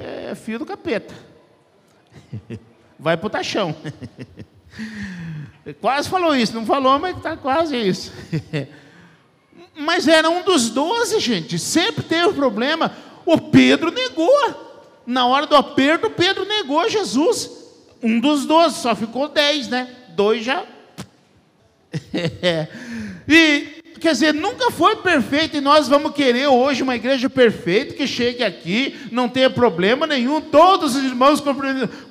é 0.00 0.34
filho 0.34 0.58
do 0.58 0.66
capeta. 0.66 1.14
Vai 2.98 3.16
para 3.16 3.26
o 3.28 3.30
taxão. 3.30 3.72
Quase 5.80 6.08
falou 6.08 6.34
isso, 6.34 6.56
não 6.56 6.66
falou, 6.66 6.98
mas 6.98 7.16
está 7.16 7.36
quase 7.36 7.76
isso. 7.76 8.12
mas 9.78 10.08
era 10.08 10.28
um 10.28 10.42
dos 10.42 10.70
doze, 10.70 11.20
gente. 11.20 11.56
Sempre 11.56 12.02
teve 12.02 12.32
problema. 12.32 12.92
O 13.24 13.38
Pedro 13.38 13.92
negou. 13.92 14.69
Na 15.10 15.26
hora 15.26 15.44
do 15.44 15.56
aperto, 15.56 16.08
Pedro 16.08 16.44
negou 16.44 16.88
Jesus. 16.88 17.50
Um 18.00 18.20
dos 18.20 18.46
doze, 18.46 18.76
só 18.76 18.94
ficou 18.94 19.26
dez, 19.26 19.66
né? 19.66 19.88
Dois 20.10 20.44
já. 20.44 20.62
e, 23.28 23.82
quer 23.98 24.12
dizer, 24.12 24.32
nunca 24.32 24.70
foi 24.70 24.94
perfeito 24.96 25.56
e 25.56 25.60
nós 25.60 25.88
vamos 25.88 26.14
querer 26.14 26.46
hoje 26.46 26.84
uma 26.84 26.94
igreja 26.94 27.28
perfeita 27.28 27.94
que 27.94 28.06
chegue 28.06 28.44
aqui, 28.44 28.96
não 29.10 29.28
tenha 29.28 29.50
problema 29.50 30.06
nenhum. 30.06 30.40
Todos 30.40 30.94
os 30.94 31.02
irmãos 31.02 31.42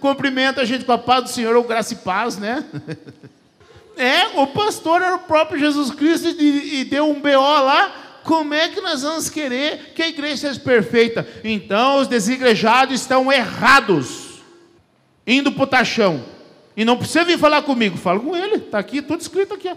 cumprimentam 0.01 0.61
a 0.61 0.65
gente 0.65 0.83
com 0.83 0.91
a 0.91 0.97
paz 0.97 1.23
do 1.23 1.29
Senhor, 1.29 1.55
ou 1.55 1.63
graça 1.63 1.93
e 1.93 1.97
paz, 1.97 2.37
né? 2.37 2.65
É, 4.01 4.39
o 4.39 4.47
pastor 4.47 5.01
era 5.01 5.15
o 5.15 5.19
próprio 5.19 5.59
Jesus 5.59 5.91
Cristo 5.91 6.29
e, 6.29 6.79
e 6.79 6.85
deu 6.85 7.09
um 7.09 7.19
BO 7.19 7.37
lá 7.37 8.08
como 8.23 8.53
é 8.53 8.69
que 8.69 8.81
nós 8.81 9.01
vamos 9.01 9.29
querer 9.29 9.93
que 9.93 10.01
a 10.01 10.07
igreja 10.07 10.37
seja 10.37 10.59
perfeita? 10.59 11.27
Então 11.43 11.99
os 11.99 12.07
desigrejados 12.07 12.99
estão 12.99 13.31
errados, 13.31 14.41
indo 15.25 15.51
para 15.51 15.63
o 15.63 15.67
taxão. 15.67 16.23
E 16.75 16.85
não 16.85 16.97
precisa 16.97 17.25
vir 17.25 17.37
falar 17.37 17.61
comigo, 17.63 17.97
fala 17.97 18.19
com 18.19 18.35
ele, 18.35 18.55
está 18.55 18.79
aqui, 18.79 19.01
tudo 19.01 19.21
escrito 19.21 19.53
aqui. 19.53 19.69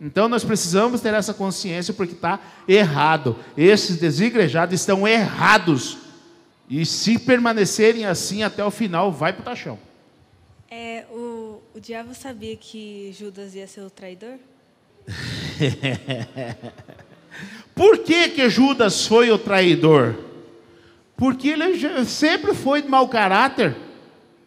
Então 0.00 0.28
nós 0.28 0.44
precisamos 0.44 1.00
ter 1.00 1.14
essa 1.14 1.32
consciência 1.32 1.94
porque 1.94 2.14
está 2.14 2.40
errado. 2.68 3.36
Esses 3.56 3.98
desigrejados 3.98 4.78
estão 4.78 5.06
errados. 5.06 5.98
E 6.68 6.84
se 6.84 7.18
permanecerem 7.18 8.04
assim 8.04 8.42
até 8.42 8.64
o 8.64 8.70
final, 8.70 9.12
vai 9.12 9.32
para 9.32 9.42
o 9.42 9.44
taxão. 9.44 9.78
É, 10.70 11.04
o, 11.10 11.60
o 11.74 11.80
diabo 11.80 12.14
sabia 12.14 12.56
que 12.56 13.14
Judas 13.16 13.54
ia 13.54 13.66
ser 13.66 13.82
o 13.82 13.90
traidor? 13.90 14.36
Por 17.74 17.98
que, 17.98 18.30
que 18.30 18.48
Judas 18.48 19.06
foi 19.06 19.30
o 19.30 19.36
traidor? 19.36 20.14
Porque 21.16 21.48
ele 21.48 22.04
sempre 22.04 22.54
foi 22.54 22.82
de 22.82 22.88
mau 22.88 23.06
caráter. 23.08 23.76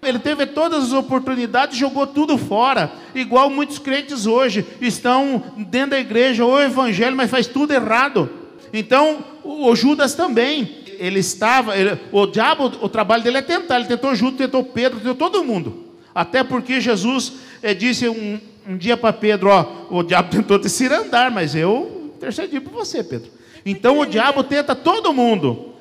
Ele 0.01 0.17
teve 0.17 0.45
todas 0.45 0.85
as 0.85 0.93
oportunidades 0.93 1.77
jogou 1.77 2.07
tudo 2.07 2.37
fora. 2.37 2.91
Igual 3.13 3.49
muitos 3.49 3.79
crentes 3.79 4.25
hoje 4.25 4.65
estão 4.79 5.43
dentro 5.57 5.91
da 5.91 5.99
igreja 5.99 6.45
ou 6.45 6.61
evangelho, 6.61 7.15
mas 7.15 7.29
faz 7.29 7.47
tudo 7.47 7.73
errado. 7.73 8.29
Então, 8.71 9.23
o 9.43 9.75
Judas 9.75 10.13
também. 10.13 10.77
Ele 10.99 11.19
estava, 11.19 11.77
ele, 11.77 11.97
o 12.11 12.25
diabo, 12.25 12.65
o 12.81 12.89
trabalho 12.89 13.23
dele 13.23 13.37
é 13.37 13.41
tentar. 13.41 13.77
Ele 13.77 13.87
tentou 13.87 14.13
Judas, 14.13 14.37
tentou 14.37 14.63
Pedro, 14.63 14.99
tentou 14.99 15.15
todo 15.15 15.43
mundo. 15.45 15.85
Até 16.13 16.43
porque 16.43 16.81
Jesus 16.81 17.33
é, 17.63 17.73
disse 17.73 18.09
um, 18.09 18.39
um 18.67 18.75
dia 18.75 18.97
para 18.97 19.13
Pedro: 19.13 19.49
Ó, 19.49 19.65
o 19.89 20.03
diabo 20.03 20.29
tentou 20.35 20.59
te 20.59 20.69
cirandar, 20.69 21.31
mas 21.31 21.55
eu 21.55 21.98
intercedi 22.19 22.59
por 22.59 22.73
você, 22.73 23.03
Pedro. 23.03 23.31
Então 23.65 23.99
o 23.99 24.05
diabo 24.05 24.43
tenta 24.43 24.75
todo 24.75 25.13
mundo. 25.13 25.73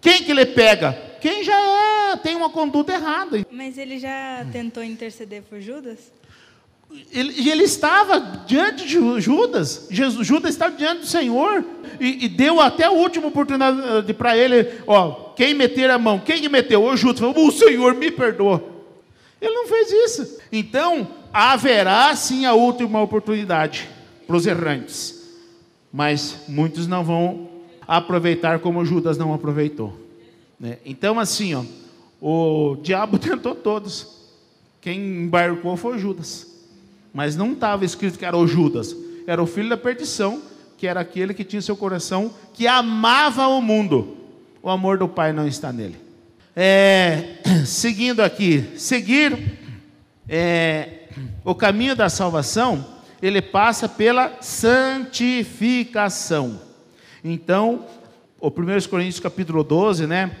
Quem 0.00 0.22
que 0.22 0.30
ele 0.30 0.46
pega? 0.46 0.92
Quem 1.20 1.42
já 1.42 1.58
é, 2.12 2.16
tem 2.16 2.36
uma 2.36 2.50
conduta 2.50 2.92
errada. 2.92 3.44
Mas 3.50 3.76
ele 3.76 3.98
já 3.98 4.46
tentou 4.52 4.82
interceder 4.82 5.42
por 5.42 5.60
Judas? 5.60 6.12
Ele, 7.10 7.50
ele 7.50 7.64
estava 7.64 8.44
diante 8.46 8.86
de 8.86 9.20
Judas. 9.20 9.88
Jesus, 9.90 10.26
Judas 10.26 10.50
estava 10.50 10.76
diante 10.76 11.00
do 11.00 11.06
Senhor 11.06 11.64
e, 11.98 12.26
e 12.26 12.28
deu 12.28 12.60
até 12.60 12.84
a 12.84 12.90
última 12.90 13.28
oportunidade 13.28 14.12
para 14.14 14.36
ele. 14.36 14.80
Ó, 14.86 15.32
quem 15.34 15.54
meter 15.54 15.90
a 15.90 15.98
mão? 15.98 16.20
Quem 16.20 16.40
que 16.40 16.48
meteu? 16.48 16.84
O 16.84 16.96
Judas 16.96 17.18
falou: 17.20 17.48
O 17.48 17.50
Senhor 17.50 17.94
me 17.94 18.10
perdoa. 18.10 18.62
Ele 19.40 19.54
não 19.54 19.66
fez 19.66 19.90
isso. 19.90 20.38
Então 20.52 21.08
haverá 21.32 22.14
sim 22.14 22.46
a 22.46 22.52
última 22.52 23.02
oportunidade. 23.02 23.88
para 24.26 24.36
os 24.36 24.46
errantes. 24.46 25.13
Mas 25.96 26.40
muitos 26.48 26.88
não 26.88 27.04
vão 27.04 27.48
aproveitar 27.86 28.58
como 28.58 28.84
Judas 28.84 29.16
não 29.16 29.32
aproveitou. 29.32 29.96
Né? 30.58 30.78
Então, 30.84 31.20
assim, 31.20 31.54
ó, 31.54 31.62
o 32.20 32.76
diabo 32.82 33.16
tentou 33.20 33.54
todos. 33.54 34.08
Quem 34.80 35.22
embarcou 35.22 35.76
foi 35.76 35.96
Judas. 36.00 36.48
Mas 37.12 37.36
não 37.36 37.52
estava 37.52 37.84
escrito 37.84 38.18
que 38.18 38.24
era 38.24 38.36
o 38.36 38.44
Judas, 38.44 38.96
era 39.24 39.40
o 39.40 39.46
filho 39.46 39.68
da 39.68 39.76
perdição, 39.76 40.42
que 40.76 40.88
era 40.88 40.98
aquele 40.98 41.32
que 41.32 41.44
tinha 41.44 41.62
seu 41.62 41.76
coração, 41.76 42.34
que 42.52 42.66
amava 42.66 43.46
o 43.46 43.62
mundo. 43.62 44.16
O 44.60 44.68
amor 44.68 44.98
do 44.98 45.06
Pai 45.08 45.32
não 45.32 45.46
está 45.46 45.72
nele. 45.72 45.96
É, 46.56 47.36
seguindo 47.64 48.18
aqui, 48.18 48.68
seguir 48.76 49.60
é, 50.28 51.06
o 51.44 51.54
caminho 51.54 51.94
da 51.94 52.08
salvação, 52.08 52.93
ele 53.26 53.40
passa 53.40 53.88
pela 53.88 54.42
santificação. 54.42 56.60
Então, 57.24 57.86
o 58.38 58.48
1 58.48 58.52
Coríntios 58.90 59.18
capítulo 59.18 59.64
12, 59.64 60.06
né? 60.06 60.36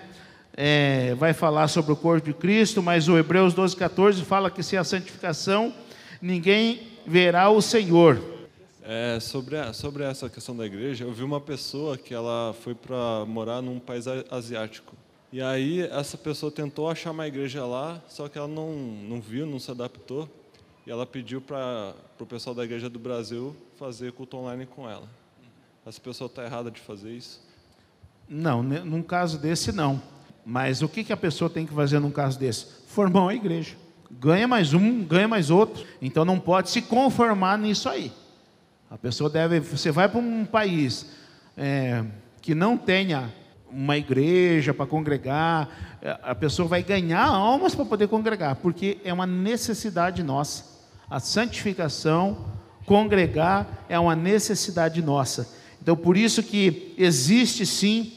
É, 0.54 1.14
vai 1.14 1.32
falar 1.32 1.68
sobre 1.68 1.92
o 1.92 1.96
corpo 1.96 2.26
de 2.26 2.34
Cristo, 2.34 2.82
mas 2.82 3.08
o 3.08 3.16
Hebreus 3.16 3.54
12, 3.54 3.74
14 3.74 4.22
fala 4.22 4.50
que 4.50 4.62
sem 4.62 4.78
a 4.78 4.84
santificação 4.84 5.72
ninguém 6.20 6.82
verá 7.06 7.48
o 7.48 7.62
Senhor. 7.62 8.22
É, 8.82 9.18
sobre, 9.18 9.56
a, 9.56 9.72
sobre 9.72 10.04
essa 10.04 10.28
questão 10.28 10.54
da 10.54 10.66
igreja, 10.66 11.06
eu 11.06 11.12
vi 11.12 11.22
uma 11.22 11.40
pessoa 11.40 11.96
que 11.96 12.12
ela 12.12 12.54
foi 12.60 12.74
para 12.74 13.24
morar 13.26 13.62
num 13.62 13.80
país 13.80 14.04
asiático. 14.30 14.94
E 15.32 15.40
aí 15.40 15.80
essa 15.80 16.18
pessoa 16.18 16.52
tentou 16.52 16.90
achar 16.90 17.12
uma 17.12 17.26
igreja 17.26 17.64
lá, 17.64 18.02
só 18.08 18.28
que 18.28 18.36
ela 18.36 18.46
não, 18.46 18.74
não 18.74 19.22
viu, 19.22 19.46
não 19.46 19.58
se 19.58 19.70
adaptou. 19.70 20.28
E 20.86 20.90
ela 20.90 21.06
pediu 21.06 21.40
para 21.40 21.94
o 22.20 22.26
pessoal 22.26 22.54
da 22.54 22.62
igreja 22.62 22.90
do 22.90 22.98
Brasil 22.98 23.56
fazer 23.78 24.12
culto 24.12 24.36
online 24.36 24.66
com 24.66 24.88
ela. 24.88 25.08
Essa 25.86 26.00
pessoa 26.00 26.26
está 26.26 26.44
errada 26.44 26.70
de 26.70 26.80
fazer 26.80 27.10
isso? 27.10 27.40
Não, 28.28 28.62
num 28.62 29.02
caso 29.02 29.38
desse 29.38 29.72
não. 29.72 30.00
Mas 30.44 30.82
o 30.82 30.88
que, 30.88 31.02
que 31.02 31.12
a 31.12 31.16
pessoa 31.16 31.48
tem 31.48 31.64
que 31.66 31.72
fazer 31.72 31.98
num 31.98 32.10
caso 32.10 32.38
desse? 32.38 32.66
Formar 32.86 33.22
uma 33.22 33.34
igreja. 33.34 33.76
Ganha 34.10 34.46
mais 34.46 34.74
um, 34.74 35.02
ganha 35.02 35.26
mais 35.26 35.50
outro. 35.50 35.86
Então 36.02 36.24
não 36.24 36.38
pode 36.38 36.70
se 36.70 36.82
conformar 36.82 37.58
nisso 37.58 37.88
aí. 37.88 38.12
A 38.90 38.98
pessoa 38.98 39.30
deve. 39.30 39.60
Você 39.60 39.90
vai 39.90 40.08
para 40.08 40.20
um 40.20 40.44
país 40.44 41.06
é, 41.56 42.04
que 42.42 42.54
não 42.54 42.76
tenha 42.76 43.32
uma 43.70 43.96
igreja 43.96 44.72
para 44.72 44.86
congregar, 44.86 45.98
é, 46.00 46.16
a 46.22 46.34
pessoa 46.34 46.68
vai 46.68 46.82
ganhar 46.82 47.26
almas 47.26 47.74
para 47.74 47.84
poder 47.84 48.06
congregar, 48.06 48.56
porque 48.56 48.98
é 49.02 49.12
uma 49.12 49.26
necessidade 49.26 50.22
nossa. 50.22 50.73
A 51.08 51.20
santificação, 51.20 52.46
congregar, 52.86 53.84
é 53.88 53.98
uma 53.98 54.16
necessidade 54.16 55.02
nossa. 55.02 55.48
Então, 55.80 55.96
por 55.96 56.16
isso 56.16 56.42
que 56.42 56.94
existe 56.96 57.66
sim 57.66 58.12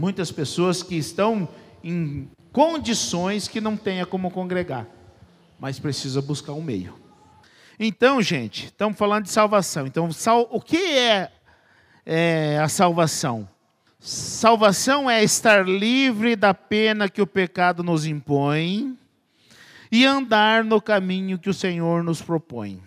muitas 0.00 0.32
pessoas 0.32 0.82
que 0.82 0.96
estão 0.96 1.48
em 1.84 2.28
condições 2.52 3.48
que 3.48 3.60
não 3.60 3.76
tenha 3.76 4.04
como 4.04 4.30
congregar, 4.30 4.86
mas 5.58 5.78
precisa 5.78 6.20
buscar 6.20 6.52
um 6.52 6.62
meio. 6.62 6.94
Então, 7.78 8.20
gente, 8.22 8.66
estamos 8.66 8.96
falando 8.98 9.24
de 9.24 9.30
salvação. 9.30 9.86
Então, 9.86 10.08
o 10.50 10.60
que 10.60 10.76
é, 10.76 11.30
é 12.04 12.58
a 12.62 12.68
salvação? 12.68 13.48
Salvação 13.98 15.08
é 15.08 15.22
estar 15.22 15.66
livre 15.66 16.34
da 16.34 16.52
pena 16.52 17.08
que 17.08 17.22
o 17.22 17.26
pecado 17.26 17.82
nos 17.82 18.04
impõe 18.04 18.98
e 19.92 20.06
andar 20.06 20.64
no 20.64 20.80
caminho 20.80 21.38
que 21.38 21.50
o 21.50 21.54
Senhor 21.54 22.02
nos 22.02 22.22
propõe. 22.22 22.82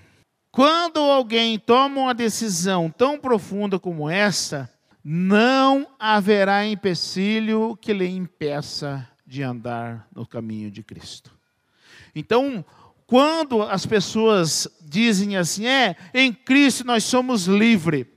Quando 0.52 1.00
alguém 1.00 1.60
toma 1.60 2.02
uma 2.02 2.14
decisão 2.16 2.90
tão 2.90 3.20
profunda 3.20 3.78
como 3.78 4.10
esta, 4.10 4.68
não 5.04 5.88
haverá 6.00 6.66
empecilho 6.66 7.78
que 7.80 7.94
lhe 7.94 8.08
impeça 8.08 9.08
de 9.24 9.44
andar 9.44 10.08
no 10.16 10.26
caminho 10.26 10.72
de 10.72 10.82
Cristo. 10.82 11.32
Então, 12.16 12.66
quando 13.06 13.62
as 13.62 13.86
pessoas 13.86 14.68
dizem 14.82 15.38
assim, 15.38 15.68
é, 15.68 15.96
em 16.12 16.34
Cristo 16.34 16.84
nós 16.86 17.04
somos 17.04 17.46
livres. 17.46 18.08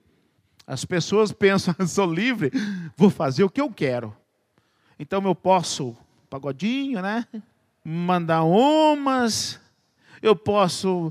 As 0.66 0.86
pessoas 0.86 1.30
pensam, 1.30 1.74
sou 1.86 2.10
livre, 2.10 2.50
vou 2.96 3.10
fazer 3.10 3.44
o 3.44 3.50
que 3.50 3.60
eu 3.60 3.70
quero. 3.70 4.16
Então 4.98 5.22
eu 5.24 5.34
posso, 5.34 5.94
pagodinho, 6.30 7.02
né? 7.02 7.26
Mandar 7.90 8.44
umas, 8.44 9.58
eu 10.20 10.36
posso. 10.36 11.10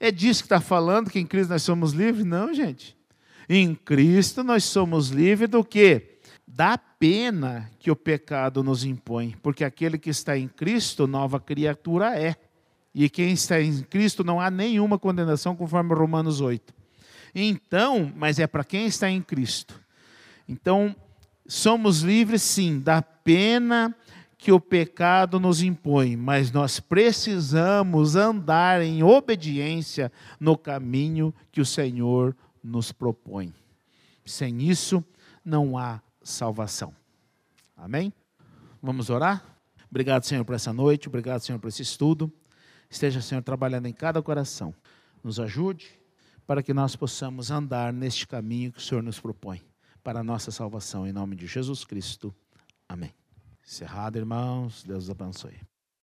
É 0.00 0.10
disso 0.10 0.42
que 0.42 0.46
está 0.46 0.60
falando, 0.60 1.10
que 1.10 1.20
em 1.20 1.24
Cristo 1.24 1.50
nós 1.50 1.62
somos 1.62 1.92
livres? 1.92 2.24
Não, 2.24 2.52
gente. 2.52 2.96
Em 3.48 3.72
Cristo 3.72 4.42
nós 4.42 4.64
somos 4.64 5.10
livres 5.10 5.48
do 5.48 5.62
quê? 5.62 6.18
Da 6.44 6.76
pena 6.76 7.70
que 7.78 7.88
o 7.88 7.94
pecado 7.94 8.64
nos 8.64 8.82
impõe. 8.82 9.36
Porque 9.40 9.62
aquele 9.62 9.96
que 9.96 10.10
está 10.10 10.36
em 10.36 10.48
Cristo, 10.48 11.06
nova 11.06 11.38
criatura 11.38 12.18
é. 12.18 12.34
E 12.92 13.08
quem 13.08 13.32
está 13.32 13.60
em 13.60 13.80
Cristo 13.84 14.24
não 14.24 14.40
há 14.40 14.50
nenhuma 14.50 14.98
condenação, 14.98 15.54
conforme 15.54 15.94
Romanos 15.94 16.40
8. 16.40 16.74
Então, 17.32 18.12
mas 18.16 18.40
é 18.40 18.46
para 18.48 18.64
quem 18.64 18.86
está 18.86 19.08
em 19.08 19.22
Cristo. 19.22 19.80
Então, 20.48 20.96
somos 21.46 22.00
livres 22.00 22.42
sim 22.42 22.80
da 22.80 23.02
pena 23.02 23.94
que 24.38 24.52
o 24.52 24.60
pecado 24.60 25.40
nos 25.40 25.62
impõe, 25.62 26.16
mas 26.16 26.52
nós 26.52 26.78
precisamos 26.78 28.14
andar 28.14 28.80
em 28.80 29.02
obediência 29.02 30.12
no 30.38 30.56
caminho 30.56 31.34
que 31.50 31.60
o 31.60 31.66
Senhor 31.66 32.36
nos 32.62 32.92
propõe. 32.92 33.52
Sem 34.24 34.62
isso, 34.62 35.04
não 35.44 35.76
há 35.76 36.00
salvação. 36.22 36.94
Amém? 37.76 38.12
Vamos 38.80 39.10
orar? 39.10 39.44
Obrigado, 39.90 40.24
Senhor, 40.24 40.44
por 40.44 40.54
essa 40.54 40.72
noite, 40.72 41.08
obrigado, 41.08 41.40
Senhor, 41.40 41.58
por 41.58 41.68
esse 41.68 41.82
estudo. 41.82 42.32
Esteja, 42.88 43.20
Senhor, 43.20 43.42
trabalhando 43.42 43.86
em 43.86 43.92
cada 43.92 44.22
coração. 44.22 44.72
Nos 45.22 45.40
ajude 45.40 45.98
para 46.46 46.62
que 46.62 46.72
nós 46.72 46.94
possamos 46.94 47.50
andar 47.50 47.92
neste 47.92 48.26
caminho 48.26 48.72
que 48.72 48.78
o 48.78 48.82
Senhor 48.82 49.02
nos 49.02 49.18
propõe 49.18 49.60
para 50.02 50.20
a 50.20 50.24
nossa 50.24 50.50
salvação. 50.50 51.06
Em 51.06 51.12
nome 51.12 51.34
de 51.34 51.46
Jesus 51.46 51.84
Cristo. 51.84 52.34
Amém. 52.88 53.17
Cerrado, 53.68 54.16
irmãos. 54.16 54.82
Deus 54.82 55.10
abençoe. 55.10 55.67